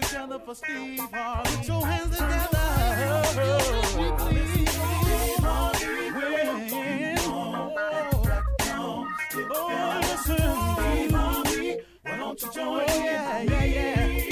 [0.00, 1.56] together for Steve Harvey.
[1.56, 2.64] Put your hands together.
[6.72, 7.20] Wins.
[9.50, 10.36] Oh, listen,
[10.74, 13.04] Steve Harvey, why don't you join in?
[13.04, 14.23] Yeah, yeah, yeah.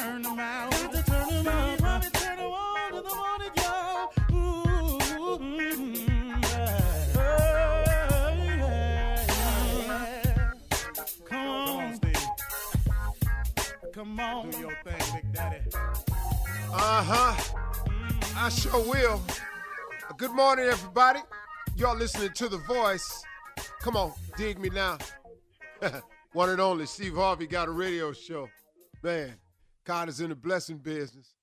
[0.00, 1.46] Turn to turn
[1.84, 4.12] Harvey turn to the morning, y'all.
[4.32, 5.96] Ooh, mm.
[11.24, 12.16] Come on, Steve.
[13.92, 14.50] Come on.
[14.50, 15.60] Do your thing, Big Daddy.
[16.72, 17.34] Uh huh.
[18.36, 19.20] I sure will.
[20.18, 21.20] Good morning, everybody.
[21.76, 23.24] Y'all listening to The Voice.
[23.80, 24.98] Come on, dig me now.
[26.32, 28.48] One and only Steve Harvey got a radio show.
[29.02, 29.36] Man,
[29.86, 31.34] God is in the blessing business.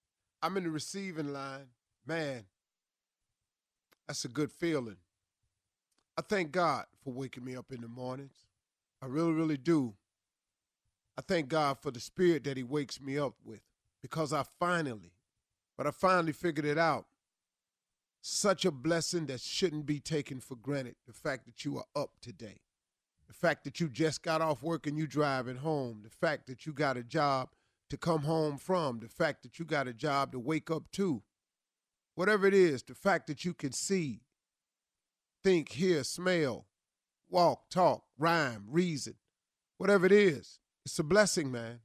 [0.41, 1.67] I'm in the receiving line.
[2.05, 2.43] Man,
[4.05, 4.97] that's a good feeling.
[6.17, 8.35] I thank God for waking me up in the mornings.
[9.01, 9.93] I really, really do.
[11.17, 13.61] I thank God for the spirit that He wakes me up with
[14.01, 15.13] because I finally,
[15.77, 17.05] but I finally figured it out.
[18.21, 20.95] Such a blessing that shouldn't be taken for granted.
[21.07, 22.59] The fact that you are up today,
[23.27, 26.65] the fact that you just got off work and you driving home, the fact that
[26.65, 27.49] you got a job
[27.89, 31.23] to come home from, the fact that you got a job to wake up to,
[32.15, 34.21] whatever it is, the fact that you can see,
[35.43, 36.65] think, hear, smell,
[37.29, 39.15] walk, talk, rhyme, reason,
[39.77, 41.79] whatever it is, it's a blessing, man.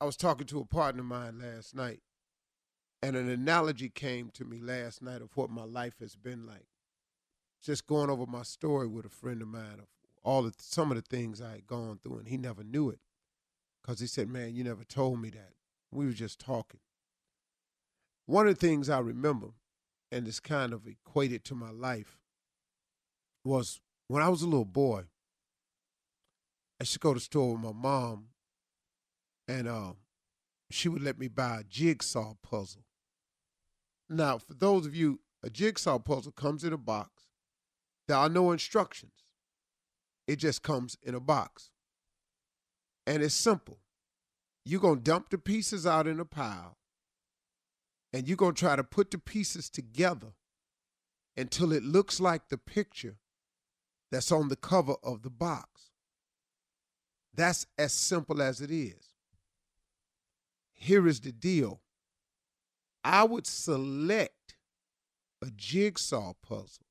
[0.00, 2.00] I was talking to a partner of mine last night,
[3.02, 6.66] and an analogy came to me last night of what my life has been like.
[7.62, 9.86] Just going over my story with a friend of mine of
[10.22, 13.00] all the some of the things I had gone through, and he never knew it
[13.90, 15.54] because he said, "Man, you never told me that."
[15.90, 16.78] We were just talking.
[18.26, 19.48] One of the things I remember,
[20.12, 22.16] and it's kind of equated to my life,
[23.44, 25.06] was when I was a little boy.
[26.78, 28.28] I used to go to the store with my mom,
[29.48, 29.94] and uh,
[30.70, 32.84] she would let me buy a jigsaw puzzle.
[34.08, 37.24] Now, for those of you, a jigsaw puzzle comes in a box.
[38.06, 39.24] There are no instructions.
[40.28, 41.72] It just comes in a box.
[43.06, 43.78] And it's simple.
[44.64, 46.76] You're going to dump the pieces out in a pile,
[48.12, 50.34] and you're going to try to put the pieces together
[51.36, 53.16] until it looks like the picture
[54.12, 55.90] that's on the cover of the box.
[57.34, 59.14] That's as simple as it is.
[60.74, 61.80] Here is the deal
[63.02, 64.56] I would select
[65.42, 66.86] a jigsaw puzzle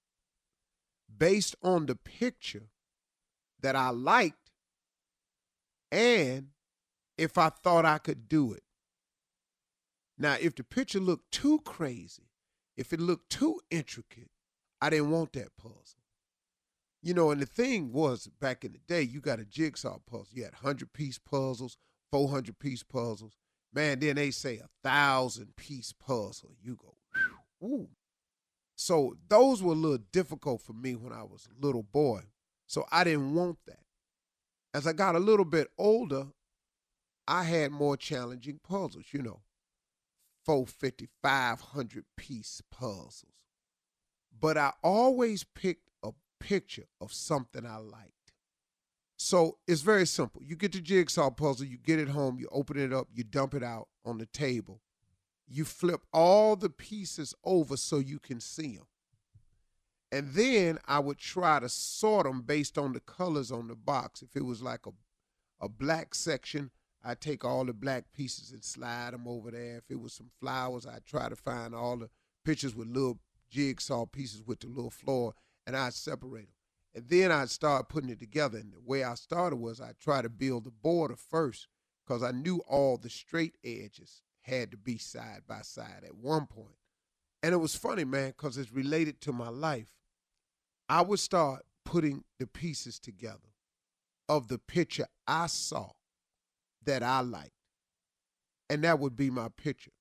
[1.15, 2.69] based on the picture
[3.61, 4.48] that I liked
[5.91, 6.47] and
[7.17, 8.63] if I thought I could do it.
[10.17, 12.29] Now, if the picture looked too crazy,
[12.75, 14.29] if it looked too intricate,
[14.81, 16.03] I didn't want that puzzle.
[17.01, 20.27] You know, and the thing was back in the day, you got a jigsaw puzzle.
[20.33, 21.77] You had 100 piece puzzles,
[22.11, 23.37] 400 piece puzzles.
[23.73, 26.51] Man, then they say a thousand piece puzzle.
[26.61, 26.95] You go,
[27.65, 27.89] ooh.
[28.75, 32.21] So those were a little difficult for me when I was a little boy.
[32.65, 33.83] So I didn't want that.
[34.73, 36.27] As I got a little bit older,
[37.27, 39.41] I had more challenging puzzles, you know,
[40.45, 43.25] 450, 500 piece puzzles.
[44.39, 48.13] But I always picked a picture of something I liked.
[49.17, 50.41] So it's very simple.
[50.43, 53.53] You get the jigsaw puzzle, you get it home, you open it up, you dump
[53.53, 54.81] it out on the table.
[55.45, 58.85] You flip all the pieces over so you can see them.
[60.11, 64.21] And then I would try to sort them based on the colors on the box.
[64.21, 64.91] If it was like a,
[65.61, 66.71] a black section,
[67.03, 69.77] I'd take all the black pieces and slide them over there.
[69.77, 72.09] If it was some flowers, I'd try to find all the
[72.43, 73.19] pictures with little
[73.49, 75.33] jigsaw pieces with the little floor,
[75.65, 76.55] and I'd separate them.
[76.95, 78.57] And then I'd start putting it together.
[78.57, 81.67] And the way I started was I tried to build the border first
[82.03, 86.47] because I knew all the straight edges had to be side by side at one
[86.47, 86.75] point.
[87.43, 89.98] And it was funny, man, because it's related to my life.
[90.89, 93.37] I would start putting the pieces together
[94.27, 95.91] of the picture I saw
[96.85, 97.51] that I liked.
[98.69, 99.91] And that would be my picture.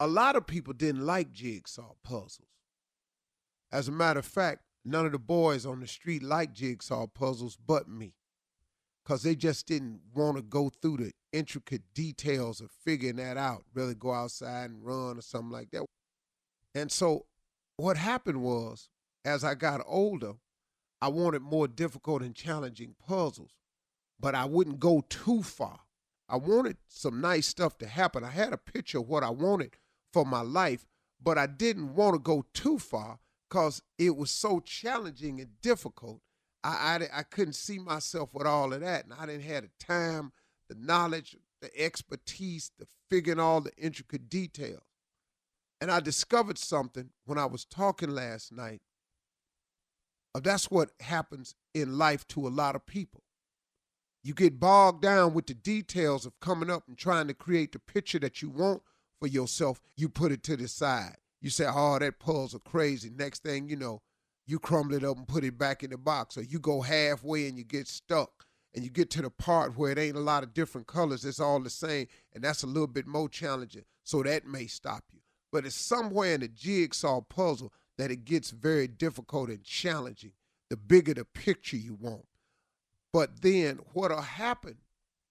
[0.00, 2.48] A lot of people didn't like jigsaw puzzles.
[3.70, 7.56] As a matter of fact, none of the boys on the street liked jigsaw puzzles
[7.56, 8.14] but me.
[9.04, 13.64] Because they just didn't want to go through the intricate details of figuring that out,
[13.74, 15.84] really go outside and run or something like that.
[16.74, 17.26] And so
[17.76, 18.88] what happened was
[19.24, 20.34] as I got older,
[21.00, 23.52] I wanted more difficult and challenging puzzles,
[24.20, 25.80] but I wouldn't go too far.
[26.28, 28.24] I wanted some nice stuff to happen.
[28.24, 29.76] I had a picture of what I wanted
[30.12, 30.86] for my life,
[31.22, 33.18] but I didn't want to go too far
[33.48, 36.20] because it was so challenging and difficult.
[36.62, 39.84] I, I, I couldn't see myself with all of that, and I didn't have the
[39.84, 40.32] time,
[40.68, 44.82] the knowledge, the expertise to figure all the intricate details.
[45.80, 48.80] And I discovered something when I was talking last night
[50.34, 53.22] Uh, that's what happens in life to a lot of people.
[54.22, 57.78] You get bogged down with the details of coming up and trying to create the
[57.78, 58.82] picture that you want
[59.20, 59.80] for yourself.
[59.96, 61.16] You put it to the side.
[61.42, 63.10] You say, oh, that puzzle crazy.
[63.14, 64.00] Next thing you know,
[64.46, 66.38] you crumble it up and put it back in the box.
[66.38, 68.46] Or you go halfway and you get stuck.
[68.74, 71.24] And you get to the part where it ain't a lot of different colors.
[71.24, 72.08] It's all the same.
[72.32, 73.84] And that's a little bit more challenging.
[74.02, 75.20] So that may stop you.
[75.52, 80.32] But it's somewhere in the jigsaw puzzle that it gets very difficult and challenging
[80.70, 82.26] the bigger the picture you want.
[83.12, 84.78] But then what'll happen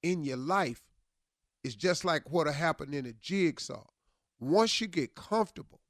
[0.02, 0.82] in your life
[1.64, 3.84] is just like what'll happen in a jigsaw.
[4.40, 5.82] Once you get comfortable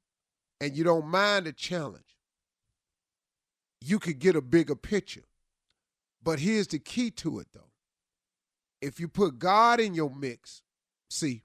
[0.60, 2.18] and you don't mind the challenge,
[3.80, 5.24] you could get a bigger picture.
[6.22, 7.70] But here's the key to it though.
[8.80, 10.62] If you put God in your mix,
[11.08, 11.42] see,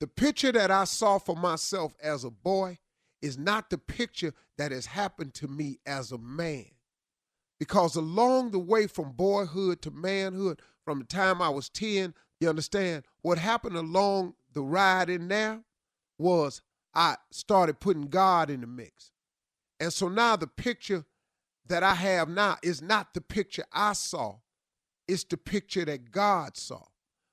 [0.00, 2.78] the picture that I saw for myself as a boy
[3.22, 6.66] is not the picture that has happened to me as a man.
[7.58, 12.48] Because along the way from boyhood to manhood, from the time I was 10, you
[12.48, 15.62] understand, what happened along the ride in there
[16.18, 16.60] was
[16.94, 19.10] I started putting God in the mix.
[19.80, 21.04] And so now the picture
[21.68, 24.36] that I have now is not the picture I saw,
[25.08, 26.82] it's the picture that God saw.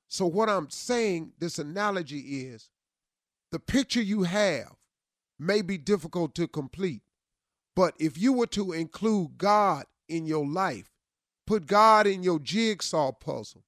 [0.08, 2.70] So, what I'm saying, this analogy is
[3.50, 4.74] the picture you have
[5.38, 7.02] may be difficult to complete.
[7.76, 10.90] But if you were to include God in your life,
[11.46, 13.64] put God in your jigsaw puzzle,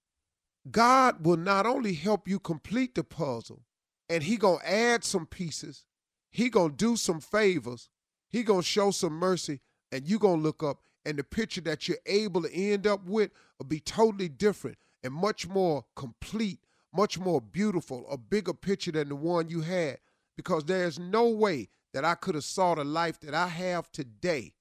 [0.70, 3.62] God will not only help you complete the puzzle,
[4.08, 5.84] and he going to add some pieces,
[6.30, 7.88] he going to do some favors,
[8.28, 9.60] he going to show some mercy,
[9.90, 13.06] and you going to look up and the picture that you're able to end up
[13.06, 16.58] with will be totally different and much more complete,
[16.92, 19.98] much more beautiful, a bigger picture than the one you had
[20.36, 24.52] because there's no way that I could have saw the life that I have today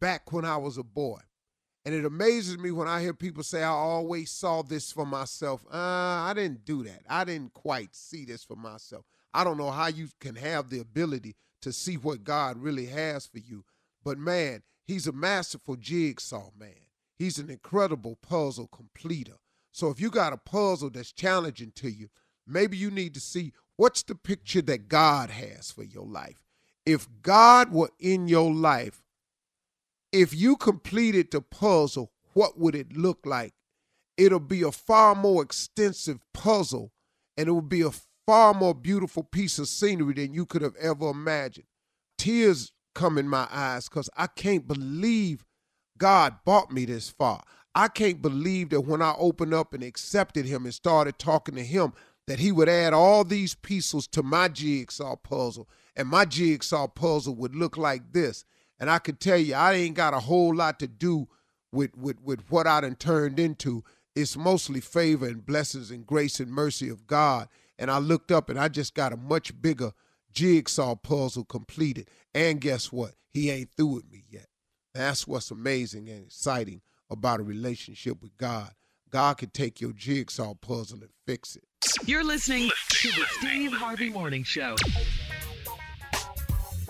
[0.00, 1.20] back when I was a boy.
[1.84, 5.64] And it amazes me when I hear people say, I always saw this for myself.
[5.72, 7.02] Uh, I didn't do that.
[7.08, 9.04] I didn't quite see this for myself.
[9.32, 13.26] I don't know how you can have the ability to see what God really has
[13.26, 13.64] for you.
[14.02, 16.86] But man, he's a masterful jigsaw man.
[17.16, 19.36] He's an incredible puzzle completer.
[19.70, 22.08] So if you got a puzzle that's challenging to you,
[22.46, 26.42] maybe you need to see What's the picture that God has for your life?
[26.84, 29.02] If God were in your life,
[30.12, 33.52] if you completed the puzzle, what would it look like?
[34.16, 36.92] It'll be a far more extensive puzzle
[37.36, 37.90] and it would be a
[38.26, 41.66] far more beautiful piece of scenery than you could have ever imagined.
[42.16, 45.44] Tears come in my eyes because I can't believe
[45.98, 47.42] God brought me this far.
[47.74, 51.62] I can't believe that when I opened up and accepted Him and started talking to
[51.62, 51.92] Him,
[52.26, 57.34] that he would add all these pieces to my jigsaw puzzle, and my jigsaw puzzle
[57.36, 58.44] would look like this.
[58.78, 61.28] And I could tell you, I ain't got a whole lot to do
[61.72, 63.84] with with with what I done turned into.
[64.14, 67.48] It's mostly favor and blessings and grace and mercy of God.
[67.78, 69.92] And I looked up and I just got a much bigger
[70.32, 72.08] jigsaw puzzle completed.
[72.34, 73.12] And guess what?
[73.30, 74.46] He ain't through with me yet.
[74.94, 76.80] That's what's amazing and exciting
[77.10, 78.72] about a relationship with God.
[79.10, 81.62] God can take your jigsaw puzzle and fix it.
[82.04, 84.76] You're listening to the Steve Harvey Morning Show.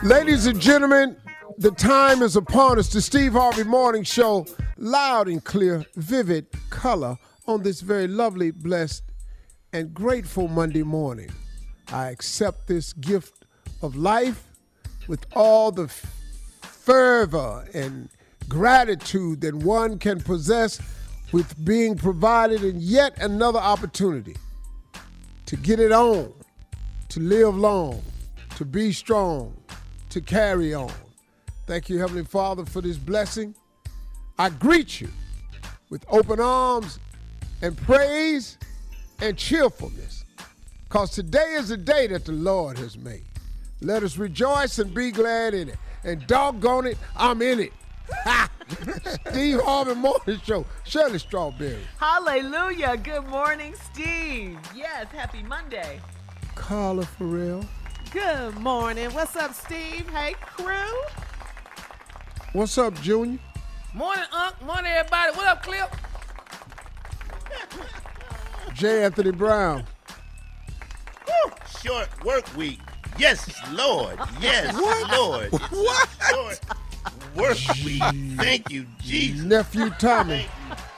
[0.02, 1.16] Ladies and gentlemen,
[1.58, 2.92] the time is upon us.
[2.92, 4.46] The Steve Harvey Morning Show,
[4.76, 9.04] loud and clear, vivid color on this very lovely, blessed,
[9.72, 11.30] and grateful Monday morning.
[11.92, 13.44] I accept this gift
[13.82, 14.42] of life
[15.06, 16.12] with all the f-
[16.62, 18.08] fervor and
[18.48, 20.80] gratitude that one can possess
[21.32, 24.36] with being provided in yet another opportunity
[25.46, 26.32] to get it on,
[27.08, 28.02] to live long,
[28.56, 29.56] to be strong,
[30.10, 30.92] to carry on.
[31.66, 33.54] Thank you, Heavenly Father, for this blessing.
[34.38, 35.08] I greet you
[35.90, 36.98] with open arms
[37.62, 38.58] and praise
[39.20, 40.24] and cheerfulness,
[40.84, 43.24] because today is the day that the Lord has made.
[43.80, 45.76] Let us rejoice and be glad in it.
[46.04, 47.72] And doggone it, I'm in it.
[48.24, 48.48] Ha!
[49.30, 52.96] Steve Harvey Morning Show, Shirley Strawberry, Hallelujah.
[52.96, 54.58] Good morning, Steve.
[54.74, 56.00] Yes, happy Monday.
[56.54, 57.64] Carla Ferrell.
[58.10, 59.10] Good morning.
[59.12, 60.08] What's up, Steve?
[60.08, 60.74] Hey, crew.
[62.52, 63.38] What's up, Junior?
[63.94, 64.60] Morning, Unc.
[64.62, 65.36] Morning, everybody.
[65.36, 65.94] What up, Clip?
[68.74, 69.04] J.
[69.04, 69.84] Anthony Brown.
[71.82, 72.80] Short work week.
[73.18, 74.18] Yes, Lord.
[74.40, 74.74] Yes,
[75.12, 75.50] Lord.
[75.70, 76.08] What?
[76.30, 76.60] Short
[77.36, 78.02] work week.
[78.36, 79.44] Thank you, Jesus.
[79.44, 80.46] Nephew Tommy.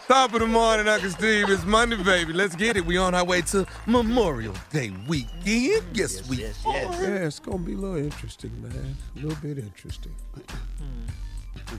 [0.06, 1.50] Top of the morning, Uncle Steve.
[1.50, 2.32] It's Monday, baby.
[2.32, 2.86] Let's get it.
[2.86, 5.84] We on our way to Memorial Day weekend.
[5.92, 6.98] Yes, we Yes, yes.
[7.00, 8.96] Yeah, it's gonna be a little interesting, man.
[9.16, 10.14] A little bit interesting.
[10.34, 11.74] Hmm.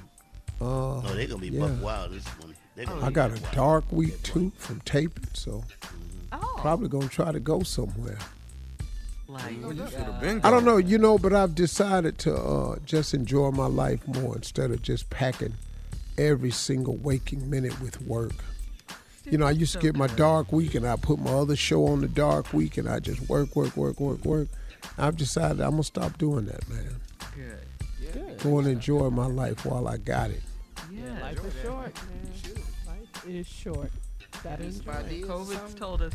[0.62, 1.68] Uh, oh, they're gonna be Yeah.
[1.68, 2.56] buck wild this one.
[3.04, 5.96] I got a dark week too from taping, so mm-hmm.
[6.34, 8.20] Oh, probably gonna try to go somewhere.
[9.30, 10.42] Like, You should have been.
[10.44, 14.36] I don't know, you know, but I've decided to uh, just enjoy my life more
[14.36, 15.54] instead of just packing
[16.18, 18.34] every single waking minute with work.
[19.26, 21.86] You know, I used to get my dark week and I put my other show
[21.86, 24.48] on the dark week and I just work, work, work, work, work.
[24.98, 26.96] I've decided I'm gonna stop doing that, man.
[28.14, 28.40] good.
[28.40, 30.42] Go and enjoy my life while I got it.
[30.92, 31.22] Yeah.
[31.22, 32.64] Life is short, man.
[32.88, 33.92] Life is short.
[34.44, 35.28] Gotta enjoy it.
[35.28, 36.14] COVID's told us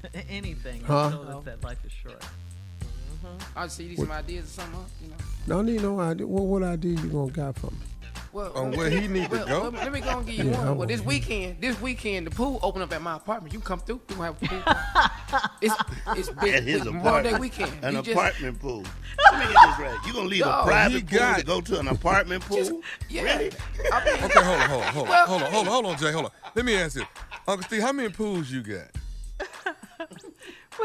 [0.28, 0.82] anything.
[0.82, 1.06] Huh?
[1.12, 2.20] It's told us that life is short.
[2.20, 3.58] Mm-hmm.
[3.58, 4.86] I'll see you some ideas or something, huh?
[5.02, 5.16] you know.
[5.56, 6.26] No need no idea.
[6.26, 7.86] What what idea you gonna got from me?
[8.32, 9.60] Well, On where he need to go?
[9.60, 10.78] well, let me go and give you Yeah, I one.
[10.78, 13.52] Well, this want- weekend, this weekend, the pool open up at my apartment.
[13.52, 15.40] You come through, you gonna have a pool.
[15.60, 15.74] it's
[16.16, 16.54] it's big.
[16.54, 17.34] At his Memorial apartment.
[17.34, 17.84] Day weekend.
[17.84, 18.84] An You just- apartment pool.
[19.32, 19.98] Let me get this right.
[20.06, 22.56] You gonna leave a Dog, he private pool got- to go to an apartment pool?
[22.56, 22.72] Just-
[23.10, 23.22] yeah.
[23.22, 23.50] Really?
[23.92, 25.86] I mean, Okay, hold on, hold on, hold on, Well- hold on, hold on, hold
[25.86, 26.30] on, Jay, hold on.
[26.54, 27.04] Let me ask you,
[27.46, 28.86] Uncle Steve, how many pools you got?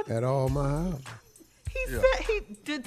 [0.10, 1.02] At all my house.
[1.72, 2.02] He Yeah.
[2.02, 2.86] said he did.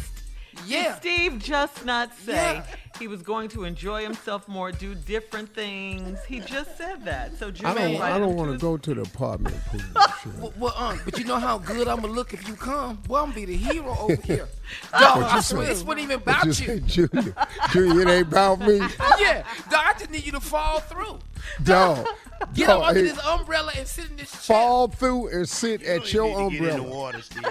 [0.66, 0.82] Yeah.
[0.84, 2.64] Did Steve just not say Yeah.
[2.98, 6.18] he was going to enjoy himself more, do different things?
[6.24, 7.38] He just said that.
[7.38, 9.80] So Jim I don't invited I don't want to go to the apartment pool.
[10.22, 10.32] Sure.
[10.40, 12.96] Well, well, um, but you know how good I'm gonna look if you come.
[12.96, 14.48] Boy, I'm gonna be the hero over here.
[14.92, 16.66] Dog, I swear this wasn't even about Just you.
[16.66, 17.34] say, Junior,
[17.72, 18.78] Junior, it ain't about me.
[19.18, 21.18] Yeah, dog, I just need you to fall through.
[21.62, 22.06] Dog.
[22.54, 24.56] Get dog, up under this umbrella and sit in this chair.
[24.56, 26.96] fall through and sit You at your even need to get in the umbrella.
[26.98, 27.42] water, Steve.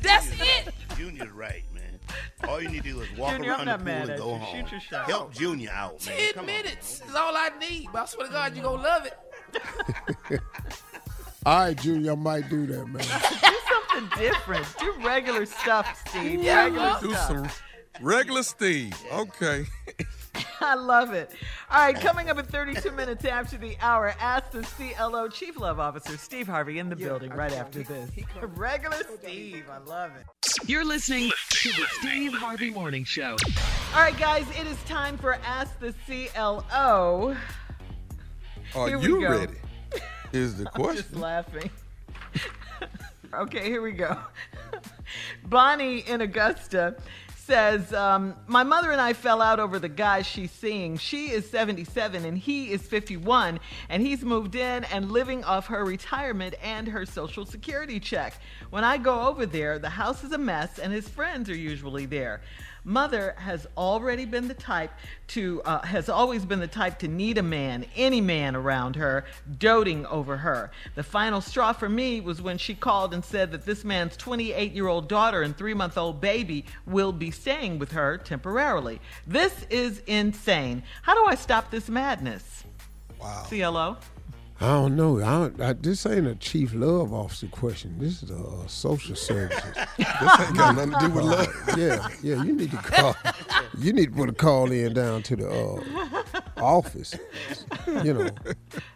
[0.00, 0.74] That's it.
[0.96, 1.71] Junior's right, man.
[2.48, 4.38] All you need to do is walk Junior, I'm around the pool and go you.
[4.38, 4.56] home.
[4.64, 5.04] Shoot your shot.
[5.10, 6.16] Help Junior out, man.
[6.16, 7.88] Ten Come on, minutes is all I need.
[7.92, 10.40] But I swear to God, you gonna love it.
[11.44, 13.02] All right, Junior, I might do that, man.
[13.02, 14.66] Do something different.
[14.78, 16.40] Do regular stuff, Steve.
[16.42, 16.96] Yeah, regular?
[17.00, 17.26] Do stuff.
[17.26, 17.48] some
[18.00, 18.94] regular Steve.
[19.12, 19.66] Okay.
[20.64, 21.32] I love it.
[21.70, 25.80] All right, coming up at 32 minutes after the hour, ask the CLO Chief Love
[25.80, 28.10] Officer Steve Harvey in the building right after this.
[28.42, 30.26] Regular Steve, I love it.
[30.68, 33.36] You're listening to the Steve Harvey Morning Show.
[33.94, 37.36] All right, guys, it is time for Ask the CLO.
[38.76, 39.30] Are you go.
[39.30, 39.52] ready?
[40.32, 40.96] Is the question.
[40.96, 41.20] Just question.
[41.20, 41.70] laughing.
[43.34, 44.16] okay, here we go.
[45.44, 46.96] Bonnie in Augusta
[47.52, 50.96] says, um, My mother and I fell out over the guy she's seeing.
[50.96, 55.84] She is 77 and he is 51, and he's moved in and living off her
[55.84, 58.40] retirement and her social security check.
[58.70, 62.06] When I go over there, the house is a mess and his friends are usually
[62.06, 62.40] there.
[62.84, 64.90] Mother has already been the type
[65.28, 69.24] to, uh, has always been the type to need a man, any man around her,
[69.58, 70.70] doting over her.
[70.94, 74.72] The final straw for me was when she called and said that this man's 28
[74.72, 79.00] year old daughter and three month old baby will be staying with her temporarily.
[79.26, 80.82] This is insane.
[81.02, 82.64] How do I stop this madness?
[83.20, 83.46] Wow.
[83.48, 83.96] CLO?
[84.62, 85.18] I don't know.
[85.18, 87.96] I don't, I, this ain't a chief love officer question.
[87.98, 89.74] This is a uh, social services.
[89.98, 90.06] This
[90.40, 91.48] ain't got nothing to do with love.
[91.76, 92.44] yeah, yeah.
[92.44, 93.16] You need to call.
[93.76, 97.16] You need to put a call in down to the uh, office.
[98.04, 98.30] you know,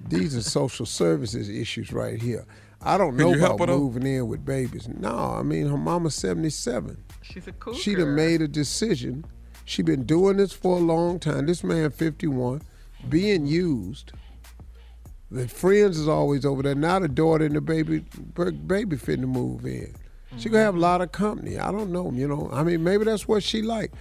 [0.01, 2.47] these are social services issues right here.
[2.81, 4.87] I don't know about moving in with babies.
[4.87, 7.03] No, I mean her mama's seventy seven.
[7.23, 7.77] She's a cougar.
[7.77, 9.25] She done made a decision.
[9.65, 11.47] She been doing this for a long time.
[11.47, 12.63] This man, 51,
[13.09, 14.13] being used.
[15.31, 16.75] The friends is always over there.
[16.75, 18.05] Now the daughter and the baby,
[18.35, 19.95] baby finna move in.
[20.39, 21.59] She gonna have a lot of company.
[21.59, 22.51] I don't know, you know.
[22.53, 23.93] I mean, maybe that's what she like.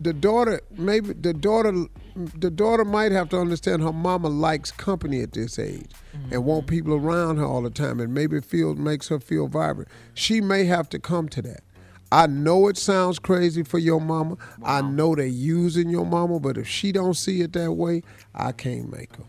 [0.00, 1.72] The daughter, maybe the daughter,
[2.16, 6.42] the daughter might have to understand her mama likes company at this age and mm-hmm.
[6.42, 9.88] want people around her all the time, and maybe feel makes her feel vibrant.
[10.14, 11.60] She may have to come to that.
[12.10, 14.36] I know it sounds crazy for your mama.
[14.64, 18.02] I know they using your mama, but if she don't see it that way,
[18.34, 19.24] I can't make her.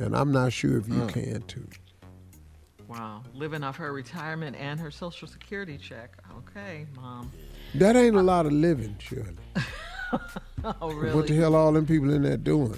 [0.00, 1.08] And I'm not sure if you mm.
[1.08, 1.66] can too.
[2.88, 3.22] Wow.
[3.34, 6.16] Living off her retirement and her social security check.
[6.38, 7.30] Okay, mom.
[7.76, 9.36] That ain't a lot of living, Shirley.
[10.82, 11.14] Oh, really?
[11.14, 12.74] What the hell all them people in there doing?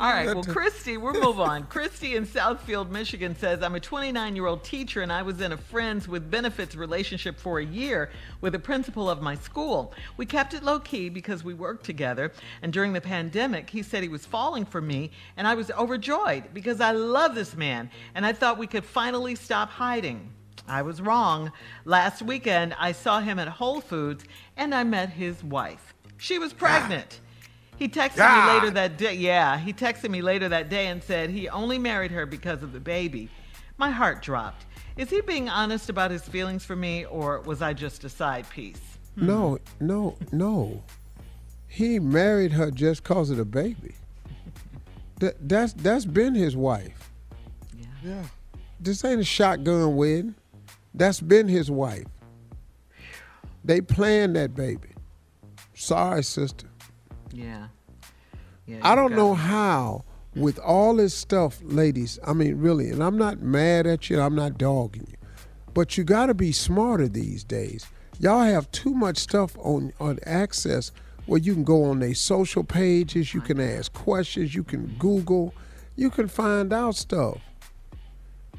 [0.00, 1.66] All right, well, Christy, we'll move on.
[1.66, 5.50] Christy in Southfield, Michigan says, I'm a 29 year old teacher and I was in
[5.50, 9.92] a friends with benefits relationship for a year with the principal of my school.
[10.16, 12.30] We kept it low key because we worked together.
[12.62, 16.54] And during the pandemic, he said he was falling for me and I was overjoyed
[16.54, 20.30] because I love this man and I thought we could finally stop hiding.
[20.68, 21.50] I was wrong.
[21.84, 24.24] Last weekend, I saw him at Whole Foods
[24.56, 25.92] and I met his wife.
[26.18, 27.18] She was pregnant.
[27.78, 29.14] He texted me later that day.
[29.14, 32.72] Yeah, he texted me later that day and said he only married her because of
[32.72, 33.28] the baby.
[33.76, 34.66] My heart dropped.
[34.96, 38.50] Is he being honest about his feelings for me, or was I just a side
[38.50, 38.80] piece?
[39.16, 39.26] Hmm.
[39.26, 40.82] No, no, no.
[41.68, 43.94] He married her just cause of the baby.
[45.20, 47.10] That, that's that's been his wife.
[48.04, 48.22] Yeah.
[48.78, 50.36] This ain't a shotgun wedding.
[50.94, 52.06] That's been his wife.
[53.64, 54.90] They planned that baby.
[55.74, 56.68] Sorry, sister.
[57.32, 57.68] Yeah.
[58.66, 58.80] Yeah.
[58.82, 59.40] I don't know me.
[59.40, 60.04] how,
[60.34, 64.34] with all this stuff, ladies, I mean, really, and I'm not mad at you, I'm
[64.34, 65.16] not dogging you,
[65.74, 67.86] but you got to be smarter these days.
[68.20, 70.92] Y'all have too much stuff on, on access
[71.26, 75.54] where you can go on their social pages, you can ask questions, you can Google,
[75.96, 77.38] you can find out stuff.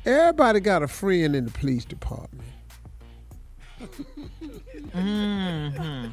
[0.05, 2.47] Everybody got a friend in the police department.
[4.95, 6.09] I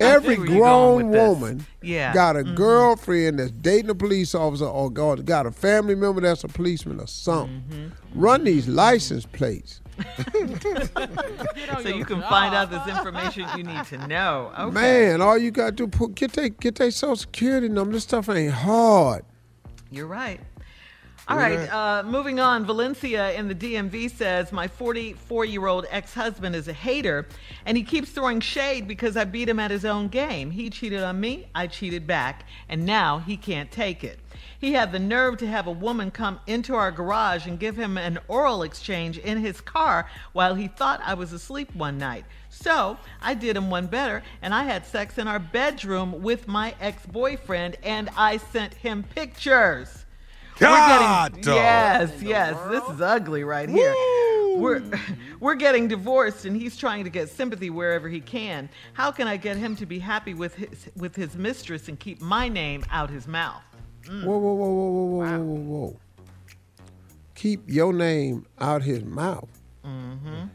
[0.00, 2.12] Every see where you're grown woman Yeah.
[2.12, 6.44] got a girlfriend that's dating a police officer or got got a family member that's
[6.44, 7.62] a policeman or something.
[7.70, 8.20] Mm-hmm.
[8.20, 9.80] Run these license plates.
[11.82, 14.52] So you can find out this information you need to know.
[14.58, 14.74] Okay.
[14.74, 17.92] Man, all you got to do put get they get their social security number.
[17.94, 19.24] This stuff ain't hard.
[19.90, 20.40] You're right.
[21.28, 22.64] All right, uh, moving on.
[22.64, 27.26] Valencia in the DMV says my 44 year old ex husband is a hater
[27.64, 30.52] and he keeps throwing shade because I beat him at his own game.
[30.52, 34.20] He cheated on me, I cheated back, and now he can't take it.
[34.60, 37.98] He had the nerve to have a woman come into our garage and give him
[37.98, 42.24] an oral exchange in his car while he thought I was asleep one night.
[42.50, 46.76] So I did him one better and I had sex in our bedroom with my
[46.80, 50.05] ex boyfriend and I sent him pictures.
[50.58, 52.56] God, we're getting, yes, yes.
[52.70, 53.92] This is ugly right here.
[53.92, 54.56] Woo.
[54.56, 54.82] We're
[55.40, 58.68] we're getting divorced, and he's trying to get sympathy wherever he can.
[58.94, 62.20] How can I get him to be happy with his with his mistress and keep
[62.20, 63.62] my name out his mouth?
[64.04, 64.24] Mm.
[64.24, 65.38] Whoa, whoa, whoa, whoa, whoa, wow.
[65.38, 66.00] whoa, whoa, whoa!
[67.34, 69.48] Keep your name out his mouth.
[69.84, 70.46] Mm-hmm.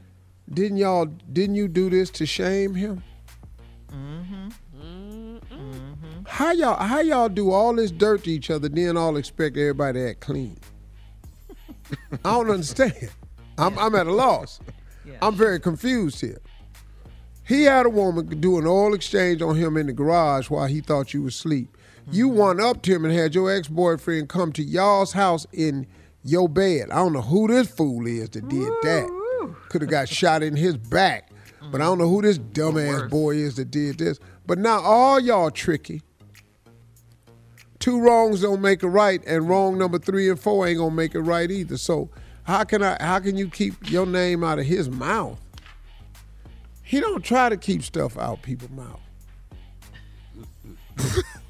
[0.51, 1.05] Didn't y'all?
[1.05, 3.03] Didn't you do this to shame him?
[3.91, 4.49] Mm-hmm.
[6.31, 6.81] How y'all?
[6.81, 8.69] How y'all do all this dirt to each other?
[8.69, 10.57] Then all expect everybody to act clean.
[12.23, 13.09] I don't understand.
[13.57, 14.61] I'm, I'm at a loss.
[15.05, 15.17] Yeah.
[15.21, 16.39] I'm very confused here.
[17.43, 20.79] He had a woman do an oil exchange on him in the garage while he
[20.79, 21.77] thought you was asleep.
[22.09, 25.85] You went up to him and had your ex boyfriend come to y'all's house in
[26.23, 26.91] your bed.
[26.91, 29.53] I don't know who this fool is that did that.
[29.67, 31.29] Could have got shot in his back.
[31.71, 34.17] But I don't know who this dumbass boy is that did this.
[34.47, 36.01] But now all y'all tricky.
[37.81, 41.15] Two wrongs don't make a right, and wrong number three and four ain't gonna make
[41.15, 41.77] it right either.
[41.77, 42.09] So
[42.43, 45.39] how can I how can you keep your name out of his mouth?
[46.83, 48.99] He don't try to keep stuff out people's mouth.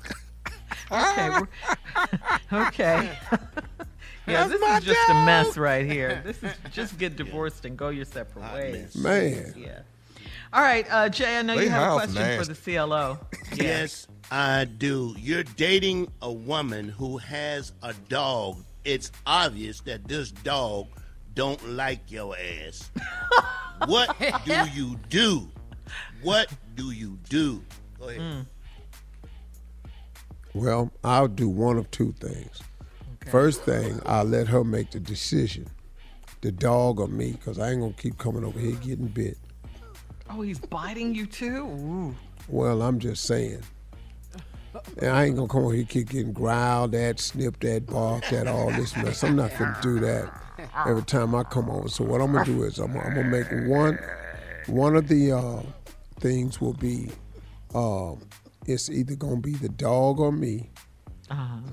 [0.91, 1.29] Okay.
[2.53, 3.11] okay.
[4.27, 6.21] yeah, this is just a mess right here.
[6.25, 8.95] This is just get divorced and go your separate ways.
[8.95, 9.53] Man.
[9.57, 9.79] Yeah.
[10.53, 11.37] All right, uh, Jay.
[11.37, 13.19] I know They you have a house question for the CLO.
[13.55, 15.13] Yes, I do.
[15.19, 18.63] You're dating a woman who has a dog.
[18.85, 20.87] It's obvious that this dog
[21.35, 22.89] don't like your ass.
[23.87, 25.49] what do you do?
[26.21, 27.61] What do you do?
[27.99, 28.21] Go ahead.
[28.21, 28.41] Hmm.
[30.53, 32.61] Well, I'll do one of two things.
[33.29, 35.67] First thing, I'll let her make the decision,
[36.39, 39.37] the dog or me, because I ain't gonna keep coming over here getting bit.
[40.29, 41.65] Oh, he's biting you too.
[41.67, 42.15] Ooh.
[42.47, 43.61] Well, I'm just saying.
[44.97, 48.47] And I ain't gonna come over here keep getting growled at, snipped at, barked at,
[48.47, 49.23] all this mess.
[49.23, 50.31] I'm not gonna do that
[50.87, 51.89] every time I come over.
[51.89, 53.99] So what I'm gonna do is I'm, I'm gonna make one.
[54.67, 55.61] One of the uh,
[56.19, 57.09] things will be,
[57.73, 58.21] um,
[58.67, 60.69] it's either gonna be the dog or me,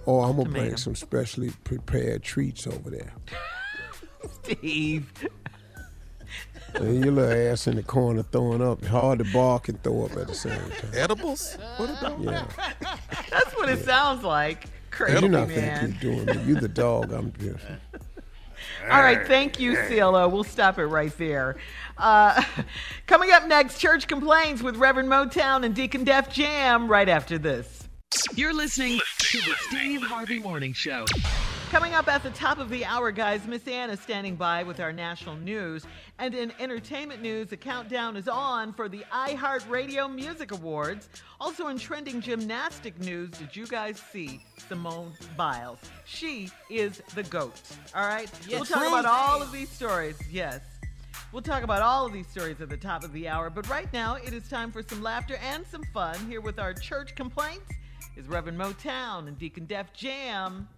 [0.06, 3.12] or I'm gonna bring some specially prepared treats over there.
[4.42, 5.12] Steve.
[6.74, 10.16] And your little ass in the corner throwing up, hard to bark and throw up
[10.16, 10.90] at the same time.
[10.94, 11.56] Edibles?
[11.76, 12.20] What about?
[12.20, 12.46] Yeah.
[13.30, 14.66] That's what it sounds like.
[14.90, 15.90] Crazy You're not man.
[15.90, 16.46] think you're doing it.
[16.46, 17.12] You're the dog.
[17.12, 17.64] I'm just.
[18.90, 20.28] All right, thank you, CLO.
[20.28, 21.56] We'll stop it right there.
[21.96, 22.42] Uh,
[23.06, 27.77] coming up next, Church Complaints with Reverend Motown and Deacon Def Jam right after this.
[28.38, 31.06] You're listening to the Steve Harvey Morning Show.
[31.70, 34.80] Coming up at the top of the hour, guys, Miss Ann is standing by with
[34.80, 35.84] our national news.
[36.18, 41.08] And in entertainment news, the countdown is on for the iHeartRadio Music Awards.
[41.40, 45.80] Also in trending gymnastic news, did you guys see Simone Biles?
[46.04, 47.60] She is the GOAT.
[47.94, 48.30] All right?
[48.46, 48.52] Yes.
[48.52, 50.16] we'll talk about all of these stories.
[50.30, 50.60] Yes.
[51.32, 53.50] We'll talk about all of these stories at the top of the hour.
[53.50, 56.16] But right now, it is time for some laughter and some fun.
[56.28, 57.74] Here with our church complaints
[58.18, 60.68] is Reverend Motown and Deacon Def Jam.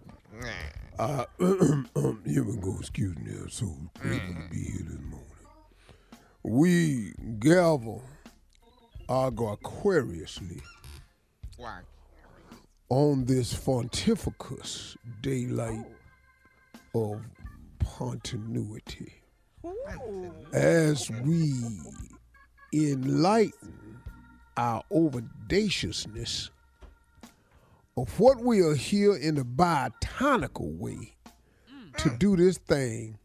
[0.99, 3.65] Uh, um, you can go, excuse me, I'm so
[3.99, 5.25] grateful to be here this morning.
[6.43, 7.99] We gather
[9.09, 10.61] Aquariously
[12.89, 15.85] on this pontificus daylight
[16.93, 17.21] of
[17.97, 19.15] continuity
[20.53, 21.53] as we
[22.71, 23.99] enlighten
[24.55, 26.51] our overdaciousness
[28.01, 31.13] of what we are here in the botanical way
[31.97, 33.19] to do this thing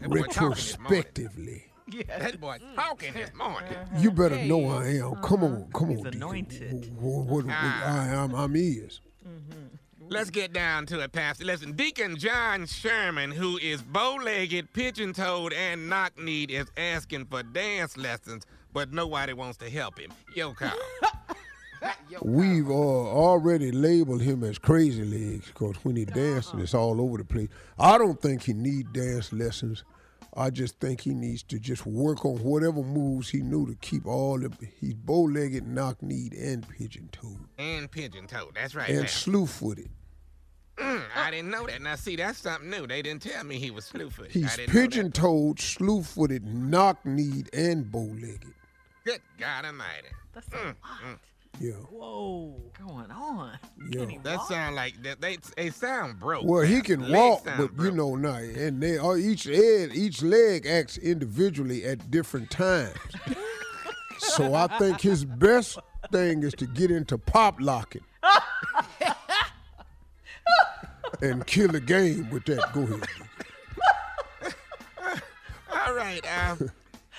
[0.00, 1.66] retrospectively.
[1.86, 3.74] Yeah, That boy talking this morning.
[3.98, 5.16] You better know I am.
[5.16, 5.78] Come on, uh-huh.
[5.78, 6.22] come He's on, Deacon.
[6.22, 6.96] anointed.
[6.96, 9.00] What, what, what, I am, I'm is.
[9.28, 10.08] Mm-hmm.
[10.08, 11.44] Let's get down to it, Pastor.
[11.44, 18.46] Listen, Deacon John Sherman, who is bow-legged, pigeon-toed, and knock-kneed, is asking for dance lessons,
[18.72, 20.10] but nobody wants to help him.
[20.34, 20.72] Yo, Carl.
[22.22, 27.18] We've uh, already labeled him as crazy legs because when he dancing, it's all over
[27.18, 27.48] the place.
[27.78, 29.84] I don't think he need dance lessons.
[30.36, 34.06] I just think he needs to just work on whatever moves he knew to keep
[34.06, 34.50] all the.
[34.80, 38.54] He's bow-legged, knock-kneed, and pigeon-toed, and pigeon-toed.
[38.54, 39.30] That's right, and Pastor.
[39.30, 39.90] slew-footed.
[40.78, 41.80] Mm, I didn't know that.
[41.82, 42.84] Now, see, that's something new.
[42.88, 44.32] They didn't tell me he was slew-footed.
[44.32, 44.90] He's I didn't know that.
[44.90, 48.54] pigeon-toed, slew-footed, knock-kneed, and bow-legged.
[49.04, 50.08] Good God Almighty.
[50.32, 51.18] That's a Mm, lot
[51.60, 52.60] Yeah, Whoa.
[52.78, 53.58] going on.
[53.90, 54.06] yeah.
[54.24, 54.48] That walk?
[54.48, 55.20] sound like that.
[55.20, 56.44] They, they sound broke.
[56.44, 59.92] Well, he can Legs walk, sound but you know now, and they are each leg,
[59.94, 62.98] each leg acts individually at different times.
[64.18, 65.78] so I think his best
[66.10, 68.02] thing is to get into pop locking
[71.22, 72.72] and kill the game with that.
[72.72, 73.04] Go ahead.
[75.86, 76.24] All right.
[76.26, 76.56] Uh,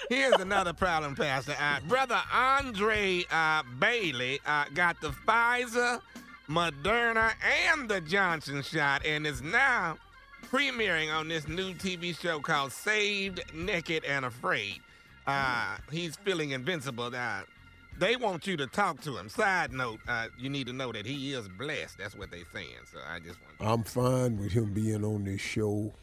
[0.09, 1.55] here's another problem, Pastor.
[1.59, 6.01] Uh, Brother Andre uh, Bailey uh, got the Pfizer,
[6.49, 7.33] Moderna,
[7.71, 9.97] and the Johnson shot, and is now
[10.43, 14.79] premiering on this new TV show called Saved, Naked, and Afraid.
[15.27, 17.11] Uh, he's feeling invincible.
[17.15, 17.41] Uh,
[17.97, 19.29] they want you to talk to him.
[19.29, 21.97] Side note, uh, you need to know that he is blessed.
[21.97, 22.67] That's what they're saying.
[22.91, 23.71] So I just want.
[23.71, 25.93] I'm fine with him being on this show.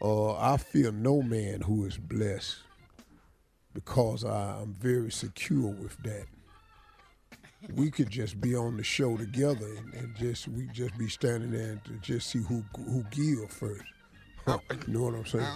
[0.00, 2.58] Uh, I fear no man who is blessed
[3.84, 6.26] because I, I'm very secure with that.
[7.74, 11.50] We could just be on the show together and, and just we just be standing
[11.50, 13.84] there and to just see who who give first.
[14.86, 15.46] you know what I'm saying?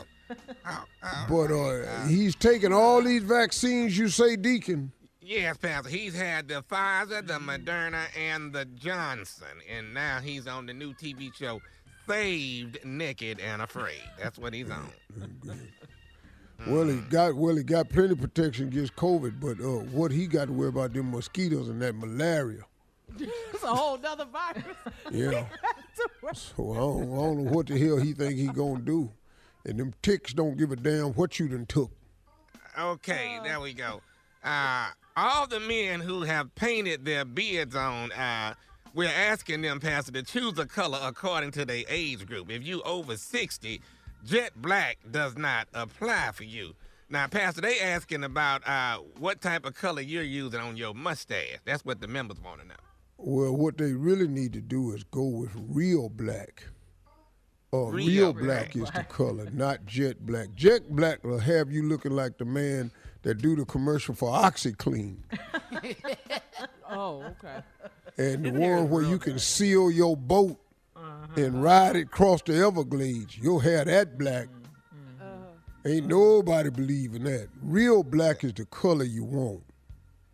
[1.28, 3.98] But uh, he's taking all these vaccines.
[3.98, 4.92] You say, Deacon?
[5.20, 5.90] Yes, Pastor.
[5.90, 10.94] He's had the Pfizer, the Moderna, and the Johnson, and now he's on the new
[10.94, 11.61] TV show,
[12.08, 14.02] Saved, Naked, and Afraid.
[14.20, 14.90] That's what he's on.
[16.66, 20.27] Well, he got well, he got plenty of protection against COVID, but uh, what he
[20.27, 22.62] got to worry about them mosquitoes and that malaria.
[23.53, 24.64] It's a whole nother virus.
[25.11, 25.46] Yeah.
[26.35, 29.11] So I don't, I don't know what the hell he think he gonna do,
[29.66, 31.90] and them ticks don't give a damn what you done took.
[32.79, 34.01] Okay, there we go.
[34.42, 38.55] Uh, all the men who have painted their beards on, uh,
[38.94, 42.51] we're asking them, Pastor, to choose a color according to their age group.
[42.51, 43.81] If you over 60,
[44.24, 46.74] jet black does not apply for you.
[47.08, 51.58] Now, Pastor, they asking about uh, what type of color you're using on your mustache.
[51.64, 52.74] That's what the members want to know.
[53.18, 56.64] Well, what they really need to do is go with real black.
[57.74, 58.76] Uh, real, Real black, black.
[58.76, 60.48] is the color, not jet black.
[60.54, 62.90] Jet black will have you looking like the man
[63.22, 65.16] that do the commercial for OxiClean.
[66.94, 67.62] Oh, okay.
[68.18, 70.58] and the one where you can seal your boat
[71.37, 71.61] and mm-hmm.
[71.61, 73.38] ride it across the Everglades.
[73.38, 74.48] Your hair that black.
[74.94, 75.88] Mm-hmm.
[75.88, 77.48] Ain't nobody believing that.
[77.62, 79.62] Real black is the color you want.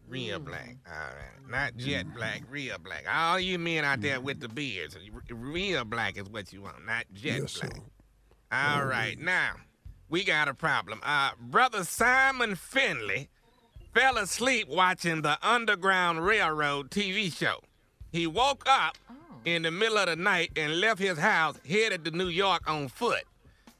[0.08, 0.76] Real black.
[0.86, 1.50] All right.
[1.50, 2.16] Not jet mm-hmm.
[2.16, 3.04] black, real black.
[3.10, 4.96] All you men out there with the beards,
[5.30, 7.74] real black is what you want, not jet Yes, black.
[7.74, 7.82] sir.
[8.52, 9.56] All right, now
[10.08, 11.00] we got a problem.
[11.02, 13.28] Uh, brother Simon Finley
[13.94, 17.60] fell asleep watching the Underground Railroad TV show.
[18.10, 19.14] He woke up oh.
[19.44, 22.88] In the middle of the night and left his house, headed to New York on
[22.88, 23.24] foot.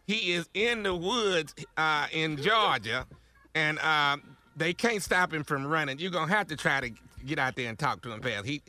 [0.07, 3.07] He is in the woods uh, in Georgia,
[3.55, 4.17] and uh,
[4.57, 5.99] they can't stop him from running.
[5.99, 6.91] You're gonna have to try to
[7.27, 8.47] get out there and talk to him fast.
[8.47, 8.63] He,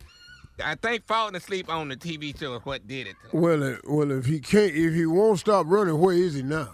[0.63, 3.15] I think, falling asleep on the TV show is what did it.
[3.31, 3.41] to him.
[3.41, 6.69] Well, uh, well, if he can't, if he won't stop running, where is he now?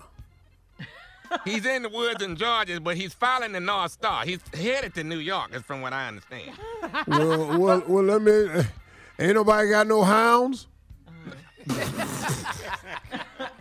[1.45, 4.23] He's in the woods in Georgia, but he's following the North Star.
[4.25, 6.51] He's headed to New York, is from what I understand.
[7.07, 8.63] well, well, well, let me.
[9.17, 10.67] Ain't nobody got no hounds.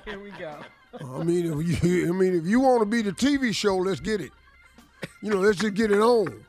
[0.05, 0.59] Here we go.
[1.01, 4.01] I mean, if you, I mean, if you want to be the TV show, let's
[4.01, 4.31] get it.
[5.23, 6.45] You know, let's just get it on.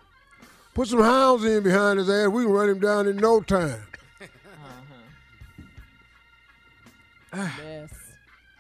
[0.73, 2.27] Put some hounds in behind his ass.
[2.29, 3.81] We can run him down in no time.
[7.33, 7.93] Yes.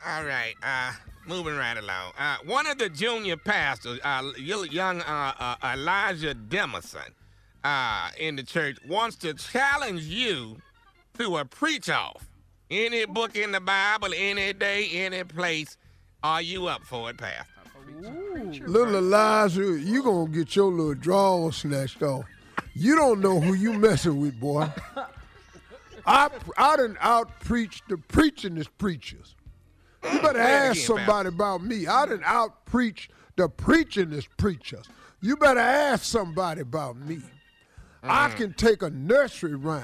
[0.05, 0.91] All right, uh,
[1.27, 2.11] moving right along.
[2.17, 7.09] Uh, one of the junior pastors, uh, young uh, uh, Elijah Demerson,
[7.65, 10.57] uh, in the church, wants to challenge you
[11.17, 12.29] to a preach-off.
[12.69, 15.77] Any book in the Bible, any day, any place.
[16.23, 17.51] Are you up for it, Pastor?
[18.67, 22.25] Little Elijah, you gonna get your little drawers snatched off.
[22.73, 24.67] You don't know who you messing with, boy.
[26.05, 29.35] I I done out preach the preachingest preachers.
[30.03, 31.87] You better ask again, somebody about me.
[31.87, 34.85] I done out preach the preachingest preachers.
[35.21, 37.21] You better ask somebody about me.
[38.07, 38.37] I mm-hmm.
[38.37, 39.83] can take a nursery rhyme.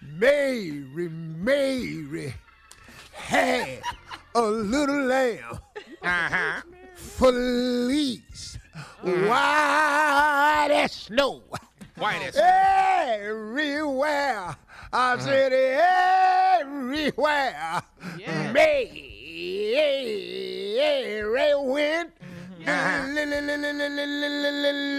[0.00, 2.32] Mary, Mary
[3.12, 3.80] had
[4.34, 5.58] a little lamb.
[6.02, 6.62] Uh-huh.
[6.94, 8.58] Felice,
[9.02, 9.28] mm-hmm.
[9.28, 11.42] white as snow.
[11.96, 12.44] White as snow.
[12.44, 14.56] Everywhere.
[14.92, 15.18] I uh-huh.
[15.18, 15.52] said
[16.62, 17.82] everywhere.
[18.52, 19.10] Mary
[21.56, 22.12] went.
[22.20, 22.62] Mm-hmm.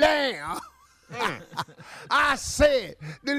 [0.02, 0.60] Lamb.
[1.12, 1.42] Mm.
[2.10, 3.36] I said the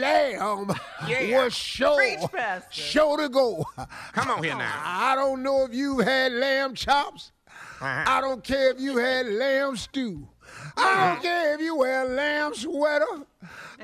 [0.00, 0.70] lamb
[1.06, 1.44] Yeah.
[1.44, 2.72] was sure, Preach, Pastor.
[2.72, 3.64] sure to go.
[4.12, 4.82] Come on here now.
[4.84, 7.32] I don't know if you had lamb chops.
[7.80, 8.04] Uh-huh.
[8.06, 10.28] I don't care if you had lamb stew.
[10.76, 11.22] I don't mm.
[11.22, 13.26] care if you wear a lamb sweater.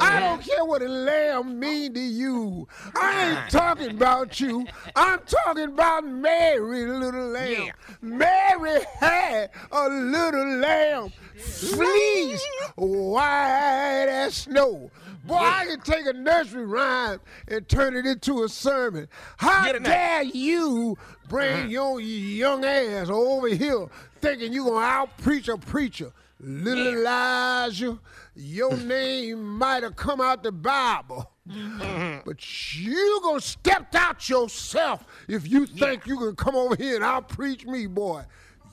[0.01, 2.69] I don't care what a lamb mean to you.
[2.95, 3.49] I ain't uh-huh.
[3.49, 4.67] talking about you.
[4.95, 7.65] I'm talking about Mary, little lamb.
[7.67, 7.73] Yeah.
[8.01, 12.46] Mary had a little lamb, fleece
[12.77, 14.90] white as snow.
[15.24, 19.09] Boy, I can take a nursery rhyme and turn it into a sermon.
[19.37, 19.90] How Get it now.
[19.90, 20.96] dare you
[21.29, 21.68] bring uh-huh.
[21.68, 23.88] your young ass over here
[24.20, 26.12] thinking you gonna out preach a preacher?
[26.40, 27.98] Little Elijah,
[28.35, 31.31] your name might have come out the Bible.
[31.48, 32.20] Mm-hmm.
[32.24, 37.05] But you gonna step out yourself if you think you can come over here and
[37.05, 38.24] out preach me, boy.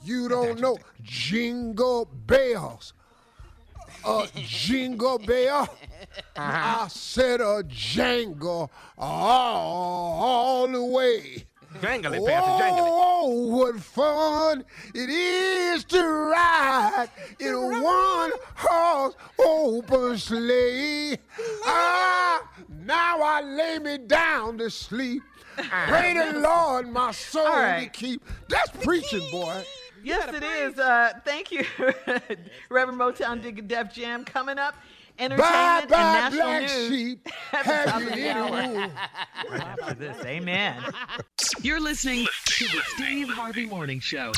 [0.06, 2.92] You don't know jingle bells.
[4.04, 5.68] A jingle bell.
[6.36, 11.46] I said a jangle all the way.
[11.82, 12.92] Jangle it, Pastor, jangle it.
[12.92, 14.64] Oh, what fun
[14.94, 17.08] it is to ride
[17.40, 21.18] in a one horse open sleigh.
[21.64, 22.48] Ah,
[22.84, 25.22] now I lay me down to sleep.
[25.56, 28.24] Pray the Lord my soul All to keep.
[28.48, 29.64] That's preaching, boy.
[30.06, 30.78] Yes, it is.
[30.78, 31.64] Uh, thank you,
[32.70, 34.24] Reverend Motown Dig Def Jam.
[34.24, 34.76] Coming up,
[35.18, 36.88] entertainment bye, and national black news.
[36.88, 37.28] sheep.
[37.52, 38.90] at the top Have you any hour.
[39.52, 40.80] After this, amen.
[41.60, 44.30] You're listening to the Steve Harvey Morning Show.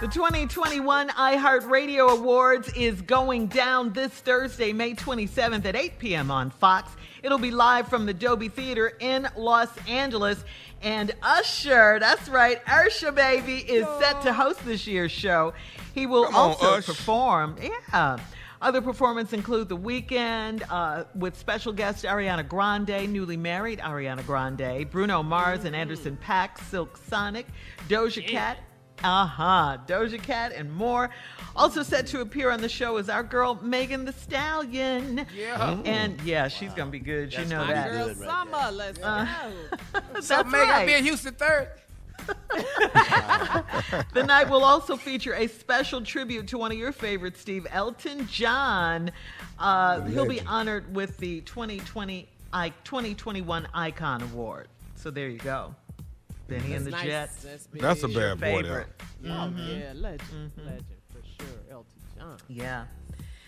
[0.00, 6.32] The 2021 iHeartRadio Awards is going down this Thursday, May 27th at 8 p.m.
[6.32, 6.90] on Fox.
[7.24, 10.44] It'll be live from the Dolby Theater in Los Angeles.
[10.82, 15.54] And Usher, that's right, Usher baby is set to host this year's show.
[15.94, 16.86] He will Come also Ush.
[16.86, 17.56] perform.
[17.62, 18.18] Yeah.
[18.60, 24.90] Other performances include The Weeknd uh, with special guest Ariana Grande, newly married Ariana Grande,
[24.90, 27.46] Bruno Mars and Anderson Paak, Silk Sonic,
[27.88, 28.58] Doja Cat,
[29.04, 29.78] Uh huh.
[29.86, 31.10] Doja Cat and more.
[31.54, 35.24] Also set to appear on the show is our girl Megan Thee Stallion.
[35.36, 35.78] Yeah.
[35.84, 37.30] And yeah, she's gonna be good.
[37.32, 37.90] You That's know gonna be that.
[37.92, 39.26] Girl, right summer, let's Uh,
[39.92, 40.00] go.
[40.14, 40.86] That's So Megan, I'll right.
[40.86, 41.68] be in Houston third.
[44.12, 48.26] The night will also feature a special tribute to one of your favorites, Steve Elton
[48.28, 49.10] John.
[49.58, 54.68] Uh, he'll be honored with the 2020 I, 2021 Icon Award.
[54.96, 55.74] So there you go.
[56.48, 57.04] Benny and the Nice.
[57.04, 57.42] Jets.
[57.42, 57.66] That's.
[57.72, 58.86] That's a bad boy favorite.
[59.22, 59.32] there.
[59.32, 60.20] Oh, yeah, legend.
[60.32, 60.64] Mm-hmm.
[60.66, 61.60] Legend for sure.
[61.70, 61.86] Elton
[62.18, 62.36] John.
[62.48, 62.84] Yeah.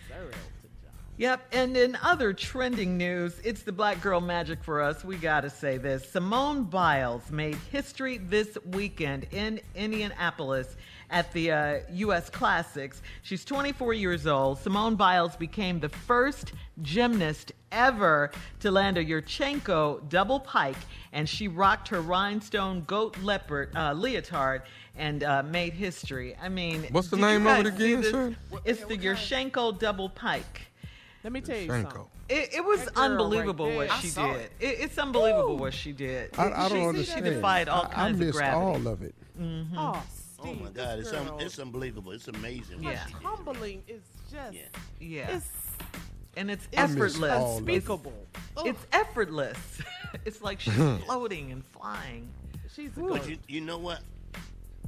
[0.07, 0.91] Sir Elton John.
[1.17, 5.03] Yep, and in other trending news, it's the black girl magic for us.
[5.03, 6.09] We got to say this.
[6.09, 10.75] Simone Biles made history this weekend in Indianapolis
[11.09, 12.29] at the uh, U.S.
[12.29, 13.01] Classics.
[13.21, 14.59] She's 24 years old.
[14.59, 20.75] Simone Biles became the first gymnast ever to land a Yurchenko double pike,
[21.13, 24.63] and she rocked her rhinestone goat leopard uh, leotard
[24.97, 26.35] and uh, made history.
[26.41, 28.35] I mean, What's the name of it again, sir?
[28.65, 30.67] It's the Yurchenko double pike.
[31.23, 31.83] Let me tell you Shanko.
[31.83, 32.05] something.
[32.29, 34.35] It, it was unbelievable right what she did.
[34.35, 34.51] it.
[34.59, 36.31] It, it's unbelievable what she did.
[36.37, 37.25] I, I she, don't she understand.
[37.25, 38.61] defied all I- I, kinds of missed gravity.
[38.61, 39.15] all of it.
[39.77, 40.03] Oh,
[40.49, 42.11] Oh my God, this it's, un- it's unbelievable.
[42.11, 42.83] It's amazing.
[42.83, 42.97] Yeah.
[43.23, 44.61] humbling is just, Yeah.
[44.99, 45.49] Yeah, it's
[46.35, 47.31] and it's effortless.
[47.31, 48.13] all unspeakable.
[48.57, 49.57] Ugh, It's effortless.
[50.25, 50.97] it's like she's hmm.
[50.97, 52.27] floating and flying.
[52.73, 54.01] she's a But you, you know what?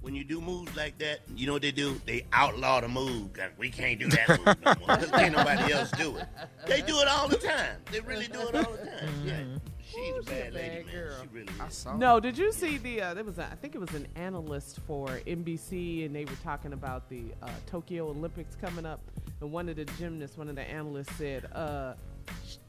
[0.02, 2.00] When you do moves like that, you know what they do?
[2.06, 3.34] They outlaw the move.
[3.34, 4.96] 'cause We can't do that move no more.
[4.98, 6.26] 'cause can't nobody else do it.
[6.68, 7.78] They do it all the time.
[7.92, 9.10] They really do it all the time.
[9.10, 9.28] Mm-hmm.
[9.28, 9.44] Yeah.
[9.90, 10.96] She's a bad lady, bad man.
[10.96, 11.16] girl.
[11.22, 11.96] She really I saw.
[11.96, 13.02] No, did you see the?
[13.02, 16.38] Uh, there was, a, I think it was an analyst for NBC, and they were
[16.44, 19.00] talking about the uh, Tokyo Olympics coming up.
[19.42, 21.94] And one of the gymnasts, one of the analysts said, uh,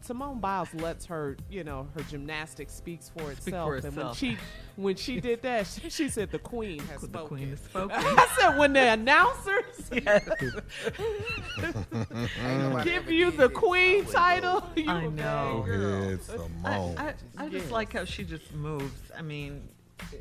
[0.03, 3.69] Simone Biles lets her, you know, her gymnastics speaks for Speak itself.
[3.81, 4.37] for and when she,
[4.77, 7.29] when she did that, she, she said the queen has The spoken.
[7.29, 7.97] queen has spoken.
[7.97, 9.91] I said when the announcers
[12.43, 15.63] Ain't give you the queen title, you I a know.
[15.67, 16.03] girl.
[16.03, 16.21] ahead,
[16.65, 17.71] I, I, I just Yes.
[17.73, 19.01] like how she just moves.
[19.17, 19.69] I mean,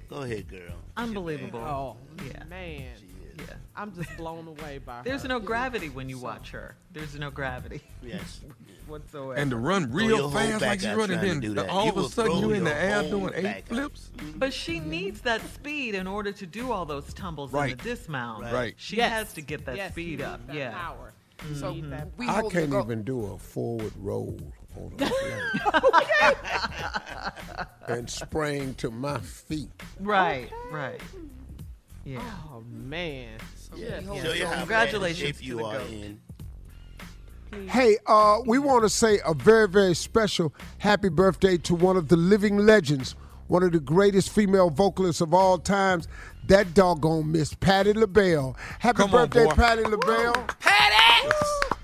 [0.09, 0.73] Go ahead, girl.
[0.97, 1.59] unbelievable.
[1.59, 2.43] Oh Yeah.
[2.49, 2.91] man,
[3.37, 3.45] Yeah.
[3.75, 5.27] I'm just blown away by her There's her.
[5.29, 6.75] no gravity when you watch her.
[6.91, 8.41] There's no gravity Yes.
[8.89, 9.33] Whatsoever.
[9.35, 11.69] and to run real your fast like back she's running, trying to then do that.
[11.69, 13.63] all You of a sudden throw you in the your air doing eight out.
[13.67, 14.11] flips.
[14.35, 17.71] But she needs that speed in order to do all those tumbles Right.
[17.71, 18.43] and the dismount.
[18.43, 18.53] Right.
[18.53, 18.73] Right.
[18.77, 19.11] She Yes.
[19.11, 20.39] has to get that yes, speed up.
[20.41, 20.71] need that Yeah.
[20.71, 21.13] Power.
[21.39, 21.55] Mm-hmm.
[21.55, 24.37] So You need that we I can't even do a forward roll
[24.75, 26.47] on a plane.
[27.87, 29.69] and sprang to my feet.
[29.99, 30.49] Right.
[30.71, 30.99] Right.
[32.05, 32.21] Yeah.
[32.51, 33.37] Oh man.
[33.75, 34.01] Yeah.
[34.01, 34.47] hope Show you so.
[34.47, 35.89] how Congratulations bad to shape you the are goat.
[37.53, 37.67] In.
[37.67, 42.07] Hey, uh, we want to say a very, very special happy birthday to one of
[42.07, 43.15] the living legends,
[43.47, 46.07] one of the greatest female vocalists of all times,
[46.47, 48.55] that doggone Miss Patti LaBelle.
[48.79, 49.53] Happy Come birthday, boy.
[49.53, 50.45] Patti LaBelle.
[50.59, 51.29] Patty!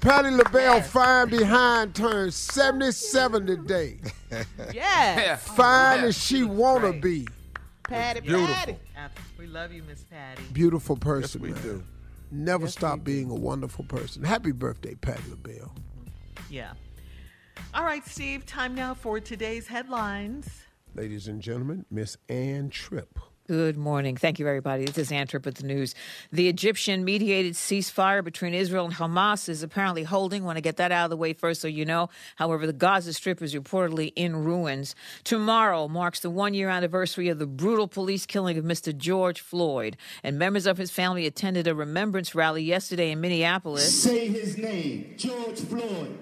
[0.02, 3.98] Patti LaBelle, fine behind, turned 77 today.
[4.32, 4.74] Yes.
[4.74, 5.36] Yeah.
[5.36, 6.06] Fine Yeah.
[6.08, 7.28] as she wanna be.
[7.84, 8.54] Patty, Beautiful.
[8.54, 8.78] Patty.
[9.40, 10.44] We love you, Miss Patty.
[10.54, 11.62] Beautiful person, we man.
[11.62, 11.84] do.
[12.36, 14.24] Never stop being a wonderful person.
[14.24, 15.74] Happy birthday, Patti LaBelle.
[16.50, 16.74] Yeah.
[17.74, 18.46] All right, Steve.
[18.46, 20.48] Time now for today's headlines.
[20.94, 23.20] Ladies and gentlemen, Miss Ann Tripp.
[23.48, 24.18] Good morning.
[24.18, 24.86] Thank you, everybody.
[24.86, 25.94] This is Ann Tripp with the news.
[26.32, 30.44] The Egyptian mediated ceasefire between Israel and Hamas is apparently holding.
[30.44, 32.10] Want to get that out of the way first so you know.
[32.38, 34.96] However, the Gaza Strip is reportedly in ruins.
[35.24, 38.98] Tomorrow marks the one year anniversary of the brutal police killing of Mr.
[38.98, 44.02] George Floyd, and members of his family attended a remembrance rally yesterday in Minneapolis.
[44.02, 46.18] Say his name, George Floyd.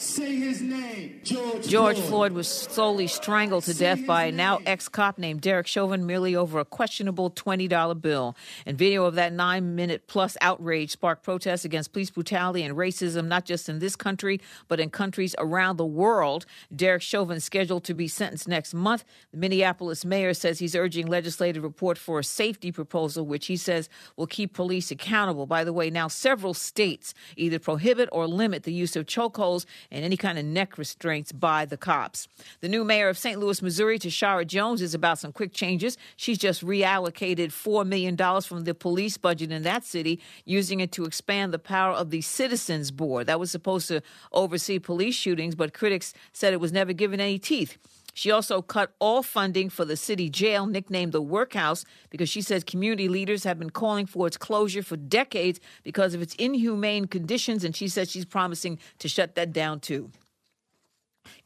[0.00, 4.88] Say his name, George, George Floyd was slowly strangled to death by a now ex
[4.88, 8.34] cop named Derek Chauvin merely over a questionable $20 bill.
[8.64, 13.26] And video of that nine minute plus outrage sparked protests against police brutality and racism,
[13.26, 16.46] not just in this country, but in countries around the world.
[16.74, 19.04] Derek Chauvin is scheduled to be sentenced next month.
[19.32, 23.90] The Minneapolis mayor says he's urging legislative report for a safety proposal, which he says
[24.16, 25.44] will keep police accountable.
[25.44, 30.04] By the way, now several states either prohibit or limit the use of chokeholds and
[30.04, 32.28] any kind of neck restraints by the cops.
[32.60, 33.38] The new mayor of St.
[33.38, 35.96] Louis, Missouri, Tishaura Jones, is about some quick changes.
[36.16, 41.04] She's just reallocated $4 million from the police budget in that city, using it to
[41.04, 43.26] expand the power of the Citizens Board.
[43.26, 47.38] That was supposed to oversee police shootings, but critics said it was never given any
[47.38, 47.78] teeth.
[48.14, 52.64] She also cut all funding for the city jail, nicknamed the Workhouse, because she says
[52.64, 57.64] community leaders have been calling for its closure for decades because of its inhumane conditions,
[57.64, 60.10] and she says she's promising to shut that down too.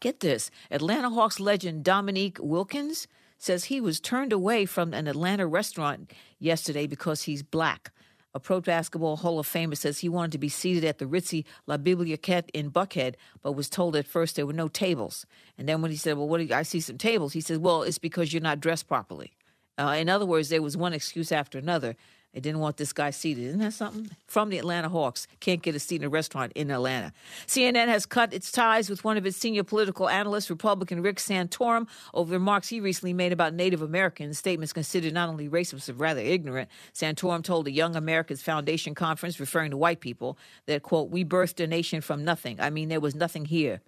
[0.00, 3.06] Get this Atlanta Hawks legend Dominique Wilkins
[3.38, 7.92] says he was turned away from an Atlanta restaurant yesterday because he's black.
[8.37, 11.45] A pro basketball Hall of Famer says he wanted to be seated at the ritzy
[11.68, 15.24] La Bibliothèque in Buckhead, but was told at first there were no tables.
[15.57, 17.59] And then when he said, "Well, what do you, I see some tables?" He said,
[17.59, 19.32] "Well, it's because you're not dressed properly."
[19.78, 21.95] Uh, in other words, there was one excuse after another.
[22.35, 23.45] They didn't want this guy seated.
[23.45, 24.11] Isn't that something?
[24.26, 27.12] From the Atlanta Hawks, can't get a seat in a restaurant in Atlanta.
[27.47, 31.87] CNN has cut its ties with one of its senior political analysts, Republican Rick Santorum,
[32.12, 34.37] over remarks he recently made about Native Americans.
[34.37, 36.68] Statements considered not only racist but rather ignorant.
[36.93, 41.62] Santorum told a Young America's Foundation conference, referring to white people, that, quote, we birthed
[41.62, 42.61] a nation from nothing.
[42.61, 43.80] I mean, there was nothing here.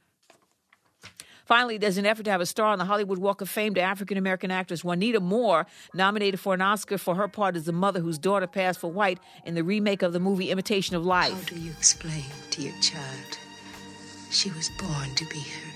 [1.47, 3.80] Finally, there's an effort to have a star on the Hollywood Walk of Fame to
[3.80, 8.01] African American actress Juanita Moore, nominated for an Oscar for her part as the mother
[8.01, 11.32] whose daughter passed for white in the remake of the movie Imitation of Life.
[11.32, 13.38] How do you explain to your child
[14.30, 15.75] she was born to be hurt?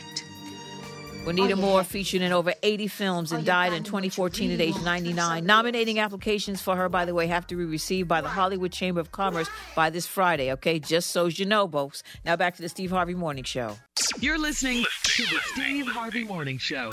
[1.25, 4.75] Juanita oh, Moore featured in over 80 films oh, and died in 2014 at age
[4.83, 5.45] 99.
[5.45, 9.01] Nominating applications for her, by the way, have to be received by the Hollywood Chamber
[9.01, 10.79] of Commerce by this Friday, okay?
[10.79, 12.03] Just so you know, folks.
[12.25, 13.77] Now back to the Steve Harvey Morning Show.
[14.19, 16.91] You're listening to the Steve Harvey Morning Show.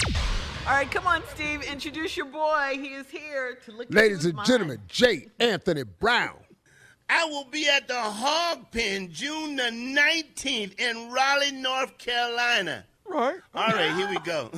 [0.67, 1.63] All right, come on, Steve.
[1.63, 2.71] Introduce your boy.
[2.73, 5.27] He is here to look Ladies and gentlemen, J.
[5.39, 6.35] Anthony Brown.
[7.09, 12.83] I will be at the Hog Pen June the 19th in Raleigh, North Carolina.
[13.09, 13.37] Right.
[13.53, 14.51] All right, here we go.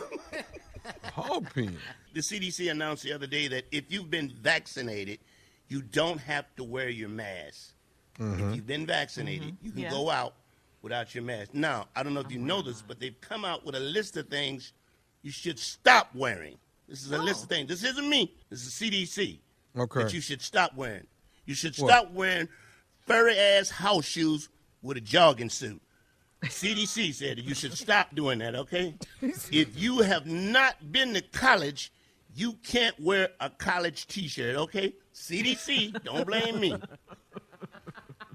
[1.13, 1.77] Hog pen.
[2.13, 5.19] The CDC announced the other day that if you've been vaccinated,
[5.67, 7.73] you don't have to wear your mask.
[8.15, 8.53] If mm-hmm.
[8.53, 9.65] you've been vaccinated, mm-hmm.
[9.65, 9.91] you can Yeah.
[9.91, 10.33] go out
[10.81, 11.53] without your mask.
[11.53, 14.17] Now, I don't know if you know this, but they've come out with a list
[14.17, 14.73] of things
[15.21, 16.57] you should stop wearing.
[16.87, 17.43] This is a list oh.
[17.43, 17.69] of things.
[17.69, 18.33] This isn't me.
[18.49, 19.39] This is CDC.
[19.77, 20.03] Okay.
[20.03, 21.05] That you should stop wearing.
[21.45, 21.89] You should What?
[21.89, 22.49] stop wearing
[23.05, 24.49] furry ass house shoes
[24.81, 25.81] with a jogging suit.
[26.43, 28.95] CDC said you should stop doing that, okay?
[29.51, 31.91] If you have not been to college,
[32.35, 34.93] you can't wear a college t shirt, okay?
[35.13, 36.75] CDC, don't blame me.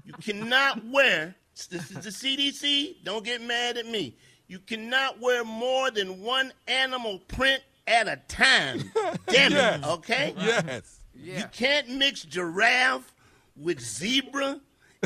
[0.05, 1.35] You cannot wear,
[1.69, 4.15] this is the CDC, don't get mad at me.
[4.47, 8.91] You cannot wear more than one animal print at a time.
[9.27, 9.79] Damn Yes.
[9.79, 10.35] it, okay?
[10.37, 10.99] Yes.
[11.15, 13.11] You can't mix giraffe
[13.55, 14.59] with zebra,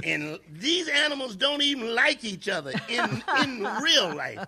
[0.03, 4.45] and these animals don't even like each other in in real life.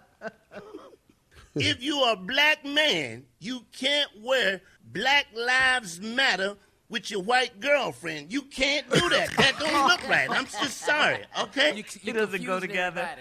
[1.56, 4.62] If you're a black man, you can't wear
[4.94, 6.56] Black Lives Matter
[6.88, 8.32] with your white girlfriend.
[8.32, 9.30] You can't do that.
[9.38, 10.30] That don't look right.
[10.30, 11.20] I'm just sorry.
[11.40, 11.76] Okay.
[11.76, 13.08] You, It doesn't go together.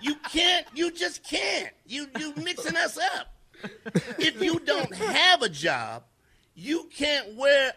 [0.00, 0.66] You can't.
[0.74, 1.70] You just can't.
[1.86, 3.32] You you mixing us up.
[4.18, 6.02] If you don't have a job,
[6.54, 7.72] you can't wear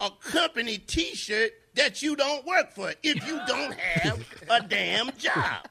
[0.00, 2.92] a company T-shirt that you don't work for.
[3.02, 5.66] If you don't have a damn job,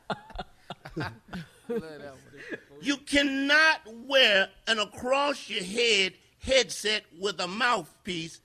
[2.81, 8.39] you cannot wear an across your head headset with a mouthpiece.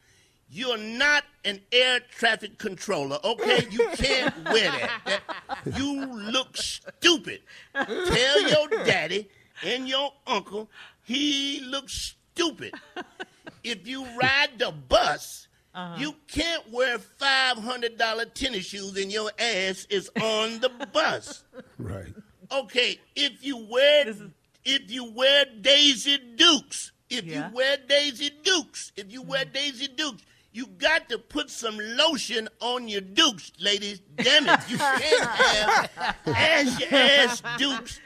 [0.51, 3.67] You're not an air traffic controller, okay?
[3.71, 5.01] You can't wear that.
[5.65, 7.41] That- you look stupid.
[7.75, 9.29] Tell your daddy
[9.65, 10.69] and your uncle
[11.05, 12.75] he looks stupid.
[13.65, 15.97] If you ride the bus, Uh-huh.
[15.99, 21.45] you can't wear $500 tennis shoes and your ass is on the bus.
[21.79, 22.13] Right.
[22.51, 24.05] Okay, if you wear
[24.65, 27.49] if you wear Daisy Dukes, if Yeah.
[27.49, 29.55] you wear Daisy Dukes, if you wear mm-hmm.
[29.55, 34.01] Daisy Dukes, you got to put some lotion on your Dukes, ladies.
[34.17, 38.01] Damn it, you can't have ass ass Dukes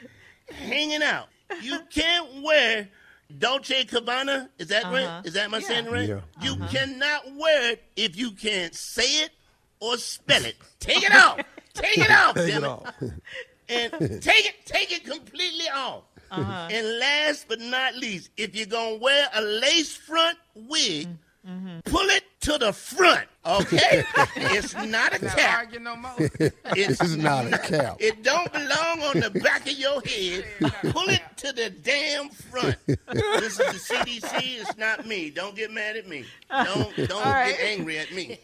[0.49, 1.27] hanging out.
[1.61, 2.89] You can't wear
[3.37, 4.49] Dolce Cabana.
[4.57, 5.05] Is that right?
[5.05, 5.21] Uh-huh.
[5.25, 6.07] Is that my I saying right?
[6.07, 6.21] Yeah.
[6.41, 6.67] You uh-huh.
[6.69, 9.31] cannot wear it if you can't say it
[9.79, 10.55] or spell it.
[10.79, 11.39] Take it off.
[11.73, 12.35] Take it off.
[12.35, 12.93] Take it off.
[13.69, 16.03] and take it, take it completely off.
[16.31, 16.67] Uh-huh.
[16.71, 21.13] And last but not least, if you're gonna wear a lace front wig, mm-hmm.
[21.47, 21.79] Mm-hmm.
[21.85, 23.25] pull it to the front.
[23.45, 24.03] Okay,
[24.35, 25.73] it's not a Not cap.
[25.79, 26.11] no more.
[26.17, 27.95] It's This is not a cap.
[27.99, 30.45] It don't belong on the back of your head.
[30.91, 32.75] Pull it to the damn front.
[32.85, 34.59] This is the CDC.
[34.59, 35.29] It's not me.
[35.29, 36.25] Don't get mad at me.
[36.49, 37.55] Don't don't right.
[37.57, 38.39] get angry at me.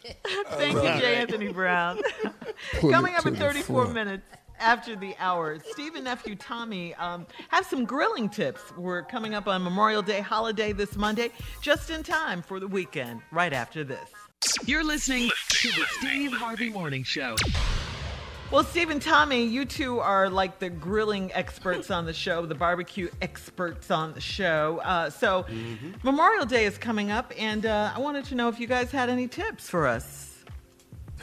[0.52, 1.16] Thank you, All J.
[1.16, 2.00] Anthony Brown.
[2.80, 4.24] Coming up in 34 minutes
[4.60, 8.62] after the hour, Steve and nephew Tommy um, have some grilling tips.
[8.78, 11.32] We're coming up on Memorial Day holiday this Monday,
[11.62, 14.10] just in time for the weekend, right after this.
[14.66, 17.36] You're listening to the Steve Harvey Morning Show.
[18.52, 22.54] Well, Steve and Tommy, you two are like the grilling experts on the show, the
[22.54, 24.80] barbecue experts on the show.
[24.84, 25.46] Uh, so,
[26.04, 29.10] Memorial Day is coming up, and uh, I wanted to know if you guys had
[29.10, 30.33] any tips for us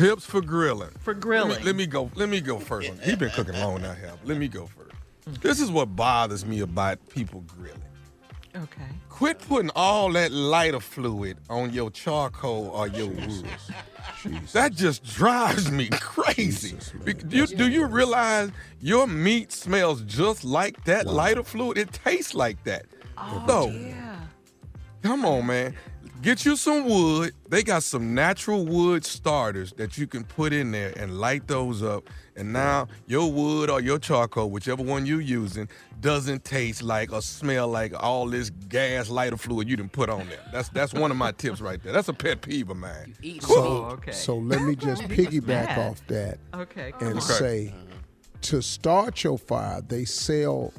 [0.01, 0.90] Hips for grilling.
[1.01, 1.59] for Let grilling.
[1.59, 2.11] me, let me go.
[2.14, 2.90] Let me go first.
[3.03, 4.12] He's been cooking long now, here.
[4.24, 4.94] Let me go first.
[5.42, 7.82] This is what bothers me about people grilling.
[8.57, 8.82] Okay.
[9.09, 13.46] Quit putting all that lighter fluid on your charcoal or your wood.
[14.53, 16.76] That just drives me crazy.
[17.05, 21.78] Be- Do you, do you realize your meat smells just like that lighter fluid?
[21.78, 22.86] It tastes like that.
[23.16, 24.16] Oh, so, yeah.
[25.03, 25.76] come on, man.
[26.22, 27.32] Get you some wood.
[27.48, 31.82] They got some natural wood starters that you can put in there and light those
[31.82, 32.10] up.
[32.36, 35.66] And now your wood or your charcoal, whichever one you're using,
[36.00, 40.28] doesn't taste like or smell like all this gas lighter fluid you didn't put on
[40.28, 40.40] there.
[40.52, 41.92] That's that's one of my tips right there.
[41.92, 43.14] That's a pet peeve of mine.
[43.40, 44.12] So, Oh, okay.
[44.12, 46.92] so let me just piggyback off that Okay.
[47.00, 47.20] and on.
[47.20, 47.74] say,
[48.42, 50.72] to start your fire, they sell,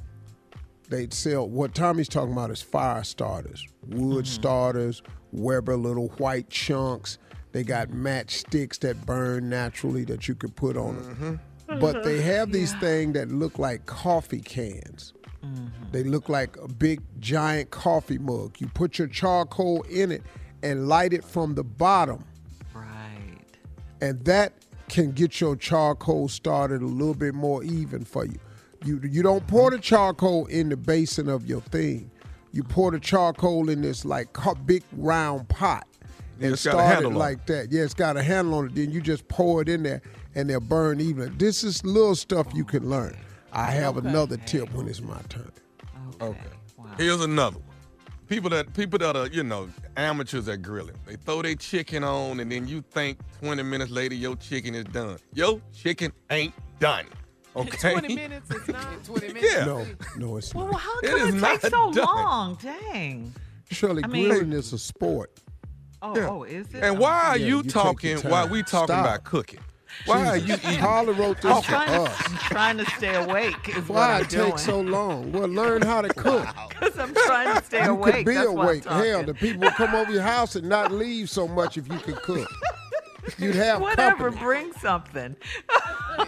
[0.91, 4.33] they sell what Tommy's talking about is fire starters, wood mm-hmm.
[4.33, 7.17] starters, Weber little white chunks.
[7.53, 11.39] They got matchsticks that burn naturally that you could put on them.
[11.67, 11.79] Mm-hmm.
[11.79, 12.27] But they mm-hmm.
[12.27, 15.13] have these things that look like coffee cans.
[15.91, 18.57] They look like a big giant coffee mug.
[18.59, 20.23] You put your charcoal in it
[20.63, 22.23] and light it from the bottom
[22.73, 23.39] Right.
[24.01, 24.53] and that
[24.87, 28.37] can get your charcoal started a little bit more even for you.
[28.84, 32.09] You you don't pour the charcoal in the basin of your thing.
[32.51, 35.88] You pour the charcoal in this like big round pot
[36.41, 37.71] and it's got a start it handle on like that.
[37.71, 38.75] Yeah, it's got a handle on it.
[38.75, 40.01] Then you just pour it in there
[40.36, 41.38] and they'll burn even.
[41.38, 43.15] This is little stuff you can learn.
[43.53, 45.51] I have another tip when it's my turn.
[46.19, 46.39] Okay.
[46.97, 47.67] Here's another one.
[48.27, 52.39] People that people that are you know amateurs at grilling, they throw their chicken on,
[52.39, 55.17] and then you think 20 minutes later your chicken is done.
[55.34, 57.05] Your chicken ain't done.
[57.56, 57.91] Okay.
[57.91, 59.04] 20 minutes is not.
[59.04, 59.54] 20 minutes.
[59.54, 59.66] Yeah.
[59.66, 59.86] No,
[60.18, 60.80] no, it's Well, not.
[60.80, 62.06] how It come is it, not take so done.
[62.06, 62.58] long?
[62.62, 63.34] Dang.
[63.70, 65.32] Shirley, I mean- grilling is a sport.
[66.02, 66.30] Oh, Yeah.
[66.30, 66.84] oh, is it?
[66.84, 68.52] And why are Yeah, you, you talking Why while time.
[68.54, 69.06] we talking Stop.
[69.06, 69.60] about cooking?
[70.06, 70.80] Why are you eating?
[70.80, 72.22] Carla wrote this I'm for trying, to, us.
[72.26, 73.70] I'm trying to stay awake.
[73.78, 75.32] Is Why it takes so long?
[75.34, 76.47] Well, learn how to cook.
[76.70, 78.16] Because I'm trying to stay you awake.
[78.16, 78.86] could be That's why I'm awake.
[78.86, 81.99] Hell, the people would come over your house and not leave so much if you
[81.99, 82.49] could cook.
[83.38, 84.43] You'd have Whatever, company.
[84.43, 85.36] bring something.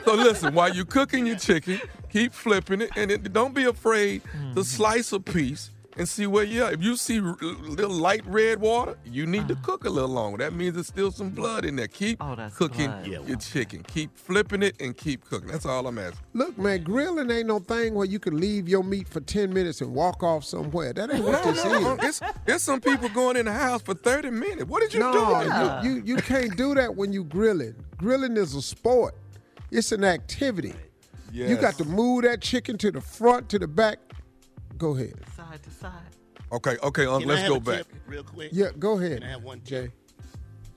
[0.05, 1.79] So listen, while you're cooking your chicken,
[2.11, 4.53] keep flipping it, and it, don't be afraid Mm-hmm.
[4.55, 6.71] to slice a piece and see where you are.
[6.71, 10.37] If you see r- little light red water, you need to cook a little longer.
[10.37, 11.87] That means there's still some blood in there.
[11.87, 12.17] Keep.
[12.21, 13.07] Oh, cooking blood.
[13.07, 13.83] Yeah, your chicken.
[13.83, 15.49] Keep flipping it and keep cooking.
[15.49, 16.19] That's all I'm asking.
[16.33, 19.81] Look, man, grilling ain't no thing where you can leave your meat for 10 minutes
[19.81, 20.93] and walk off somewhere.
[20.93, 22.21] That ain't what No, this no, is.
[22.21, 24.65] it's, it's some people going in the house for 30 minutes.
[24.65, 25.11] What did you No,
[25.83, 25.87] do?
[25.87, 27.75] you, you, you can't do that when you grilling.
[27.97, 29.15] Grilling is a sport.
[29.71, 30.73] It's an activity.
[31.31, 33.97] You got to move that chicken to the front, to the back.
[34.77, 35.13] Go ahead.
[35.53, 35.91] Side to side.
[36.51, 37.77] Okay, okay, um, let's have go a back.
[37.77, 38.49] tip real quick.
[38.51, 39.19] Yeah, go ahead.
[39.21, 39.91] Can I have one Jay?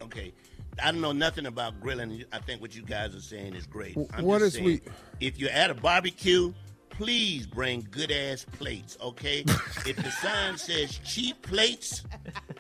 [0.02, 0.34] Okay.
[0.82, 2.24] I don't know nothing about grilling.
[2.30, 3.94] I think what you guys are saying is great.
[3.94, 6.52] W- I'm what just is saying, we- If you're at a barbecue,
[6.90, 9.40] please bring good ass plates, okay?
[9.86, 12.04] if the sign says cheap plates,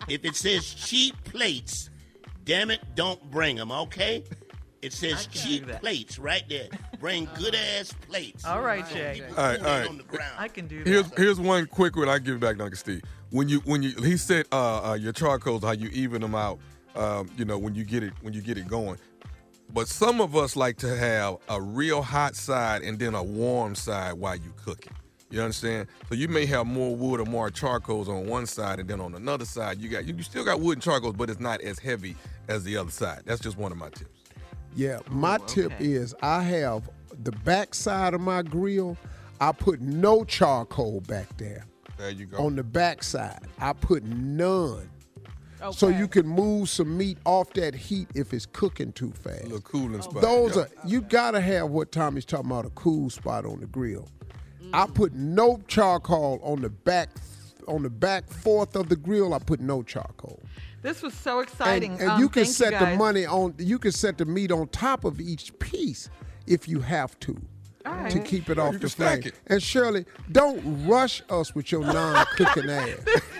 [0.08, 1.90] if it says cheap plates,
[2.44, 4.24] damn it, don't bring them, okay?
[4.86, 6.68] It says can cheap plates right there.
[7.00, 8.44] Bring good ass plates.
[8.44, 9.20] All right, So Jay.
[9.20, 9.88] people All right, food all ain't right.
[9.90, 10.34] on the ground.
[10.38, 11.18] I can do Here's that.
[11.18, 13.02] here's here's one quick one I give it back, Uncle Steve.
[13.30, 16.58] When you when you he said uh, uh, your charcoals how you even them out,
[16.94, 18.98] um, you know when you get it when you get it going.
[19.74, 23.74] But some of us like to have a real hot side and then a warm
[23.74, 24.92] side while you cooking.
[25.28, 25.88] You understand?
[26.08, 29.12] So you may have more wood or more charcoals on one side, and then on
[29.16, 31.80] another side you got you, you still got wood and charcoals, but it's not as
[31.80, 32.14] heavy
[32.46, 33.22] as the other side.
[33.26, 34.15] That's just one of my tips.
[34.76, 35.84] Yeah, oh, my tip okay.
[35.84, 36.88] is I have
[37.22, 38.96] the back side of my grill.
[39.40, 41.66] I put no charcoal back there.
[41.98, 42.44] There you go.
[42.44, 44.88] On the back side, I put none.
[45.60, 45.74] Okay.
[45.74, 49.44] So you can move some meat off that heat if it's cooking too fast.
[49.44, 50.22] little cooling oh, spot.
[50.22, 50.70] Those Yep.
[50.84, 54.08] are you gotta have what Tommy's talking about a cool spot on the grill.
[54.74, 54.94] I mm.
[54.94, 57.08] put no charcoal on the back
[57.66, 59.32] on the back fourth of the grill.
[59.32, 60.42] I put no charcoal.
[60.86, 61.98] This was so exciting.
[62.00, 63.56] and Um, you can set the money on.
[63.58, 66.08] You can set the meat on top of each piece
[66.46, 67.36] if you have to.
[67.86, 68.10] All right.
[68.10, 69.32] To keep it off You the can stack flame.
[69.46, 72.98] And Shirley, don't rush us with your non-cooking ass.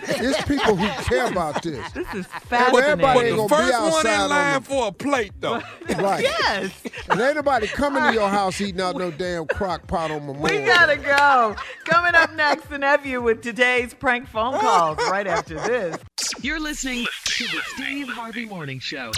[0.09, 1.91] It's people who care about this.
[1.91, 3.39] This is Well, everybody fascinating.
[3.39, 5.61] ain't The gonna be first one outside in on line the- for a plate though.
[5.97, 6.23] Right.
[6.23, 6.71] Yes.
[7.09, 10.59] And ain't nobody coming to your house eating out no damn crock pot on Memorial.
[10.59, 11.55] We gotta go.
[11.85, 15.97] Coming up next, the nephew with today's prank phone calls right after this.
[16.41, 19.11] You're listening to the Steve Harvey Morning Show.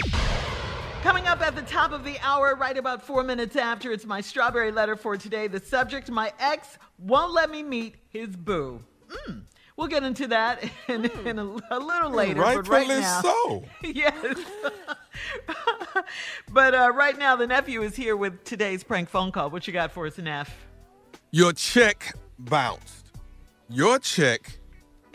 [1.02, 4.20] Coming up at the top of the hour, right about four minutes after, it's my
[4.20, 5.48] strawberry letter for today.
[5.48, 8.82] The subject My ex won't let me meet his boo.
[9.08, 9.44] Mm.
[9.78, 12.42] We'll get into that in, in a, a little later.
[12.42, 13.64] but right Rightfully now, so.
[13.82, 14.38] yes.
[16.52, 19.48] but uh, right now, the nephew is here with today's prank phone call.
[19.48, 20.54] What you got for us, Neff?
[21.30, 23.06] Your check bounced.
[23.70, 24.58] Your check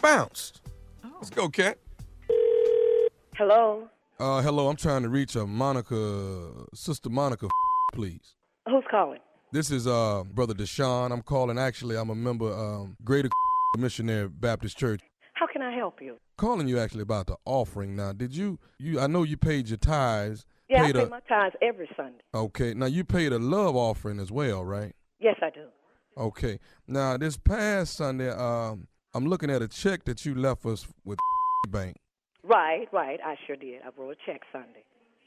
[0.01, 0.61] bounced.
[1.03, 1.77] Let's go, Cat.
[3.35, 3.87] Hello.
[4.17, 7.49] Uh, hello, I'm trying to reach a Monica, Sister Monica,
[7.93, 8.35] please.
[8.65, 9.19] Who's calling?
[9.51, 11.11] This is uh brother Deshaun.
[11.11, 11.59] I'm calling.
[11.59, 13.27] Actually, I'm a member um Greater
[13.77, 15.01] Missionary Baptist Church.
[15.33, 16.15] How can I help you?
[16.37, 17.97] Calling you actually about the offering.
[17.97, 19.01] Now, did you you?
[19.01, 20.45] I know you paid your tithes.
[20.69, 22.23] Yeah, I pay a, my tithes every Sunday.
[22.33, 22.73] Okay.
[22.73, 24.95] Now you paid a love offering as well, right?
[25.19, 25.67] Yes, I do.
[26.17, 26.59] Okay.
[26.87, 31.19] Now this past Sunday, um, I'm looking at a check that you left us with
[31.69, 31.97] bank.
[32.47, 33.19] Right, right.
[33.25, 33.81] I sure did.
[33.83, 34.83] I wrote a check Sunday.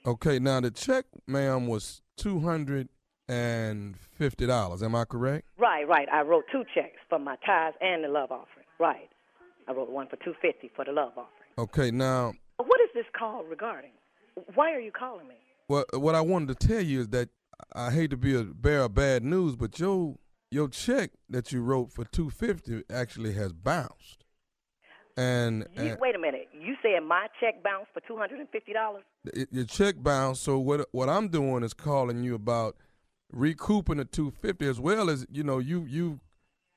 [0.07, 0.39] Okay.
[0.39, 2.89] Now the check, ma'am, was two hundred
[3.29, 4.83] and fifty dollars.
[4.83, 5.47] Am I correct?
[5.59, 6.09] Right, right.
[6.11, 8.67] I wrote two checks for my tithes and the love offering.
[8.79, 9.09] Right.
[9.67, 11.29] I wrote one for two fifty for the love offering.
[11.59, 11.91] Okay.
[11.91, 13.91] Now, What is this call regarding?
[14.55, 15.35] Why are you calling me?
[15.69, 17.29] Well, what I wanted to tell you is that
[17.75, 20.15] I hate to be a bearer of bad news, but your
[20.51, 24.25] your check that you wrote for two fifty actually has bounced.
[25.17, 26.38] And, You, and wait a minute.
[26.61, 29.05] You said my check bounced for two hundred and fifty dollars?
[29.51, 30.43] your check bounced.
[30.43, 32.77] So what what I'm doing is calling you about
[33.33, 36.21] recouping the two fifty as well as you know you you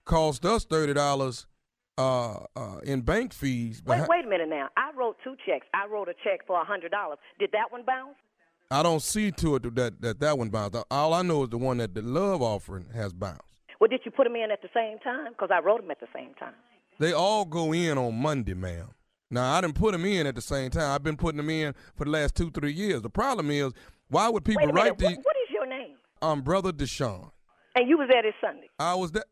[0.06, 1.48] cost us thirty dollars
[1.98, 3.82] uh, uh, in bank fees.
[3.86, 4.70] Wait, wait a minute now.
[4.78, 5.68] I wrote two checks.
[5.74, 7.20] I wrote a check for a hundred dollars.
[7.40, 8.16] Did that one bounce?
[8.70, 10.78] I don't see to it that that that one bounced.
[10.90, 13.42] All I know is the one that the love offering has bounced.
[13.80, 15.32] Well, did you put them in at the same time?
[15.32, 16.54] Because I wrote them at the same time.
[17.00, 18.90] They all go in on Monday, ma'am.
[19.32, 20.92] Now I didn't put them in at the same time.
[20.92, 23.02] I've been putting them in for the last two, three years.
[23.02, 23.72] The problem is,
[24.10, 24.84] why would people Wait a minute.
[24.90, 25.18] write What, these?
[25.18, 25.96] what is your name?
[26.22, 27.32] Um, brother Deshaun.
[27.76, 28.70] And you was there this Sunday.
[28.78, 29.24] I was there.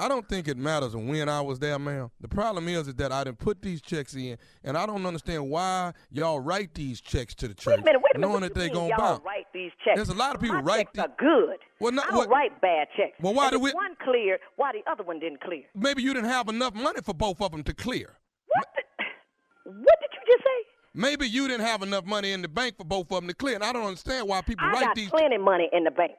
[0.00, 2.10] I don't think it matters when I was there, ma'am.
[2.20, 5.48] The problem is, is that I didn't put these checks in, and I don't understand
[5.50, 8.02] why y'all write these checks to the church, Wait a minute.
[8.04, 8.28] Wait a minute.
[8.28, 9.24] knowing what that they're gonna y'all bounce.
[9.24, 9.96] write these checks?
[9.96, 11.56] There's a lot of people My write checks are good.
[11.80, 13.16] Well, not- I don't what- write bad checks.
[13.20, 14.38] Well, why do we- One clear.
[14.54, 15.64] Why the other one didn't clear?
[15.74, 18.14] Maybe you didn't have enough money for both of them to clear.
[18.46, 18.68] What
[19.72, 20.66] did you just say?
[20.94, 23.54] Maybe you didn't have enough money in the bank for both of them to clear,
[23.54, 25.10] and I don't understand why people I write got these.
[25.10, 26.12] plenty money in the bank,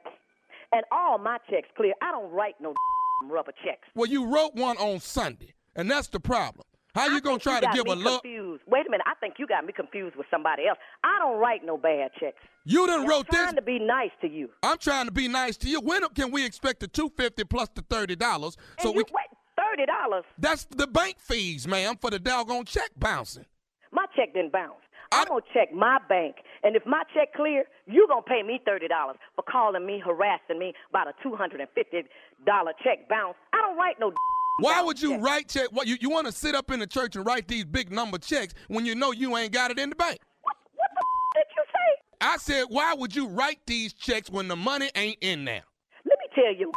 [0.72, 1.92] and all my checks clear.
[2.02, 2.74] I don't write no
[3.28, 3.86] rubber checks.
[3.94, 6.64] Well, you wrote one on Sunday, and that's the problem.
[6.94, 8.22] How you gonna try you to give a look?
[8.22, 8.62] confused.
[8.66, 9.06] Wait a minute.
[9.06, 10.78] I think you got me confused with somebody else.
[11.04, 12.36] I don't write no bad checks.
[12.64, 13.38] You done And wrote this.
[13.38, 14.48] I'm trying to be nice to you.
[14.62, 15.80] I'm trying to be nice to you.
[15.80, 18.56] When can we expect the two fifty plus the thirty dollars?
[18.80, 19.26] So and we wait
[19.70, 20.24] thirty dollars.
[20.38, 23.46] that's the bank fees, ma'am, for the doggone check bouncing.
[23.92, 24.80] My check didn't bounce.
[25.12, 28.86] I'm gonna check my bank, and if my check clear, you gonna pay me thirty
[28.86, 32.02] dollars for calling me, harassing me about a two hundred and fifty
[32.46, 33.34] dollar check bounce.
[33.52, 34.12] I don't write no.
[34.60, 35.72] Why would you write check?
[35.72, 38.18] What you, you want to sit up in the church and write these big number
[38.18, 40.18] checks when you know you ain't got it in the bank?
[40.42, 42.02] What, what the Did you say?
[42.20, 45.62] I said, why would you write these checks when the money ain't in there?
[46.04, 46.70] Let me tell you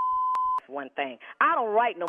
[0.68, 1.18] one thing.
[1.41, 2.06] I don't write no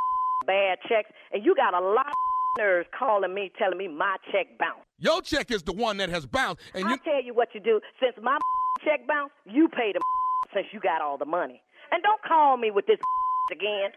[0.47, 2.15] bad checks, and you got a lot of
[2.59, 4.87] nerves calling me, telling me my check bounced.
[4.99, 7.61] Your check is the one that has bounced, and I you tell you what you
[7.61, 7.81] do.
[8.01, 8.39] Since my
[8.85, 10.01] check bounced, you pay the
[10.55, 11.61] since you got all the money.
[11.91, 12.99] And don't call me with this
[13.53, 13.91] again.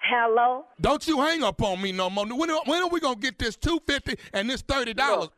[0.00, 0.64] Hello?
[0.80, 2.24] don't you hang up on me no more.
[2.26, 5.28] When, are- when are we gonna get this two fifty and this thirty dollars?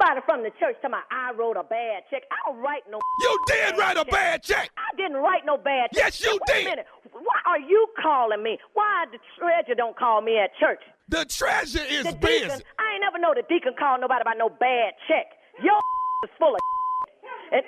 [0.00, 2.22] Somebody from the church tell me I wrote a bad check.
[2.32, 2.98] I don't write no.
[3.20, 4.70] You did write a bad check.
[4.78, 6.16] I didn't write no bad check.
[6.16, 6.66] Yes, you Wait did.
[6.66, 6.86] A minute.
[7.12, 8.56] Why are you calling me?
[8.72, 10.80] Why the treasure don't call me at church?
[11.10, 12.48] The treasure is the busy.
[12.48, 15.26] deacon, I ain't never know the deacon call nobody about no bad check.
[15.62, 15.76] Your
[16.24, 16.60] is full of
[17.52, 17.62] and,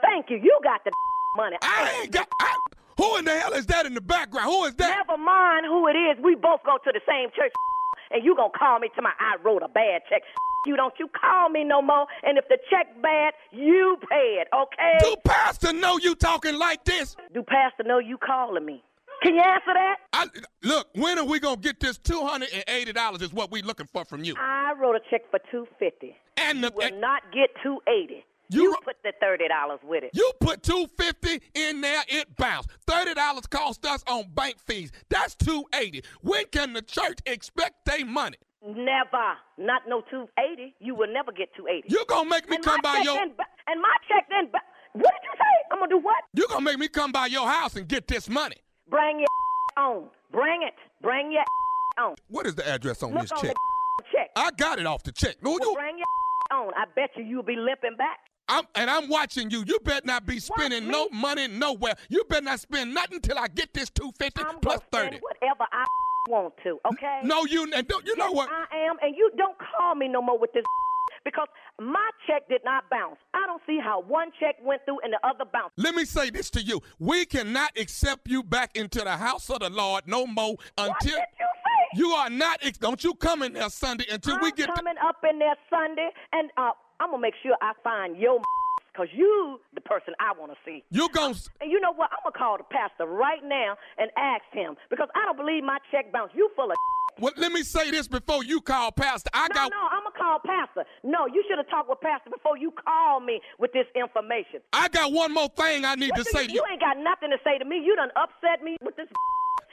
[0.00, 0.36] Thank you.
[0.36, 0.92] You got the
[1.36, 1.56] money.
[1.60, 2.28] I ain't got.
[2.40, 2.54] I,
[2.98, 4.46] who in the hell is that in the background?
[4.46, 4.94] Who is that?
[5.08, 6.22] Never mind who it is.
[6.22, 7.50] We both go to the same church.
[8.10, 10.22] And you gonna call me to my I wrote a bad check.
[10.66, 12.06] You don't you call me no more.
[12.22, 14.98] And if the check bad, you pay it, okay?
[15.00, 17.16] Do Pastor know you talking like this?
[17.32, 18.82] Do Pastor know you calling me?
[19.22, 19.96] Can you answer that?
[20.12, 20.26] I,
[20.62, 23.22] look, when are we gonna get this two hundred and eighty dollars?
[23.22, 24.34] Is what we looking for from you.
[24.38, 26.16] I wrote a check for two fifty.
[26.36, 28.24] And the, will not get two eighty.
[28.50, 30.10] You, put the thirty dollars with it.
[30.12, 32.68] You put two fifty in there, it bounced.
[32.86, 34.92] Thirty dollars cost us on bank fees.
[35.08, 36.02] That's two eighty.
[36.20, 38.36] When can the church expect their money?
[38.66, 39.36] Never.
[39.58, 40.74] Not no two eighty.
[40.80, 41.88] You will never get two eighty.
[41.88, 43.34] You gonna make me and come by your then
[43.68, 44.58] and my check then ba-
[44.94, 45.68] what did you say?
[45.72, 46.16] I'm gonna do what?
[46.34, 48.56] You gonna make me come by your house and get this money.
[48.88, 49.28] Bring your
[49.84, 50.08] on.
[50.32, 50.74] Bring it.
[51.02, 51.44] Bring your
[52.04, 52.14] on.
[52.28, 53.54] What is the address on Look this on check?
[53.54, 54.30] the check.
[54.36, 55.36] I got it off the check.
[55.42, 56.72] No, Well, you, bring your on.
[56.74, 58.18] I bet you you'll be limping back.
[58.48, 59.64] I'm, and I'm watching you.
[59.66, 61.94] You better not be spending no money nowhere.
[62.10, 65.18] You better not spend nothing till I get this two fifty plus thirty.
[65.20, 65.84] Whatever I
[66.28, 67.20] want to, okay?
[67.24, 68.48] No, you don't, you know Yes, what?
[68.50, 70.64] I am, and you don't call me no more with this
[71.24, 71.48] because
[71.80, 73.16] my check did not bounce.
[73.34, 75.74] I don't see how one check went through and the other bounced.
[75.76, 76.80] Let me say this to you.
[76.98, 81.00] We cannot accept you back into the house of the Lord no more until what
[81.00, 81.46] did you
[81.94, 82.60] you are not.
[82.80, 84.74] Don't you come in there Sunday until I'm we get.
[84.74, 88.40] coming up in there Sunday, and uh, I'm gonna make sure I find your
[88.94, 90.84] because you the person I want to see.
[90.90, 92.10] You gon' And you know what?
[92.14, 95.78] I'm gonna call the pastor right now and ask him because I don't believe my
[95.90, 96.34] check bounced.
[96.34, 96.76] You full of.
[97.18, 99.30] Well, let me say this before you call Pastor.
[99.32, 99.70] I no, got.
[99.70, 100.82] no, I'm gonna call pastor.
[101.04, 104.58] No, you should have talked with pastor before you call me with this information.
[104.72, 106.72] I got one more thing I need What to say you, to you you.
[106.72, 107.78] ain't got nothing to say to me.
[107.84, 109.06] You done upset me with this.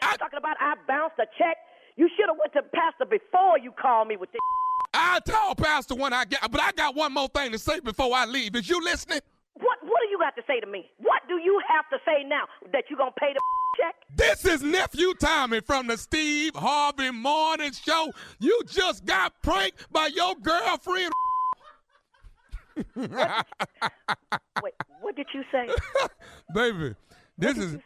[0.01, 0.17] I...
[0.17, 1.57] talking about I bounced a check.
[1.97, 4.41] You should have went to pastor before you called me with this.
[4.93, 8.13] I told Pastor when I got, but I got one more thing to say before
[8.15, 8.55] I leave.
[8.55, 9.19] Is you listening?
[9.53, 10.89] What What do you got to say to me?
[10.97, 13.39] What do you have to say now that you gonna pay the
[13.81, 13.95] check?
[14.15, 18.11] This is nephew Tommy from the Steve Harvey Morning Show.
[18.39, 21.11] You just got pranked by your girlfriend.
[22.95, 25.67] Wait, what did you say?
[26.53, 26.95] Baby,
[27.41, 27.73] this did is.
[27.73, 27.81] you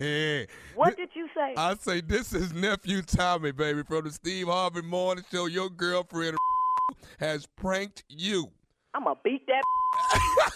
[0.00, 0.46] say?
[0.74, 1.54] What did you say?
[1.56, 5.46] I say this is nephew Tommy, baby, from the Steve Harvey Morning Show.
[5.46, 6.36] Your girlfriend
[7.20, 8.50] has pranked you.
[8.94, 9.62] I'm gonna beat that.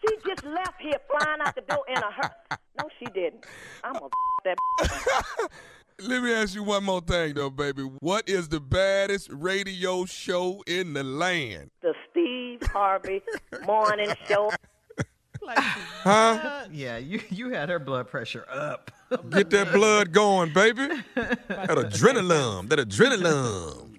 [0.00, 2.32] she just left here flying out the door in a hurt.
[2.78, 3.44] No, she didn't.
[3.84, 4.08] I'm gonna
[4.44, 4.56] that.
[6.02, 7.82] Let me ask you one more thing, though, baby.
[7.82, 11.70] What is the baddest radio show in the land?
[11.82, 13.20] The Steve Harvey
[13.66, 14.50] Morning Show.
[16.02, 16.64] Huh?
[16.72, 18.90] Yeah, you you had her blood pressure up.
[19.28, 20.88] Get that blood going, baby.
[21.14, 22.70] That adrenaline.
[22.70, 23.90] That adrenaline.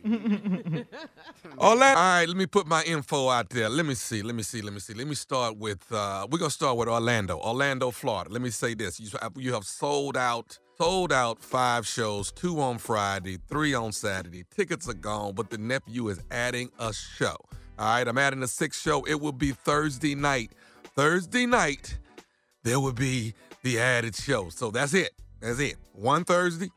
[1.59, 1.97] All that.
[1.97, 3.69] All right, let me put my info out there.
[3.69, 4.23] Let me see.
[4.23, 4.61] Let me see.
[4.63, 4.95] Let me see.
[4.95, 5.91] Let me start with.
[5.91, 8.31] Uh, we're gonna start with Orlando, Orlando, Florida.
[8.31, 12.79] Let me say this: you you have sold out, sold out five shows, two on
[12.79, 14.43] Friday, three on Saturday.
[14.55, 17.35] Tickets are gone, but the nephew is adding a show.
[17.77, 19.03] All right, I'm adding a sixth show.
[19.05, 20.51] It will be Thursday night.
[20.95, 21.97] Thursday night,
[22.63, 23.33] there will be
[23.63, 24.49] the added show.
[24.49, 25.11] So that's it.
[25.39, 25.77] That's it.
[25.93, 26.69] One Thursday,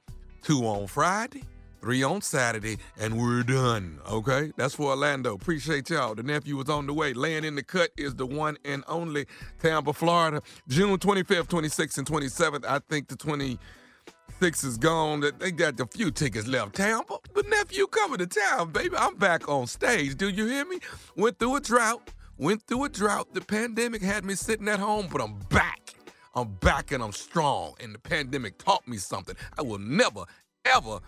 [0.42, 1.42] two on Friday,
[1.80, 3.98] three on Saturday, and we're done.
[4.08, 4.52] Okay?
[4.56, 5.34] That's for Orlando.
[5.34, 6.14] Appreciate y'all.
[6.14, 7.12] The nephew was on the way.
[7.12, 9.26] Laying in the cut is the one and only
[9.60, 10.40] Tampa, Florida.
[10.68, 12.64] June 25th, 26th, and 27th.
[12.66, 15.24] I think the 26th is gone.
[15.40, 16.76] They got a few tickets left.
[16.76, 18.94] Tampa, but nephew coming to town, baby.
[18.96, 20.16] I'm back on stage.
[20.16, 20.78] Do you hear me?
[21.16, 22.10] Went through a drought.
[22.36, 23.32] Went through a drought.
[23.32, 25.94] The pandemic had me sitting at home, but I'm back.
[26.34, 27.74] I'm back and I'm strong.
[27.80, 29.36] And the pandemic taught me something.
[29.56, 30.24] I will never,
[30.64, 30.98] ever,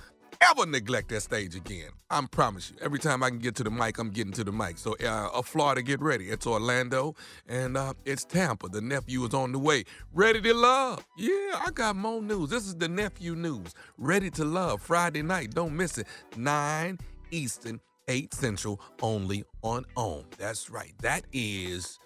[0.41, 1.91] ever neglect that stage again.
[2.11, 2.77] I promise you.
[2.81, 4.79] Every time I can get to the mic, I'm getting to the mic.
[4.79, 6.27] So, uh, uh, Florida, get ready.
[6.27, 7.17] It's Orlando
[7.49, 8.69] and uh, it's Tampa.
[8.69, 9.83] The nephew is on the way.
[10.15, 11.05] Ready to love.
[11.19, 12.51] Yeah, I got more news.
[12.51, 13.75] This is the nephew news.
[13.99, 14.81] Ready to love.
[14.81, 15.51] Friday night.
[15.55, 16.07] Don't miss it.
[16.37, 16.99] 9
[17.33, 20.25] Eastern, 8 Central, only on OWN.
[20.39, 20.93] That's right.
[21.03, 21.99] That is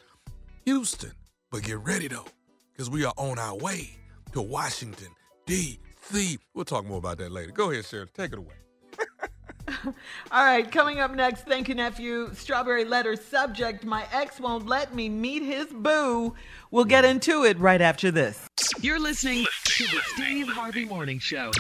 [0.64, 1.12] Houston.
[1.51, 2.26] But get ready though,
[2.72, 3.90] because we are on our way
[4.32, 5.09] to Washington,
[5.46, 6.38] D.C.
[6.55, 7.53] We'll talk more about that later.
[7.53, 8.09] Go ahead, Shirley.
[8.14, 8.55] Take it away.
[10.32, 12.32] All right, coming up next, thank you, nephew.
[12.34, 16.34] Strawberry letter subject My ex won't let me meet his boo.
[16.70, 18.46] We'll get into it right after this.
[18.80, 21.51] You're listening to the Steve Harvey Morning Show.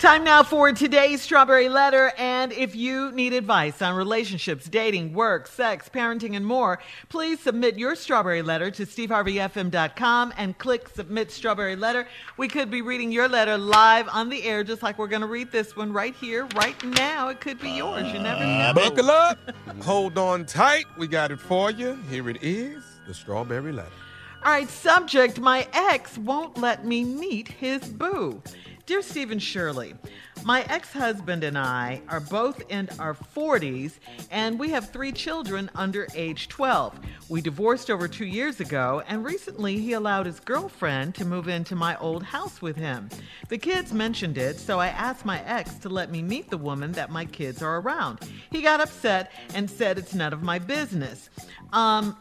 [0.00, 2.10] Time now for today's Strawberry Letter.
[2.16, 6.78] And if you need advice on relationships, dating, work, sex, parenting, and more,
[7.10, 12.08] please submit your Strawberry Letter to steveharveyfm.com and click Submit Strawberry Letter.
[12.38, 15.28] We could be reading your letter live on the air, just like we're going to
[15.28, 17.28] read this one right here, right now.
[17.28, 18.10] It could be yours.
[18.10, 18.52] You never know.
[18.52, 19.38] Uh, buckle up.
[19.82, 20.86] Hold on tight.
[20.96, 21.96] We got it for you.
[22.08, 23.90] Here it is the strawberry letter.
[24.42, 28.42] All right, subject My ex won't let me meet his boo.
[28.90, 29.94] Dear Stephen Shirley,
[30.42, 33.92] my ex husband and I are both in our 40s
[34.32, 36.98] and we have three children under age 12.
[37.28, 41.76] We divorced over two years ago and recently he allowed his girlfriend to move into
[41.76, 43.08] my old house with him.
[43.48, 46.90] The kids mentioned it, so I asked my ex to let me meet the woman
[46.90, 48.18] that my kids are around.
[48.50, 51.30] He got upset and said it's none of my business.
[51.72, 52.16] Um,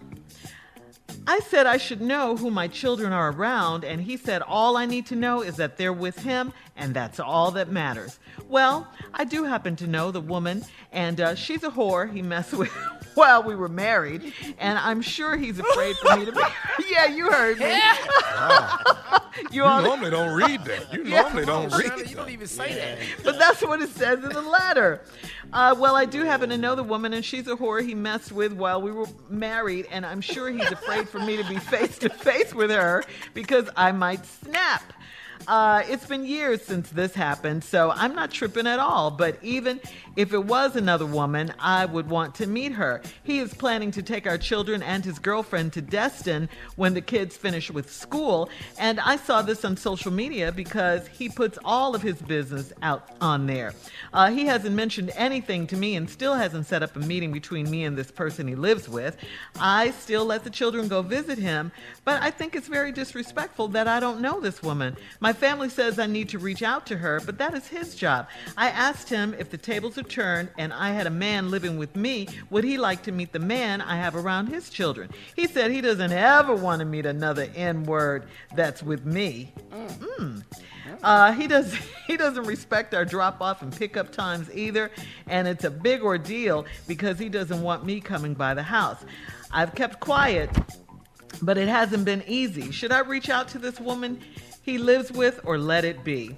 [1.30, 4.88] I said I should know who my children are around, and he said all I
[4.88, 8.18] need to know is that they're with him, and that's all that matters.
[8.48, 12.54] Well, I do happen to know the woman, and uh, she's a whore he messed
[12.56, 12.74] with
[13.20, 16.40] while we were married, and I'm sure he's afraid for me to be.
[16.90, 17.80] yeah, you heard me.
[19.52, 20.92] You, all- normally don't read that.
[20.94, 21.22] You Yeah.
[21.22, 22.98] normally don't read Shirley, you don't even say that.
[23.24, 25.02] but that's what it says in the letter.
[25.54, 28.32] Uh, well, I do happen to know the woman, and she's a whore he messed
[28.34, 31.98] with while we were married, and I'm sure he's afraid for me to be face
[32.00, 33.04] to face with her
[33.34, 34.84] because I might snap.
[35.48, 39.10] Uh, it's been years since this happened, so I'm not tripping at all.
[39.10, 39.80] But even
[40.16, 43.02] if it was another woman, I would want to meet her.
[43.24, 47.36] He is planning to take our children and his girlfriend to Destin when the kids
[47.36, 48.50] finish with school.
[48.78, 53.10] And I saw this on social media because he puts all of his business out
[53.22, 53.74] on there.
[54.14, 57.70] Uh, he hasn't mentioned anything to me and still hasn't set up a meeting between
[57.70, 59.18] me and this person he lives with.
[59.60, 61.72] I still let the children go visit him,
[62.06, 64.96] but I think it's very disrespectful that I don't know this woman.
[65.20, 68.28] My family says I need to reach out to her, but that is his job.
[68.58, 71.96] I asked him if the tables are turned and I had a man living with
[71.96, 75.10] me, would he like to meet the man I have around his children?
[75.36, 79.52] He said he doesn't ever want to meet another N word that's with me.
[79.72, 80.44] Mm.
[81.04, 81.76] Uh, he does.
[82.10, 84.90] He doesn't respect our drop off and pickup times either,
[85.28, 88.98] and it's a big ordeal because he doesn't want me coming by the house.
[89.52, 90.50] I've kept quiet,
[91.40, 92.72] but it hasn't been easy.
[92.72, 94.20] Should I reach out to this woman
[94.70, 96.38] he lives with or let it be?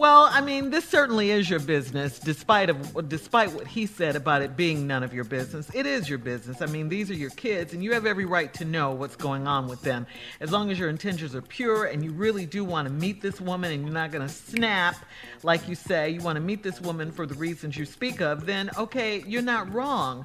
[0.00, 4.40] Well, I mean, this certainly is your business, despite of despite what he said about
[4.40, 5.70] it being none of your business.
[5.74, 6.62] It is your business.
[6.62, 9.46] I mean, these are your kids, and you have every right to know what's going
[9.46, 10.06] on with them.
[10.40, 13.42] As long as your intentions are pure and you really do want to meet this
[13.42, 14.96] woman, and you're not going to snap,
[15.42, 18.46] like you say, you want to meet this woman for the reasons you speak of,
[18.46, 20.24] then okay, you're not wrong.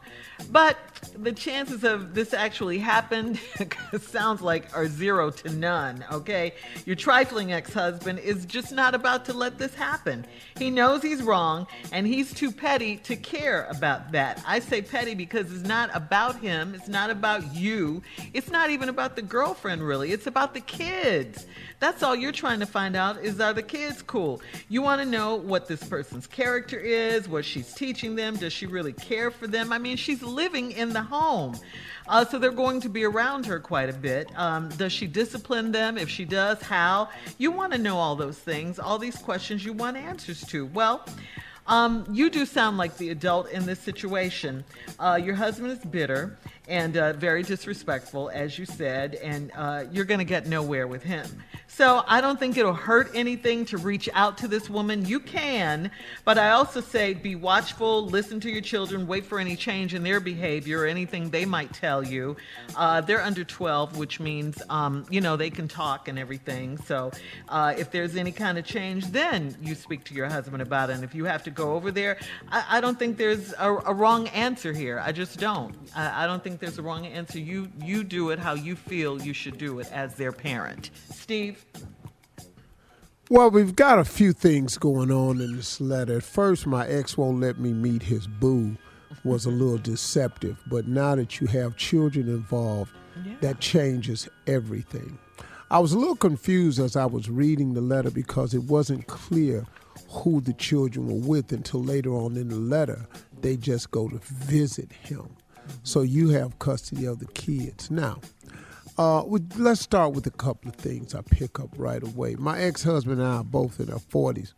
[0.51, 0.77] But
[1.17, 3.39] the chances of this actually happened
[4.01, 6.03] sounds like are zero to none.
[6.11, 6.53] Okay,
[6.85, 10.25] your trifling ex-husband is just not about to let this happen.
[10.57, 14.43] He knows he's wrong, and he's too petty to care about that.
[14.45, 16.75] I say petty because it's not about him.
[16.75, 18.01] It's not about you.
[18.33, 20.11] It's not even about the girlfriend, really.
[20.11, 21.45] It's about the kids.
[21.79, 24.41] That's all you're trying to find out is are the kids cool?
[24.69, 28.35] You want know what this person's character is, what she's teaching them.
[28.35, 29.71] Does she really care for them?
[29.71, 31.55] I mean, she's living in the home.
[32.07, 34.29] Uh, so they're going to be around her quite a bit.
[34.37, 35.97] Um, does she discipline them?
[35.97, 37.09] If she does, how?
[37.37, 40.67] You want to know all those things, all these questions you want answers to.
[40.67, 41.05] Well,
[41.67, 44.63] um, you do sound like the adult in this situation.
[44.99, 46.37] Uh, your husband is bitter
[46.67, 51.01] and uh, very disrespectful, as you said, and uh, you're going to get nowhere with
[51.01, 51.25] him.
[51.75, 55.05] So I don't think it'll hurt anything to reach out to this woman.
[55.05, 55.91] You can,
[56.23, 60.01] but I also say be watchful, listen to your children, wait for any change in
[60.01, 62.37] their behavior or anything they might tell you.
[62.77, 66.77] Uh, they're under 12, which means, um, you know, they can talk and everything.
[66.77, 67.11] So
[67.49, 70.93] uh, if there's any kind of change, then you speak to your husband about it.
[70.93, 72.17] And if you have to go over there,
[72.53, 75.01] I, I don't think there's a, a, wrong answer here.
[75.03, 75.75] I just don't.
[75.93, 77.37] I, I don't think there's a wrong answer.
[77.37, 80.91] You you do it how you feel you should do it as their parent.
[81.11, 81.64] Steve.
[83.29, 86.17] Well, we've got a few things going on in this letter.
[86.17, 88.77] At first, my ex won't let me meet his boo
[89.23, 92.91] was a little deceptive, but now that you have children involved,
[93.25, 93.33] yeah.
[93.41, 95.17] that changes everything.
[95.71, 99.65] I was a little confused as I was reading the letter because it wasn't clear
[100.09, 103.07] who the children were with until later on in the letter.
[103.41, 105.27] They just go to visit him.
[105.81, 107.89] So you have custody of the kids.
[107.89, 108.19] Now,
[108.97, 109.23] uh,
[109.57, 112.35] let's start with a couple of things I pick up right away.
[112.35, 114.53] My ex husband and I are both in our 40s.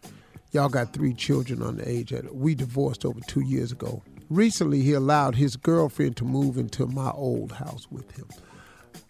[0.51, 2.11] Y'all got three children on the age.
[2.11, 4.03] That we divorced over two years ago.
[4.29, 8.27] Recently, he allowed his girlfriend to move into my old house with him.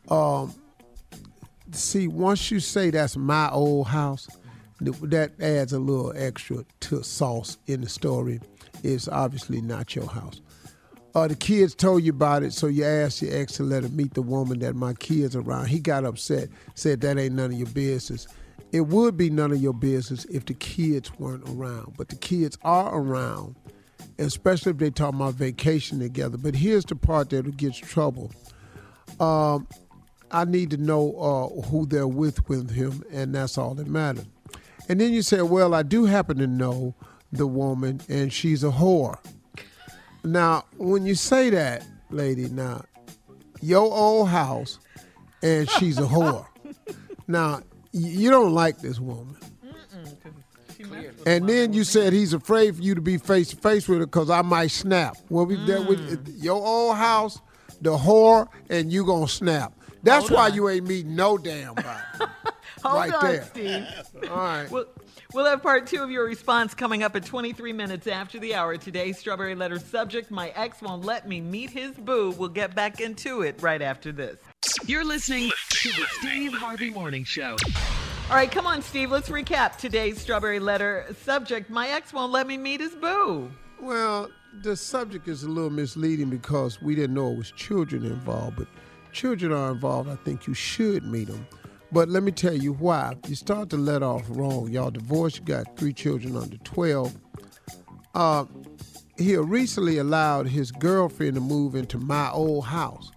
[0.10, 0.54] Um,
[1.72, 4.28] see, once you say that's my old house,
[4.80, 8.40] that adds a little extra to sauce in the story.
[8.84, 10.42] It's obviously not your house.
[11.18, 13.96] Uh, the kids told you about it, so you asked your ex to let him
[13.96, 15.66] meet the woman that my kids are around.
[15.66, 18.28] He got upset, said that ain't none of your business.
[18.72, 22.56] It would be none of your business if the kids weren't around, but the kids
[22.62, 23.56] are around,
[24.20, 26.38] especially if they talk about vacation together.
[26.38, 28.32] But here's the part that gets trouble.
[29.20, 29.68] Um,
[30.30, 34.28] I need to know uh, who they're with with him, and that's all that matters.
[34.88, 36.94] And then you say, well, I do happen to know
[37.32, 39.18] the woman, and she's a whore.
[40.24, 42.84] Now, when you say that, lady, now,
[43.62, 44.80] your old house
[45.42, 46.46] and she's a whore.
[47.28, 47.62] now,
[47.92, 49.36] you don't like this woman.
[51.26, 54.06] And then you said he's afraid for you to be face to face with her
[54.06, 55.18] because I might snap.
[55.30, 55.88] Well, we mm.
[55.88, 57.42] with your old house,
[57.82, 59.74] the whore, and you gonna snap.
[60.04, 60.54] That's Hold why on.
[60.54, 61.88] you ain't meeting no damn body.
[62.84, 63.44] Hold right on, there.
[63.44, 63.86] Steve.
[64.30, 64.70] All right.
[64.72, 64.86] Well,
[65.34, 68.78] We'll have part two of your response coming up at 23 minutes after the hour.
[68.78, 72.32] Today's Strawberry Letter subject My ex won't let me meet his boo.
[72.32, 74.40] We'll get back into it right after this.
[74.86, 77.58] You're listening to the Steve Harvey Morning Show.
[78.30, 79.12] All right, come on, Steve.
[79.12, 83.52] Let's recap today's Strawberry Letter subject My ex won't let me meet his boo.
[83.82, 84.30] Well,
[84.62, 88.68] the subject is a little misleading because we didn't know it was children involved, but
[89.12, 90.10] children are involved.
[90.10, 91.46] I think you should meet them.
[91.92, 93.16] But let me tell you why.
[93.28, 94.70] You start to let off wrong.
[94.70, 97.16] Y'all divorced, you got three children under 12.
[98.14, 98.46] Uh,
[99.18, 103.12] he recently allowed his girlfriend to move into my old house.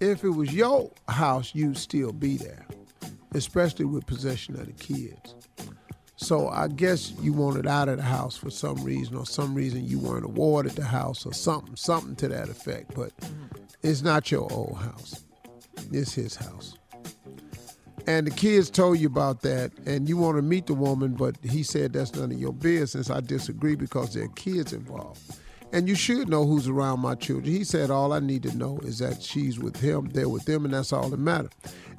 [0.00, 2.66] If it was your house, you'd still be there,
[3.32, 5.34] especially with possession of the kids.
[6.16, 9.84] So I guess you wanted out of the house for some reason, or some reason
[9.84, 12.94] you weren't awarded the house, or something, something to that effect.
[12.94, 13.12] But
[13.82, 15.22] it's not your old house;
[15.92, 16.76] it's his house.
[18.06, 21.36] And the kids told you about that, and you want to meet the woman, but
[21.42, 23.10] he said that's none of your business.
[23.10, 25.20] I disagree because there are kids involved.
[25.72, 27.52] And you should know who's around my children.
[27.52, 30.64] He said, All I need to know is that she's with him, they're with them,
[30.64, 31.50] and that's all that matters.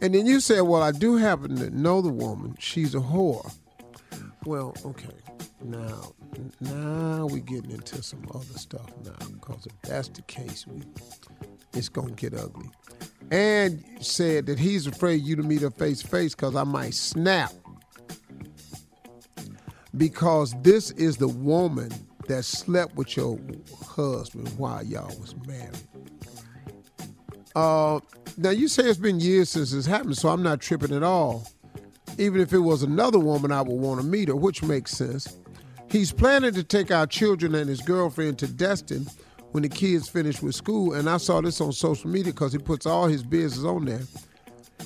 [0.01, 2.55] And then you said, Well, I do happen to know the woman.
[2.59, 3.53] She's a whore.
[4.45, 5.13] Well, okay.
[5.61, 6.13] Now,
[6.61, 10.83] now we're getting into some other stuff now, because if that's the case, we,
[11.77, 12.69] it's going to get ugly.
[13.31, 16.93] And said that he's afraid you to meet her face to face because I might
[16.93, 17.51] snap.
[19.95, 21.91] Because this is the woman
[22.27, 23.39] that slept with your
[23.85, 25.77] husband while y'all was married.
[27.55, 27.99] Uh,
[28.37, 31.47] now you say it's been years since this happened, so I'm not tripping at all.
[32.17, 35.37] Even if it was another woman, I would want to meet her, which makes sense.
[35.89, 39.07] He's planning to take our children and his girlfriend to Destin
[39.57, 42.59] when the kids finish with school, and I saw this on social media because he
[42.59, 44.01] puts all his business on there.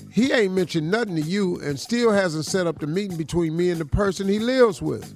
[0.10, 3.70] He ain't mentioned nothing to you and still hasn't set up the meeting between me
[3.70, 5.14] and the person he lives with.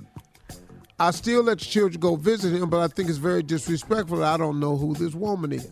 [1.00, 4.26] I still let the children go visit him, but I think it's very disrespectful.
[4.26, 5.72] I don't know who this woman is.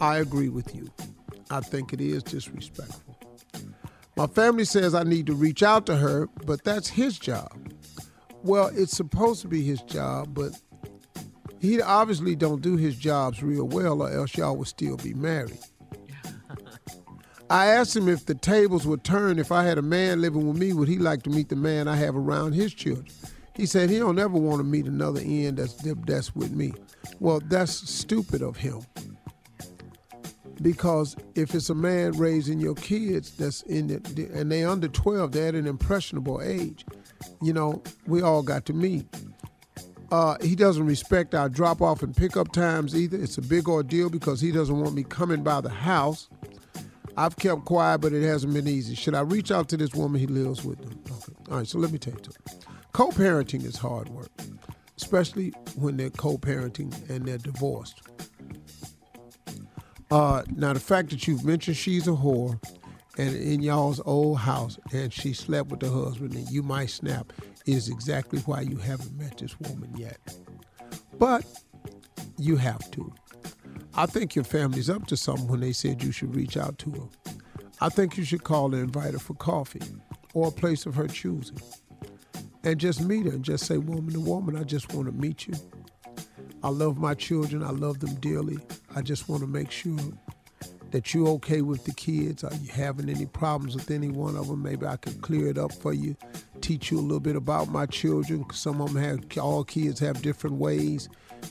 [0.00, 0.90] I agree with you.
[1.48, 3.16] I think it is disrespectful.
[4.16, 7.56] My family says I need to reach out to her, but that's his job.
[8.42, 10.60] Well, it's supposed to be his job, but
[11.60, 15.58] he obviously don't do his jobs real well, or else y'all would still be married.
[17.50, 20.58] I asked him if the tables would turn if I had a man living with
[20.58, 23.06] me, would he like to meet the man I have around his children?
[23.56, 26.74] He said he don't ever want to meet another end that's that's with me.
[27.20, 28.82] Well, that's stupid of him.
[30.60, 35.32] Because if it's a man raising your kids that's in it and they under 12,
[35.32, 36.84] they're at an impressionable age.
[37.42, 39.06] You know, we all got to meet.
[40.12, 43.16] Uh, he doesn't respect our drop off and pickup times either.
[43.16, 46.28] It's a big ordeal because he doesn't want me coming by the house.
[47.16, 48.94] I've kept quiet, but it hasn't been easy.
[48.94, 50.80] Should I reach out to this woman he lives with?
[50.80, 51.32] Okay.
[51.50, 52.20] All right, so let me tell you.
[52.92, 54.30] Co parenting is hard work,
[54.96, 58.02] especially when they're co parenting and they're divorced.
[60.10, 62.60] Uh, now, the fact that you've mentioned she's a whore
[63.18, 67.32] and in y'all's old house and she slept with the husband and you might snap
[67.66, 70.18] is exactly why you haven't met this woman yet.
[71.18, 71.44] But
[72.38, 73.12] you have to.
[73.94, 76.90] I think your family's up to something when they said you should reach out to
[76.90, 77.32] her.
[77.80, 79.82] I think you should call and invite her for coffee
[80.34, 81.60] or a place of her choosing.
[82.62, 85.46] And just meet her and just say, Woman to woman, I just want to meet
[85.46, 85.54] you.
[86.62, 87.62] I love my children.
[87.62, 88.58] I love them dearly.
[88.94, 89.98] I just want to make sure
[90.90, 92.44] that you're okay with the kids.
[92.44, 94.62] Are you having any problems with any one of them?
[94.62, 96.16] Maybe I could clear it up for you,
[96.60, 98.44] teach you a little bit about my children.
[98.52, 101.08] Some of them have, all kids have different ways.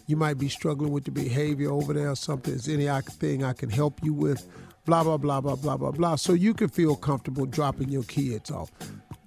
[0.07, 2.53] You might be struggling with the behavior over there or something.
[2.53, 4.47] Is anything I can help you with?
[4.86, 6.15] Blah, blah, blah, blah, blah, blah, blah.
[6.15, 8.71] So you can feel comfortable dropping your kids off.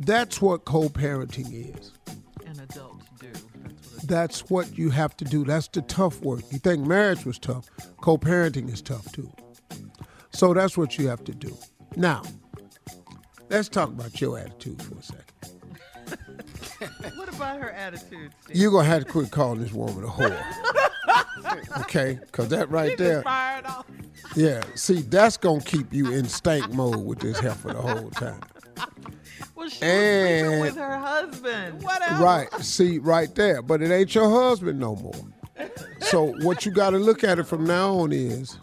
[0.00, 1.92] That's what co parenting is.
[2.46, 3.32] And adults do.
[4.04, 5.44] That's what you have to do.
[5.44, 6.42] That's the tough work.
[6.50, 7.68] You think marriage was tough,
[8.00, 9.30] co parenting is tough too.
[10.38, 11.52] So that's what you have to do.
[11.96, 12.22] Now,
[13.50, 15.34] let's talk about your attitude for a second.
[17.16, 18.30] what about her attitude?
[18.44, 18.56] Steve?
[18.56, 20.40] You're going to have to quit calling this woman a whore.
[21.80, 22.20] okay?
[22.24, 23.22] Because that right She there.
[23.22, 23.84] fired off.
[24.36, 28.10] Yeah, see, that's going to keep you in stank mode with this heifer the whole
[28.10, 28.38] time.
[29.56, 31.82] Well, she was And- with her husband.
[31.82, 32.46] What Right.
[32.60, 33.60] See, right there.
[33.60, 35.20] But it ain't your husband no more.
[36.02, 38.56] So what you got to look at it from now on is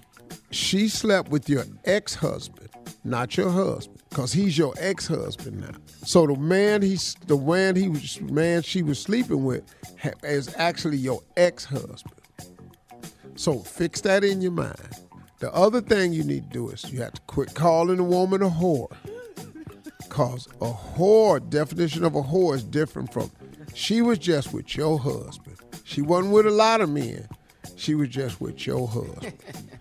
[0.51, 2.69] she slept with your ex-husband,
[3.03, 5.75] not your husband, because he's your ex-husband now.
[6.05, 9.63] So the man he's the man he was man she was sleeping with
[10.23, 12.13] is actually your ex-husband.
[13.35, 14.79] So fix that in your mind.
[15.39, 18.41] The other thing you need to do is you have to quit calling a woman
[18.41, 18.89] a whore.
[20.07, 23.29] Cause a whore, definition of a whore is different from
[23.73, 25.57] she was just with your husband.
[25.83, 27.27] She wasn't with a lot of men.
[27.75, 29.33] She was just with your husband.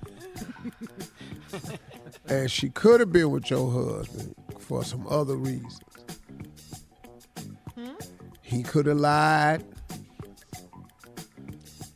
[2.28, 5.80] and she could have been with your husband for some other reasons.
[7.74, 7.94] Hmm?
[8.42, 9.64] He could have lied,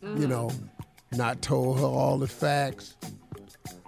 [0.02, 0.28] you mm.
[0.28, 0.50] know,
[1.12, 2.96] not told her all the facts.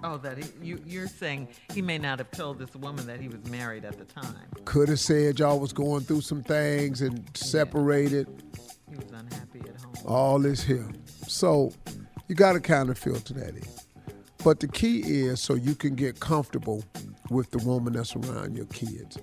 [0.02, 3.28] Oh, that he, you, you're saying he may not have told this woman that he
[3.28, 4.34] was married at the time.
[4.64, 8.26] Could have said y'all was going through some things and separated.
[8.88, 9.94] He was unhappy at home.
[10.06, 10.88] All this here.
[11.26, 11.72] So
[12.28, 13.62] you got to kind of filter that in.
[14.42, 16.82] But the key is so you can get comfortable
[17.30, 19.18] with the woman that's around your kids.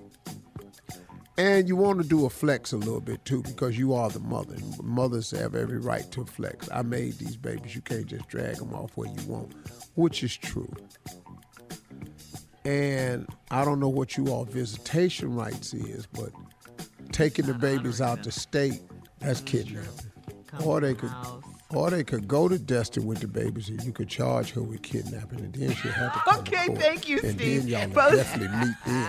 [1.36, 4.18] And you want to do a flex a little bit too because you are the
[4.20, 4.56] mother.
[4.82, 6.68] Mothers have every right to flex.
[6.72, 7.74] I made these babies.
[7.76, 9.54] You can't just drag them off where you want,
[9.94, 10.72] which is true.
[12.64, 16.30] And I don't know what you all visitation rights is, but
[17.12, 18.82] taking the babies out the state,
[19.20, 20.12] that's kidnapping.
[20.64, 21.12] Or they could
[21.74, 24.82] or they could go to Destin with the babies and you could charge her with
[24.82, 26.78] kidnapping and then she'll have to come to Okay, court.
[26.80, 27.62] thank you, and Steve.
[27.62, 29.08] then y'all will Post- definitely meet then.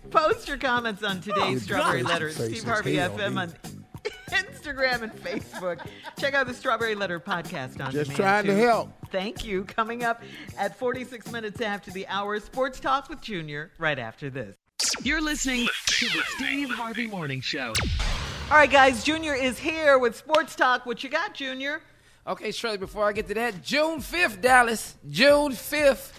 [0.10, 2.08] Post your comments on today's Oh, Strawberry God.
[2.10, 2.28] Letter.
[2.30, 3.52] Face Steve Harvey hell, FM on
[4.30, 5.86] Instagram and Facebook.
[6.18, 8.66] Check out the Strawberry Letter podcast on Just demand, trying to too.
[8.66, 8.90] help.
[9.12, 9.64] Thank you.
[9.64, 10.22] Coming up
[10.56, 14.56] at 46 minutes after the hour, Sports Talk with Junior, right after this.
[15.02, 17.74] You're listening to the Steve Harvey Morning Show.
[18.50, 20.86] All right, guys, Junior is here with Sports Talk.
[20.86, 21.82] What you got, Junior?
[22.26, 26.12] Okay, Shirley, before I get to that, June 5th, Dallas, June 5th,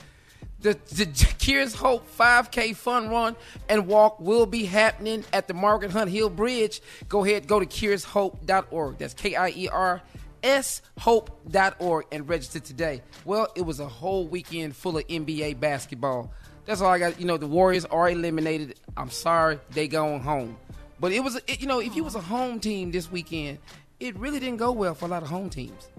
[0.59, 3.35] the, the Hope 5K Fun Run
[3.69, 6.81] and Walk will be happening at the Margaret Hunt Hill Bridge.
[7.07, 8.97] Go ahead, go to kiershope.org.
[8.97, 10.01] That's K I E R
[10.43, 13.01] S hope.org and register today.
[13.25, 16.31] Well, it was a whole weekend full of NBA basketball.
[16.65, 17.19] That's all I got.
[17.19, 18.79] You know, the Warriors are eliminated.
[18.97, 20.57] I'm sorry, they going home.
[20.99, 23.57] But it was, it, you know, if you was a home team this weekend,
[24.01, 25.89] it really didn't go well for a lot of home teams.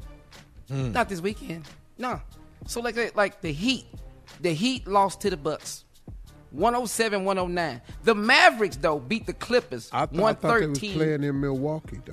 [0.68, 0.92] Hmm.
[0.92, 1.64] Not this weekend.
[1.96, 2.20] No.
[2.66, 3.86] So like like the Heat,
[4.40, 5.84] the Heat lost to the Bucks.
[6.54, 7.80] 107-109.
[8.04, 12.00] The Mavericks though beat the Clippers I, th- I thought they was playing in Milwaukee,
[12.04, 12.12] though.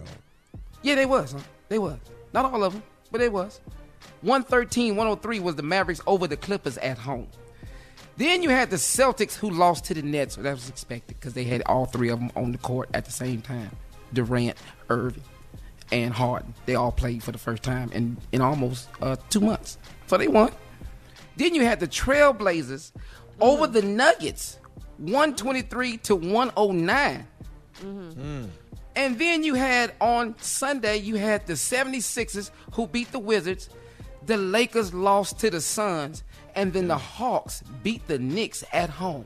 [0.82, 1.34] Yeah, they was.
[1.34, 1.40] Huh?
[1.68, 2.00] They was.
[2.34, 3.60] Not all of them, but they was.
[4.22, 7.28] 113, 103 was the Mavericks over the Clippers at home.
[8.16, 10.36] Then you had the Celtics who lost to the Nets.
[10.36, 13.06] So That was expected because they had all three of them on the court at
[13.06, 13.72] the same time.
[14.14, 14.58] Durant,
[14.90, 15.24] Irving,
[15.92, 16.54] and Harden.
[16.66, 19.78] They all played for the first time in, in almost uh, two months.
[20.08, 20.52] So they won.
[21.38, 22.92] Then you had the Trailblazers
[23.40, 24.60] over the Nuggets,
[24.98, 27.28] 123 to 109.
[28.96, 33.70] And then you had on Sunday, you had the 76ers who beat the Wizards.
[34.26, 36.24] The Lakers lost to the Suns.
[36.56, 39.26] And then the Hawks beat the Knicks at home.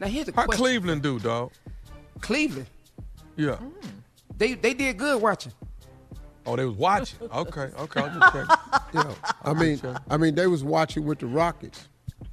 [0.00, 0.64] Now here's the How question.
[0.64, 1.52] Cleveland do, dog?
[2.20, 2.66] Cleveland.
[3.36, 3.58] Yeah.
[4.36, 5.52] They they did good watching.
[6.46, 7.18] Oh, they was watching.
[7.34, 8.00] Okay, okay.
[8.00, 8.58] I'll just check.
[8.94, 9.14] Yeah.
[9.42, 11.88] I mean, I mean, they was watching with the Rockets.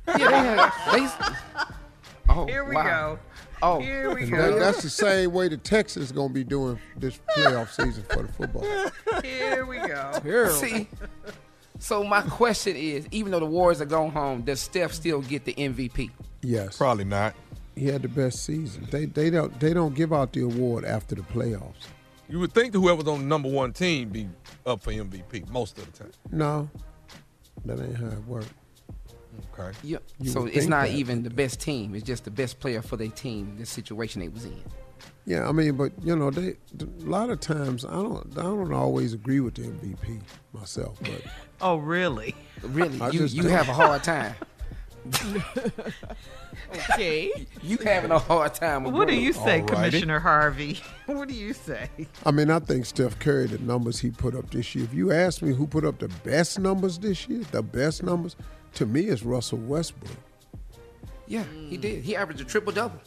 [0.07, 0.71] Yeah, they had.
[0.91, 1.07] They,
[2.29, 2.83] oh, Here we wow.
[3.15, 3.19] go.
[3.63, 4.51] Oh, Here we And go.
[4.51, 8.23] that, that's the same way the Texans is gonna be doing this playoff season for
[8.23, 9.21] the football.
[9.23, 10.11] Here we go.
[10.21, 10.53] Terrible.
[10.55, 10.87] See,
[11.79, 15.45] so my question is, even though the Warriors are going home, does Steph still get
[15.45, 16.11] the MVP?
[16.43, 17.33] Yes, Probably not.
[17.75, 18.87] he had the best season.
[18.91, 21.87] They they don't they don't give out the award after the playoffs.
[22.31, 24.29] You would think that whoever's on the number one team be
[24.65, 26.11] up for MVP most of the time.
[26.31, 26.69] No,
[27.65, 28.47] that ain't how it works.
[29.59, 29.77] Okay.
[29.83, 29.97] Yeah.
[30.17, 30.95] You so it's not that.
[30.95, 31.93] even the best team.
[31.93, 34.63] It's just the best player for their team, the situation they was in.
[35.25, 38.73] Yeah, I mean, but you know, they a lot of times I don't I don't
[38.73, 40.21] always agree with the MVP
[40.53, 41.21] myself, but
[41.61, 42.33] Oh, really?
[42.63, 43.51] Really, I you you don't.
[43.51, 44.35] have a hard time.
[46.93, 47.31] Okay.
[47.61, 48.83] You having a hard time.
[48.91, 49.67] What do you say, Alrighty.
[49.67, 50.79] Commissioner Harvey?
[51.05, 51.89] What do you say?
[52.25, 54.85] I mean, I think Steph Curry, the numbers he put up this year.
[54.85, 58.37] If you ask me who put up the best numbers this year, the best numbers,
[58.75, 60.15] to me, it's Russell Westbrook.
[61.27, 62.03] Yeah, he did.
[62.03, 63.01] He averaged a triple double.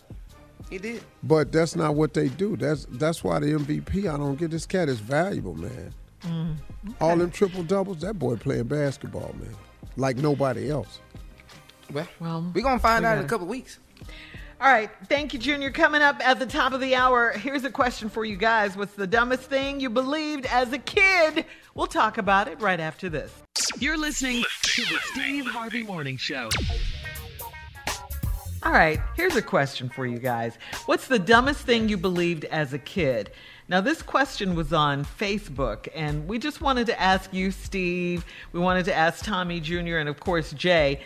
[0.68, 1.02] He did.
[1.22, 2.56] But that's not what they do.
[2.56, 4.00] That's that's why the MVP.
[4.12, 5.94] I don't get this cat is valuable, man.
[6.22, 6.56] Mm,
[7.00, 9.54] All them triple doubles, that boy playing basketball, man,
[9.96, 11.00] like nobody else.
[11.94, 13.78] Well, Well, we're gonna find we out in a gotta- couple weeks.
[14.60, 14.90] All right.
[15.08, 15.70] Thank you, Junior.
[15.70, 18.76] Coming up at the top of the hour, here's a question for you guys.
[18.76, 21.44] What's the dumbest thing you believed as a kid?
[21.74, 23.32] We'll talk about it right after this.
[23.78, 26.48] You're listening to the Steve Harvey Morning Show.
[28.62, 30.56] All right, here's a question for you guys.
[30.86, 33.30] What's the dumbest thing you believed as a kid?
[33.68, 38.24] Now, this question was on Facebook, and we just wanted to ask you, Steve.
[38.52, 41.02] We wanted to ask Tommy Jr., and of course, Jay.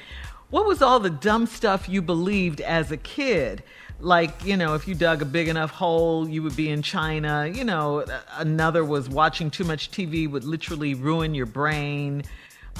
[0.50, 3.62] What was all the dumb stuff you believed as a kid?
[4.00, 7.46] Like, you know, if you dug a big enough hole, you would be in China.
[7.52, 8.04] You know,
[8.36, 12.22] another was watching too much TV would literally ruin your brain.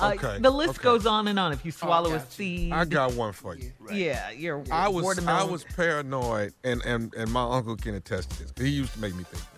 [0.01, 0.85] Uh, Okay, the list okay.
[0.85, 1.53] goes on and on.
[1.53, 2.31] If you swallow a gotcha.
[2.31, 3.73] seed, I got one for you.
[3.93, 8.45] yeah, you're I was I was paranoid, and, and and my uncle can attest to
[8.45, 8.53] this.
[8.57, 9.58] He used to make me think this.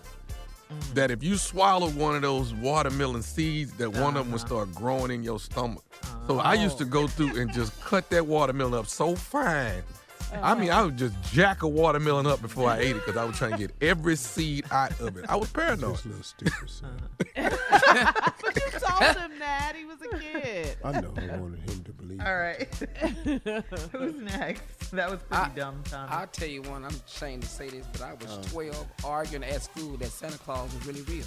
[0.94, 4.74] That if you swallow one of those watermelon seeds, that one of them would start
[4.74, 5.84] growing in your stomach.
[6.02, 6.26] Uh-huh.
[6.28, 9.82] So I used to go through and just cut that watermelon up so fine.
[10.32, 13.24] I mean, I would just jack a watermelon up before I ate it because I
[13.24, 15.24] was trying to get every seed out of it.
[15.28, 15.94] I was paranoid.
[15.96, 16.90] This little stupid son.
[17.36, 18.32] Uh-huh.
[18.42, 20.76] But you told him that he was a kid.
[20.82, 22.20] I know I wanted him to believe.
[22.20, 22.68] All right.
[23.92, 24.90] Who's next?
[24.92, 26.08] That was pretty I- dumb, Tommy.
[26.12, 26.84] I'll tell you one.
[26.84, 28.42] I'm ashamed to say this, but I was Oh.
[28.50, 31.24] 12 arguing at school that Santa Claus was really real.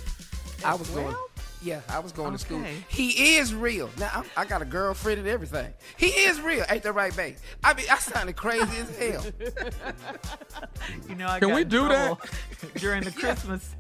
[0.66, 1.16] I was going.
[1.64, 1.84] 12?
[1.88, 2.64] Yeah, I was going to school.
[2.88, 3.90] He is real.
[3.98, 5.74] Now I'm, I got a girlfriend and everything.
[5.98, 6.66] He is real.
[6.70, 7.36] Ain't that right, babe?
[7.64, 9.26] I mean, I sounded crazy as hell.
[11.10, 12.18] you know, I Can got we do that?
[12.76, 13.76] during the Christmas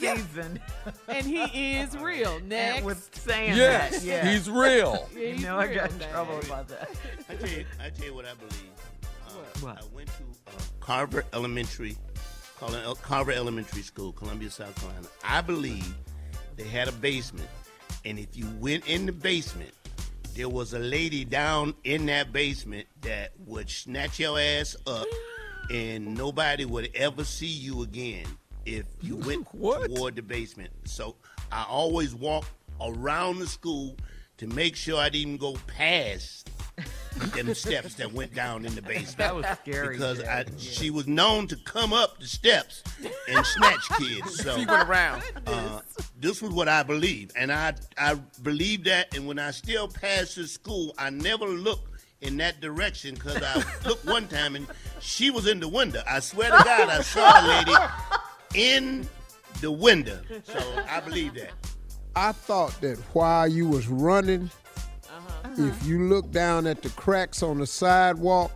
[0.00, 0.14] Yeah.
[0.16, 0.60] season
[1.08, 2.40] And he is real.
[2.40, 2.76] Next.
[2.78, 4.04] and with saying Yes, that.
[4.04, 4.30] Yeah.
[4.30, 5.08] he's real.
[5.14, 6.90] Yeah, you he's know, I got in real, trouble about that.
[7.28, 8.70] I tell you, I tell you what I believe.
[9.28, 9.78] Uh, What?
[9.78, 10.50] I went to uh,
[10.80, 11.96] Carver Elementary,
[12.58, 15.06] Col- Carver Elementary School, Columbia, South Carolina.
[15.24, 15.94] I believe
[16.58, 17.48] they had a basement,
[18.04, 19.70] and if you went in the basement,
[20.34, 25.06] there was a lady down in that basement that would snatch your ass up,
[25.70, 28.26] and nobody would ever see you again
[28.66, 30.70] if you went toward the basement.
[30.84, 31.14] So
[31.52, 33.96] I always walked around the school
[34.38, 36.50] to make sure I didn't go past
[37.34, 39.16] them steps that went down in the basement.
[39.18, 39.96] That was scary.
[39.96, 40.52] because I, Jay.
[40.58, 42.82] she was known to come up the steps
[43.28, 44.42] and snatch kids.
[44.42, 45.22] So She went around.
[45.46, 45.80] uh,
[46.20, 49.14] this was what I believe, and I I believe that.
[49.16, 53.62] And when I still passed the school, I never looked in that direction because I
[53.88, 54.66] looked one time and
[55.00, 56.02] she was in the window.
[56.08, 57.74] I swear to God, I saw a lady
[58.54, 59.08] in
[59.60, 60.20] the window.
[60.44, 61.50] So I believe that.
[62.16, 64.50] I thought that while you was running,
[65.58, 65.68] Uh-huh.
[65.68, 68.50] if you look down at the cracks on the sidewalk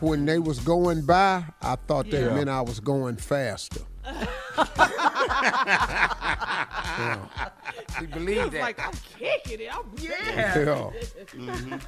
[0.00, 2.34] when they was going by, I thought that Yeah.
[2.34, 3.80] meant I was going faster.
[8.00, 8.60] We He believe was that.
[8.60, 9.74] like, I'm kicking it.
[9.74, 10.90] I'm Yeah.
[11.36, 11.78] Yeah,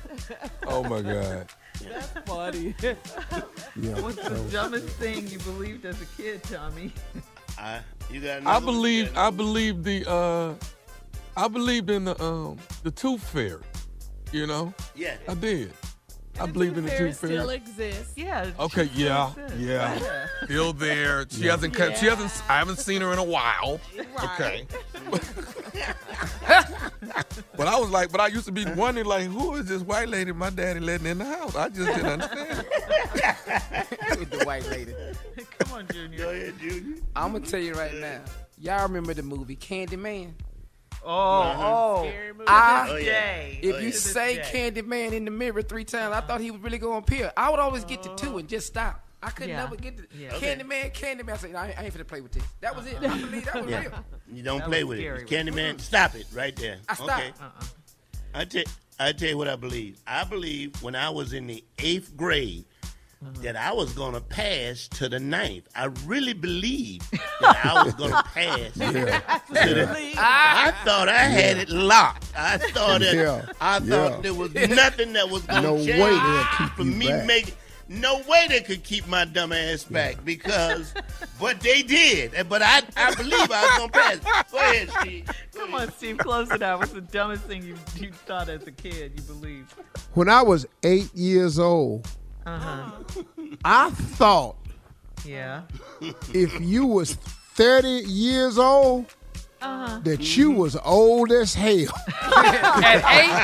[0.67, 1.47] Oh my God.
[1.89, 2.75] That's funny.
[2.83, 4.01] yeah.
[4.01, 6.93] What's the dumbest thing you believed as a kid, Tommy?
[7.59, 7.81] I
[8.11, 8.31] you got.
[8.31, 8.75] I another one?
[8.75, 10.55] You believe I believe the uh
[11.37, 13.63] I believed in the um the tooth fairy.
[14.33, 14.73] You know?
[14.95, 15.17] Yeah.
[15.29, 15.73] I did.
[16.39, 17.57] I And believe in the fairy tooth still fairy.
[17.57, 18.13] exists.
[18.17, 18.51] Yeah.
[18.59, 19.59] Okay, she yeah, exists.
[19.61, 20.27] yeah.
[20.45, 21.27] Still there.
[21.29, 23.81] She hasn't come, she hasn't I haven't seen her in a while.
[24.25, 24.67] Okay.
[27.57, 30.09] but I was like, but I used to be wondering like, who is this white
[30.09, 31.55] lady my daddy letting in the house?
[31.57, 32.67] I just didn't understand.
[34.19, 34.95] with the white lady.
[35.59, 36.19] Come on, Junior.
[36.19, 36.97] Go ahead, Junior.
[37.17, 38.21] I'm gonna tell you right now.
[38.59, 40.33] Y'all remember the movie Candyman?
[41.05, 41.61] Oh, mm-hmm.
[41.63, 42.07] oh.
[42.09, 42.45] Scary movie.
[42.49, 43.43] Ah, I- Oh, yeah.
[43.43, 43.93] Oh, if Oh, you yeah.
[43.95, 47.33] say Candyman in the mirror three times, I thought he was really going to appear.
[47.37, 49.05] I would always get to two and just stop.
[49.23, 49.57] I could Yeah.
[49.59, 50.35] never get to Yeah.
[50.37, 50.57] Okay.
[50.57, 51.33] Candyman, Candyman.
[51.33, 52.43] I said, I ain't, I ain't finna play with this.
[52.63, 52.97] That was it.
[52.97, 53.81] I believe that was Yeah.
[53.81, 54.05] real.
[54.33, 55.23] You don't That play with scary.
[55.23, 55.29] it.
[55.29, 55.79] Candyman, mm-hmm.
[55.79, 56.79] stop it right there.
[56.89, 57.11] I stopped.
[57.13, 57.33] Okay.
[57.41, 57.65] Uh-uh.
[58.35, 58.65] I tell
[58.99, 59.99] I tell you what I believe.
[60.07, 62.65] I believe when I was in the eighth grade
[63.43, 65.69] that I was gonna pass to the ninth.
[65.75, 67.05] I really believed
[67.41, 70.15] that I was gonna pass to the.
[70.19, 72.27] I thought I had it locked.
[72.37, 73.47] I thought that Yeah.
[73.61, 74.21] I thought Yeah.
[74.23, 77.27] there was nothing that was gonna No change way they'll keep for me back.
[77.27, 77.55] making.
[77.93, 80.95] No way they could keep my dumb ass back because,
[81.41, 82.31] but they did.
[82.49, 84.47] But I, I believe I was gonna pass.
[84.53, 85.29] Go ahead, Steve.
[85.57, 86.79] Come on, Steve, close it out.
[86.79, 89.73] What's the dumbest thing you, you thought as a kid you believed?
[90.15, 92.07] When I was eight years old,
[92.47, 92.91] Uh huh.
[93.65, 94.55] I thought
[95.25, 95.63] Yeah.
[96.33, 97.15] if you was
[97.55, 99.07] 30 years old,
[99.63, 99.99] Uh-huh.
[100.05, 101.93] that you was old as hell.
[102.23, 103.37] At eight,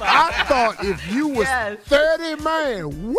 [0.00, 1.78] I thought if you was Yes.
[1.86, 3.16] 30, man, woo!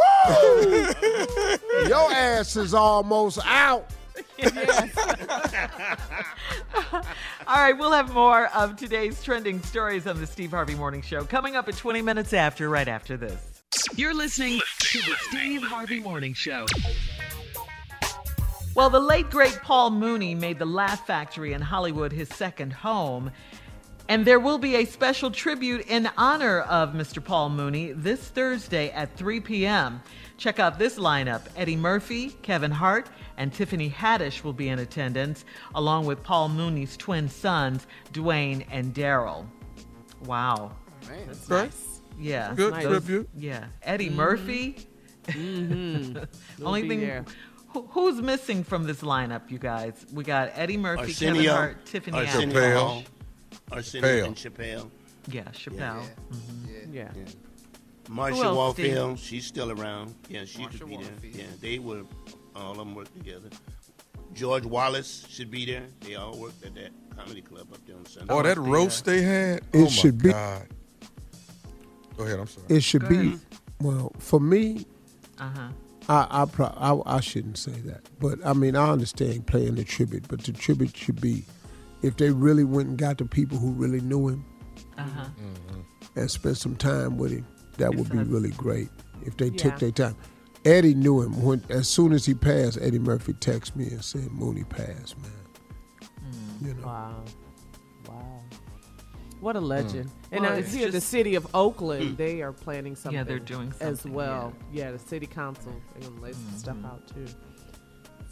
[1.90, 3.90] Your ass is almost out.
[7.48, 11.24] All right, we'll have more of today's trending stories on the Steve Harvey Morning Show
[11.26, 13.62] coming up at 20 minutes after, right after this.
[13.96, 16.66] You're listening to the Steve Harvey Morning Show.
[18.76, 23.32] Well, the late great Paul Mooney made the Laugh Factory in Hollywood his second home.
[24.10, 27.24] And there will be a special tribute in honor of Mr.
[27.24, 30.02] Paul Mooney this Thursday at 3 p.m.
[30.38, 35.46] Check out this lineup Eddie Murphy, Kevin Hart, and Tiffany Haddish will be in attendance,
[35.74, 39.48] along with Paul Mooney's twin sons, Dwayne and Daryl.
[40.26, 40.74] Wow.
[41.10, 41.30] man.
[41.50, 41.70] Okay.
[42.20, 42.54] Yeah.
[42.56, 42.84] Good Nice.
[42.86, 43.30] tribute.
[43.36, 43.66] Yeah.
[43.82, 44.88] Eddie Murphy.
[45.28, 46.18] Mm-hmm.
[46.66, 47.00] Only thing.
[47.00, 47.26] there.
[47.76, 50.06] Who, who's missing from this lineup, you guys?
[50.14, 53.06] We got Eddie Murphy, Kevin Arsenio, Hart, Tiffany Arsenio Haddish.
[53.70, 54.26] Arsenio Chappelle.
[54.28, 54.90] and Chappelle.
[55.30, 56.06] Yeah, Chappelle.
[56.90, 57.12] Yeah.
[58.08, 60.16] Marsha Who else, Warfield, she's still around.
[60.30, 61.06] Yeah, she Marsha could be there.
[61.12, 61.36] Warfield.
[61.36, 62.04] Yeah, they were
[62.56, 63.50] all of them work together.
[64.34, 65.84] George Wallace should be there.
[66.00, 68.34] They all worked at that comedy club up there on Sunday.
[68.34, 69.58] Oh, that roast they had.
[69.58, 70.66] It oh my should be- God.
[72.16, 72.40] Go ahead.
[72.40, 72.68] I'm sorry.
[72.70, 73.40] It should Go be ahead.
[73.82, 74.86] well for me.
[75.38, 75.68] Uh huh.
[76.08, 79.84] I I, pro- I I shouldn't say that, but I mean I understand playing the
[79.84, 81.44] tribute, but the tribute should be
[82.02, 84.46] if they really went and got the people who really knew him
[84.98, 85.26] Uh huh.
[85.40, 86.20] Mm-hmm.
[86.20, 87.46] and spent some time with him.
[87.78, 88.90] That would be really great
[89.24, 89.58] if they Yeah.
[89.58, 90.16] took their time.
[90.64, 92.78] Eddie knew him when as soon as he passed.
[92.82, 95.32] Eddie Murphy texted me and said Mooney passed, man.
[96.24, 96.68] Mm.
[96.68, 97.24] You know, Wow.
[97.24, 97.24] Wow.
[99.46, 100.10] What a legend.
[100.32, 103.16] And Well, it's here, the city of Oakland, they are planning something.
[103.16, 104.54] Yeah, they're doing as well.
[104.74, 104.90] Yeah.
[104.90, 106.86] the city council, they're gonna lay some stuff Mm-hmm.
[106.88, 107.28] out too.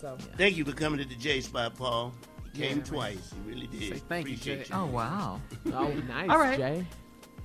[0.02, 2.16] So Thank you for coming to the J Spot, Paul.
[2.56, 2.84] You came Yeah.
[2.84, 3.32] twice.
[3.46, 3.94] You really did.
[3.94, 4.74] Say thank you, Appreciate Jay.
[4.74, 5.40] Oh wow.
[5.68, 6.58] oh nice, All right.
[6.58, 6.86] Jay.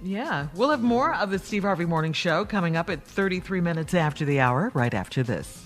[0.03, 3.93] Yeah, we'll have more of the Steve Harvey Morning Show coming up at 33 minutes
[3.93, 5.63] after the hour, right after this.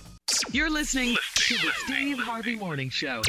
[0.50, 3.22] You're listening to the Steve Harvey Morning Show.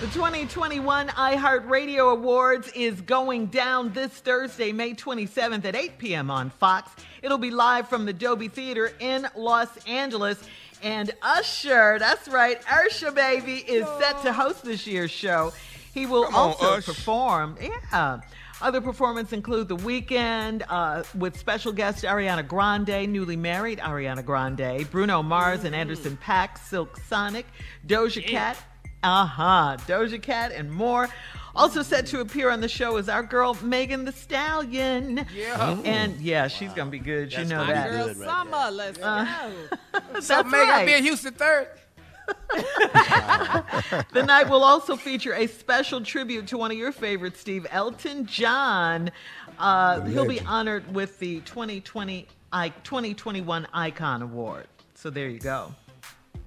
[0.00, 6.30] The 2021 iHeartRadio Awards is going down this Thursday, May 27th at 8 p.m.
[6.30, 6.92] on Fox.
[7.20, 10.40] It'll be live from the Dolby Theater in Los Angeles.
[10.84, 15.52] And Usher, that's right, Usher baby is set to host this year's show.
[15.92, 16.86] He will Come also Ush.
[16.86, 17.58] perform.
[17.60, 18.20] Yeah.
[18.60, 24.88] Other performances include The Weeknd uh, with special guest Ariana Grande, newly married Ariana Grande,
[24.92, 27.46] Bruno Mars and Anderson Paak, Silk Sonic,
[27.86, 28.56] Doja Cat,
[29.02, 31.08] uh huh, Doja Cat, and more.
[31.56, 35.26] Also set to appear on the show is our girl Megan Thee Stallion.
[35.34, 35.76] Yeah.
[35.84, 37.30] And yeah, she's gonna be good.
[37.32, 37.90] That's you know gonna be that.
[37.90, 38.16] good.
[38.16, 38.70] Girl, right summer, there.
[38.70, 40.00] let's Uh, go.
[40.12, 40.98] That's So, Meg, I'll be right.
[40.98, 41.68] in Houston third.
[44.12, 48.26] The night will also feature a special tribute to one of your favorites, Steve Elton
[48.26, 49.10] John.
[49.58, 54.66] Uh, he'll be honored with the 2020 I, 2021 Icon Award.
[54.94, 55.74] So there you go.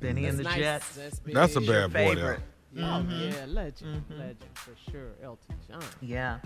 [0.02, 0.58] Benny and the Nice.
[0.58, 0.96] Jets.
[0.96, 1.20] That's.
[1.26, 2.40] That's a bad boy favorite.
[2.76, 2.86] there.
[2.86, 5.12] Oh yeah, legend, legend for sure.
[5.24, 6.40] Elton John, Yeah.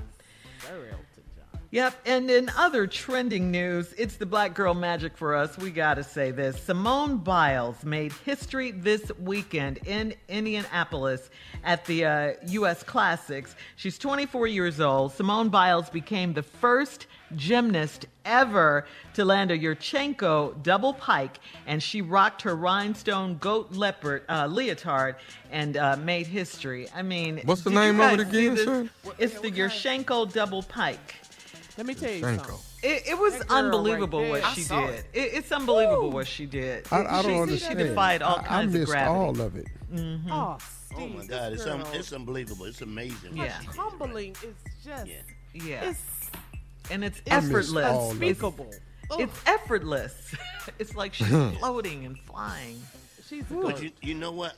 [0.61, 1.61] Sir Elton John.
[1.71, 5.57] Yep, and in other trending news, it's the black girl magic for us.
[5.57, 6.61] We got to say this.
[6.61, 11.29] Simone Biles made history this weekend in Indianapolis
[11.63, 12.81] at the uh, U.S.
[12.83, 13.55] Classics.
[13.75, 15.11] She's 24 years old.
[15.13, 22.01] Simone Biles became the first gymnast ever to land a Yurchenko double pike, and she
[22.01, 25.15] rocked her rhinestone goat leopard uh, leotard
[25.51, 26.87] and uh, made history.
[26.95, 28.89] I mean, What's the name of it again, sir?
[29.17, 31.15] It's the Yurchenko double pike.
[31.77, 32.37] Let me tell you Yurchenko.
[32.45, 32.59] something.
[32.83, 34.89] It, it was unbelievable right what she I did.
[34.95, 35.05] it.
[35.13, 36.85] It, it's unbelievable what she did.
[36.91, 37.79] I, I she, don't She understand.
[37.79, 39.11] defied all I, I kinds of missed gravity.
[39.15, 39.65] all of it.
[39.93, 40.31] Mm-hmm.
[40.31, 40.57] Oh,
[40.97, 42.65] Oh my God, it's um, girl, it's unbelievable.
[42.65, 43.35] It's amazing.
[43.35, 43.49] Yeah.
[43.75, 44.33] humbling.
[44.43, 45.15] It's just, Yeah.
[45.53, 45.99] Yeah, it's,
[46.91, 47.85] and it's effortless.
[47.85, 48.71] all unspeakable.
[49.11, 49.21] Ugh.
[49.21, 50.35] It's effortless.
[50.79, 51.27] it's like she's
[51.59, 52.81] floating and flying.
[53.27, 54.55] She's a But you, you know what?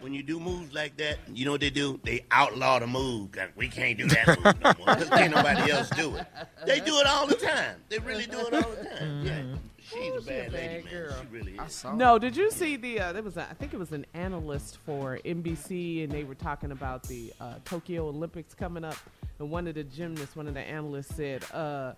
[0.00, 2.00] When you do moves like that, you know what they do?
[2.02, 3.30] They outlaw the move.
[3.54, 4.96] We can't do that move no more.
[4.96, 6.26] 'cause can't nobody else do it.
[6.66, 7.76] They do it all the time.
[7.88, 9.22] They really do it all the time.
[9.24, 9.30] Yeah.
[9.38, 9.54] Mm-hmm.
[9.92, 10.92] She's a bad lady, man.
[10.92, 11.14] girl.
[11.20, 11.72] She really I is.
[11.74, 13.00] saw No, did you see the?
[13.00, 16.34] Uh, there was, a, I think it was an analyst for NBC, and they were
[16.34, 18.96] talking about the uh, Tokyo Olympics coming up.
[19.38, 21.92] And one of the gymnasts, one of the analysts said, uh,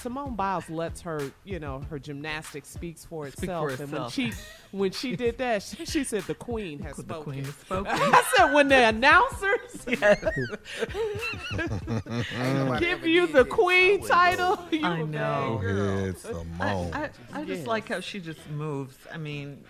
[0.00, 3.72] Simone Biles lets her, you know, her gymnastics speaks for Speak itself.
[3.76, 4.32] for And when she,
[4.72, 7.32] when she did that, she, she said the Queen has The spoken.
[7.32, 7.86] queen has spoken.
[7.94, 9.49] I said when the announcers
[9.88, 10.24] yes.
[12.80, 15.06] give you the Queen title, you I a know.
[15.06, 15.98] bad Go girl.
[15.98, 16.94] ahead, Simone.
[16.94, 17.66] I, I just Yes.
[17.66, 18.96] like how she just moves.
[19.12, 19.64] I mean,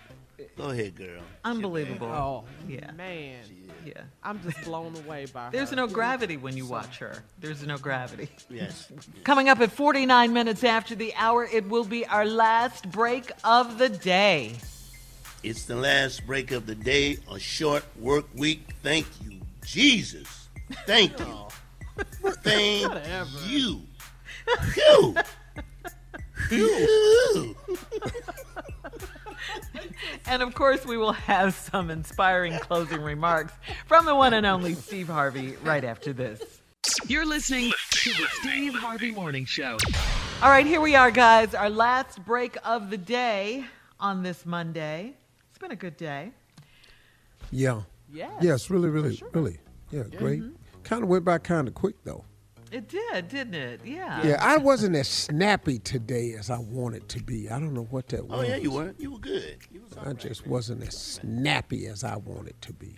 [0.57, 1.19] Go ahead, girl.
[1.19, 2.07] Uh, unbelievable.
[2.07, 2.91] Oh, Yeah.
[2.91, 3.37] man.
[3.85, 3.93] Yeah.
[4.23, 5.51] I'm just blown away by her.
[5.51, 7.23] There's no gravity when you watch her.
[7.39, 8.27] There's no gravity.
[8.49, 8.91] Yes.
[9.23, 13.77] Coming up at 49 minutes after the hour, it will be our last break of
[13.77, 14.53] the day.
[15.43, 18.67] It's the last break of the day, a short work week.
[18.83, 20.49] Thank you, Jesus.
[20.85, 21.47] Thank you.
[22.43, 23.29] Thank Whatever.
[23.47, 23.81] you.
[24.73, 25.15] Phew.
[26.47, 27.55] Phew.
[30.25, 33.53] And of course, we will have some inspiring closing remarks
[33.85, 36.41] from the one and only Steve Harvey right after this.
[37.07, 39.77] You're listening to the Steve Harvey Morning Show.
[40.41, 41.53] All right, here we are, guys.
[41.53, 43.65] Our last break of the day
[43.99, 45.13] on this Monday.
[45.49, 46.31] It's been a good day.
[47.51, 47.81] Yeah.
[48.11, 48.31] Yes.
[48.41, 49.57] Yes, really, really, really.
[49.91, 50.17] Yeah, mm-hmm.
[50.17, 50.43] great.
[50.83, 52.25] Kind of went by kind of quick though.
[52.71, 53.81] It did, didn't it?
[53.83, 54.25] Yeah.
[54.25, 57.49] Yeah, I wasn't as snappy today as I wanted to be.
[57.49, 58.39] I don't know what that was.
[58.39, 58.95] Oh yeah, you were.
[58.97, 59.57] You were good.
[59.69, 60.17] You was I right.
[60.17, 62.95] just wasn't as snappy as I wanted to be.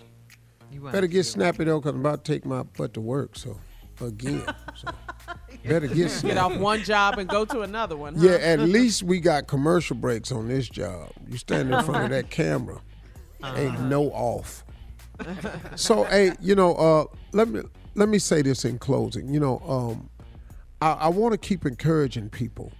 [0.71, 0.93] You went.
[0.93, 3.35] Better get snappy though, cause I'm about to take my butt to work.
[3.35, 3.57] So
[3.99, 4.43] again,
[4.75, 4.89] so
[5.65, 8.13] better get Get off one job and go to another one.
[8.13, 8.27] Huh?
[8.27, 11.09] Yeah, at least we got commercial breaks on this job.
[11.27, 12.79] You stand in front of that camera,
[13.43, 13.87] ain't uh-huh.
[13.87, 14.63] no off.
[15.75, 17.61] So, hey, you know, uh, let me
[17.95, 19.33] let me say this in closing.
[19.33, 20.09] You know, um,
[20.81, 22.71] I, I want to keep encouraging people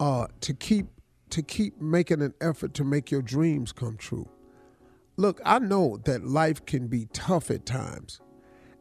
[0.00, 0.86] uh, to keep
[1.30, 4.28] to keep making an effort to make your dreams come true.
[5.16, 8.20] Look, I know that life can be tough at times.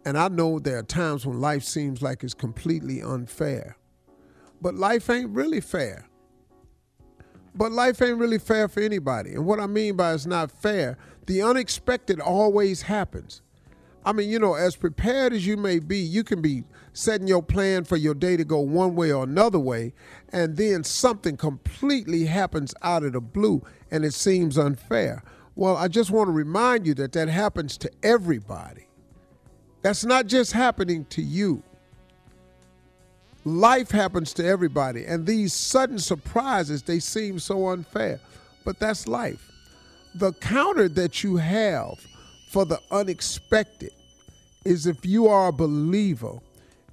[0.05, 3.77] And I know there are times when life seems like it's completely unfair.
[4.61, 6.07] But life ain't really fair.
[7.55, 9.33] But life ain't really fair for anybody.
[9.33, 13.41] And what I mean by it's not fair, the unexpected always happens.
[14.05, 17.41] I mean, you know, as prepared as you may be, you can be setting your
[17.41, 19.93] plan for your day to go one way or another way,
[20.29, 25.23] and then something completely happens out of the blue and it seems unfair.
[25.55, 28.87] Well, I just want to remind you that that happens to everybody.
[29.83, 31.61] That's not just happening to you.
[33.45, 38.19] Life happens to everybody, and these sudden surprises, they seem so unfair,
[38.63, 39.52] but that's life.
[40.15, 42.05] The counter that you have
[42.49, 43.91] for the unexpected
[44.63, 46.37] is if you are a believer,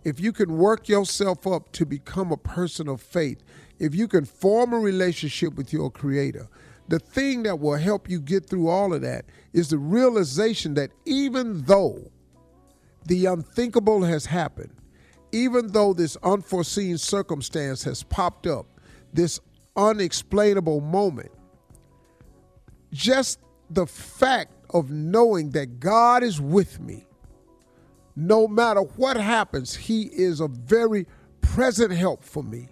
[0.04, 3.42] if you can work yourself up to become a person of faith,
[3.78, 6.48] if you can form a relationship with your creator,
[6.88, 10.90] the thing that will help you get through all of that is the realization that
[11.04, 12.10] even though
[13.06, 14.72] the unthinkable has happened,
[15.30, 18.66] even though this unforeseen circumstance has popped up,
[19.12, 19.40] this
[19.76, 21.30] unexplainable moment,
[22.92, 23.40] just
[23.70, 27.06] the fact of knowing that God is with me,
[28.16, 31.06] no matter what happens, He is a very
[31.40, 32.68] present help for me.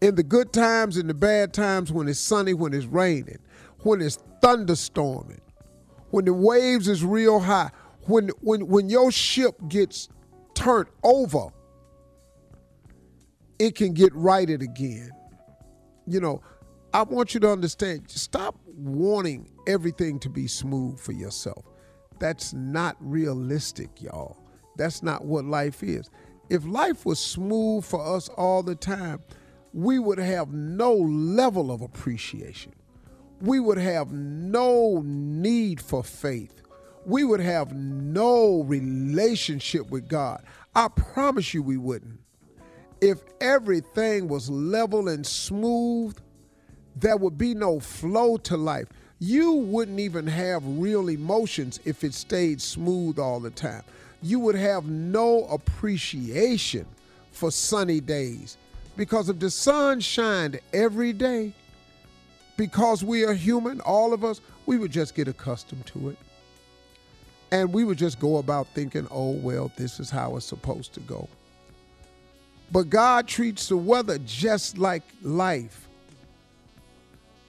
[0.00, 3.38] In the good times, in the bad times, when it's sunny, when it's raining,
[3.80, 5.40] when it's thunderstorming,
[6.10, 7.70] when the waves is real high,
[8.06, 10.08] when when when your ship gets
[10.54, 11.48] turned over,
[13.58, 15.10] it can get righted again.
[16.06, 16.42] You know,
[16.94, 21.64] I want you to understand, stop wanting everything to be smooth for yourself.
[22.18, 24.36] That's not realistic, y'all.
[24.76, 26.10] That's not what life is.
[26.50, 29.20] If life was smooth for us all the time,
[29.72, 32.74] we would have no level of appreciation.
[33.40, 36.62] We would have no need for faith.
[37.06, 40.44] We would have no relationship with God.
[40.74, 42.20] I promise you we wouldn't.
[43.00, 46.16] If everything was level and smooth,
[46.96, 48.88] there would be no flow to life.
[49.18, 53.82] You wouldn't even have real emotions if it stayed smooth all the time.
[54.22, 56.86] You would have no appreciation
[57.30, 58.56] for sunny days.
[58.96, 61.52] Because if the sun shined every day,
[62.56, 66.18] because we are human, all of us, we would just get accustomed to it.
[67.50, 71.00] And we would just go about thinking, oh, well, this is how it's supposed to
[71.00, 71.28] go.
[72.70, 75.81] But God treats the weather just like life.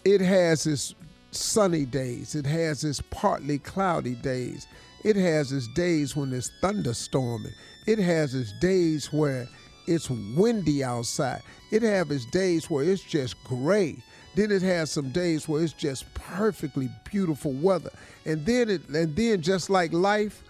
[0.06, 0.96] It has its
[1.32, 4.68] sunny days, it has its partly cloudy days,
[5.04, 7.54] it has its days when it's thunderstorming,
[7.88, 9.48] it has its days where
[9.88, 11.42] it's windy outside.
[11.72, 13.98] It has its days where it's just gray.
[14.36, 17.92] Then it has some days where it's just perfectly beautiful weather.
[18.26, 20.44] And then it and then just like life,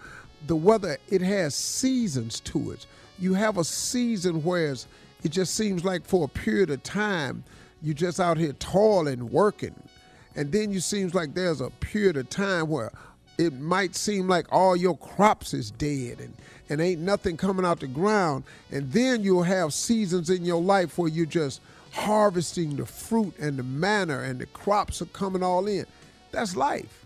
[0.46, 2.86] the weather it has seasons to it.
[3.18, 4.74] You have a season where
[5.22, 7.44] it just seems like for a period of time
[7.84, 9.74] you're just out here toiling, working.
[10.36, 12.90] And then you seems like there's a period of time where
[13.38, 16.34] it might seem like all your crops is dead and,
[16.68, 18.44] and ain't nothing coming out the ground.
[18.70, 21.60] And then you'll have seasons in your life where you're just
[21.92, 25.86] harvesting the fruit and the manna and the crops are coming all in.
[26.32, 27.03] That's life.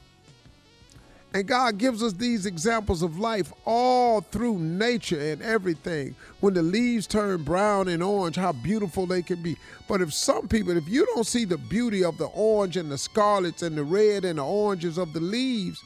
[1.34, 6.16] And God gives us these examples of life all through nature and everything.
[6.40, 9.56] When the leaves turn brown and orange, how beautiful they can be.
[9.88, 12.96] But if some people, if you don't see the beauty of the orange and the
[12.96, 15.82] scarlets and the red and the oranges of the leaves,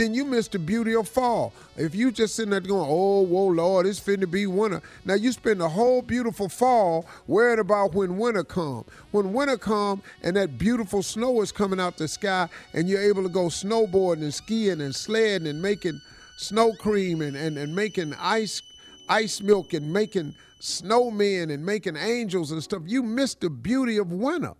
[0.00, 1.52] then you miss the beauty of fall.
[1.76, 4.80] If you just sitting there going, oh, whoa, Lord, it's finna be winter.
[5.04, 8.86] Now you spend the whole beautiful fall worried about when winter come.
[9.10, 13.22] When winter come and that beautiful snow is coming out the sky and you're able
[13.24, 16.00] to go snowboarding and skiing and sledding and making
[16.38, 18.62] snow cream and, and, and making ice
[19.10, 24.12] ice milk and making snowmen and making angels and stuff, you miss the beauty of
[24.12, 24.54] winter.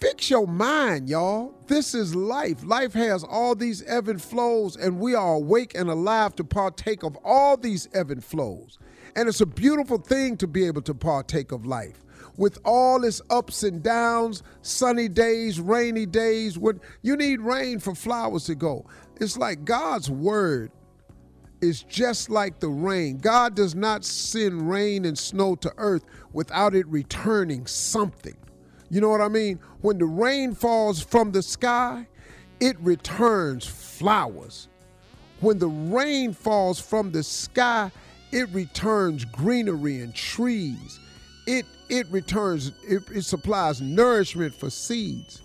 [0.00, 1.54] Fix your mind, y'all.
[1.66, 2.64] This is life.
[2.64, 7.02] Life has all these ebb and flows, and we are awake and alive to partake
[7.02, 8.78] of all these ebb and flows.
[9.14, 12.02] And it's a beautiful thing to be able to partake of life.
[12.38, 17.94] With all its ups and downs, sunny days, rainy days, when you need rain for
[17.94, 18.86] flowers to go.
[19.20, 20.72] It's like God's word
[21.60, 23.18] is just like the rain.
[23.18, 28.34] God does not send rain and snow to earth without it returning something.
[28.90, 29.60] You know what I mean?
[29.82, 32.06] When the rain falls from the sky,
[32.60, 34.68] it returns flowers.
[35.40, 37.92] When the rain falls from the sky,
[38.32, 41.00] it returns greenery and trees.
[41.46, 45.42] it it returns it, it supplies nourishment for seeds.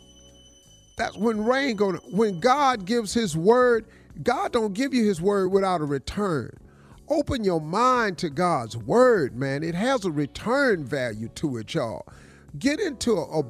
[0.98, 3.86] That's when rain going when God gives his word,
[4.24, 6.58] God don't give you his word without a return.
[7.10, 9.64] Open your mind to God's word, man.
[9.64, 12.06] It has a return value to it, y'all.
[12.60, 13.44] Get into a,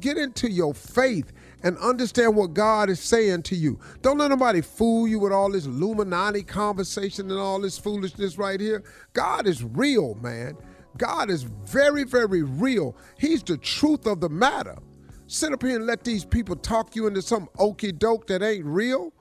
[0.00, 3.78] get into your faith and understand what God is saying to you.
[4.02, 8.60] Don't let nobody fool you with all this Illuminati conversation and all this foolishness right
[8.60, 8.82] here.
[9.12, 10.56] God is real, man.
[10.98, 12.96] God is very, very real.
[13.18, 14.76] He's the truth of the matter.
[15.26, 18.66] Sit up here and let these people talk you into some okey doke that ain't
[18.66, 19.12] real.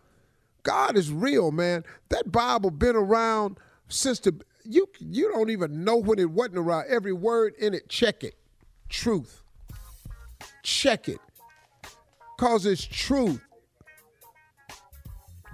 [0.64, 1.84] God is real, man.
[2.10, 6.86] That Bible been around since the you you don't even know when it wasn't around.
[6.90, 8.36] Every word in it, check it.
[8.92, 9.42] Truth.
[10.64, 11.20] Check it.
[12.38, 13.42] Cause it's truth.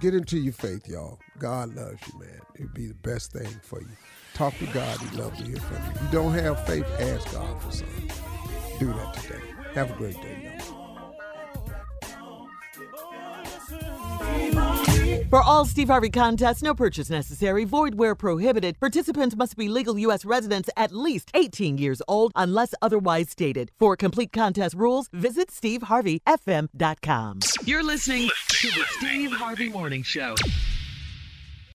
[0.00, 1.20] Get into your faith, y'all.
[1.38, 2.40] God loves you, man.
[2.56, 3.88] It'd be the best thing for you.
[4.34, 5.00] Talk to God.
[5.00, 5.90] He'd love to hear from you.
[5.94, 8.10] If you don't have faith, ask God for something.
[8.80, 9.40] Do that today.
[9.74, 10.88] Have a great day, y'all.
[15.30, 18.80] For all Steve Harvey contests, no purchase necessary, void where prohibited.
[18.80, 20.24] Participants must be legal U.S.
[20.24, 23.70] residents at least 18 years old unless otherwise stated.
[23.78, 27.40] For complete contest rules, visit SteveHarveyFM.com.
[27.66, 30.34] You're listening to the Steve Harvey Morning Show.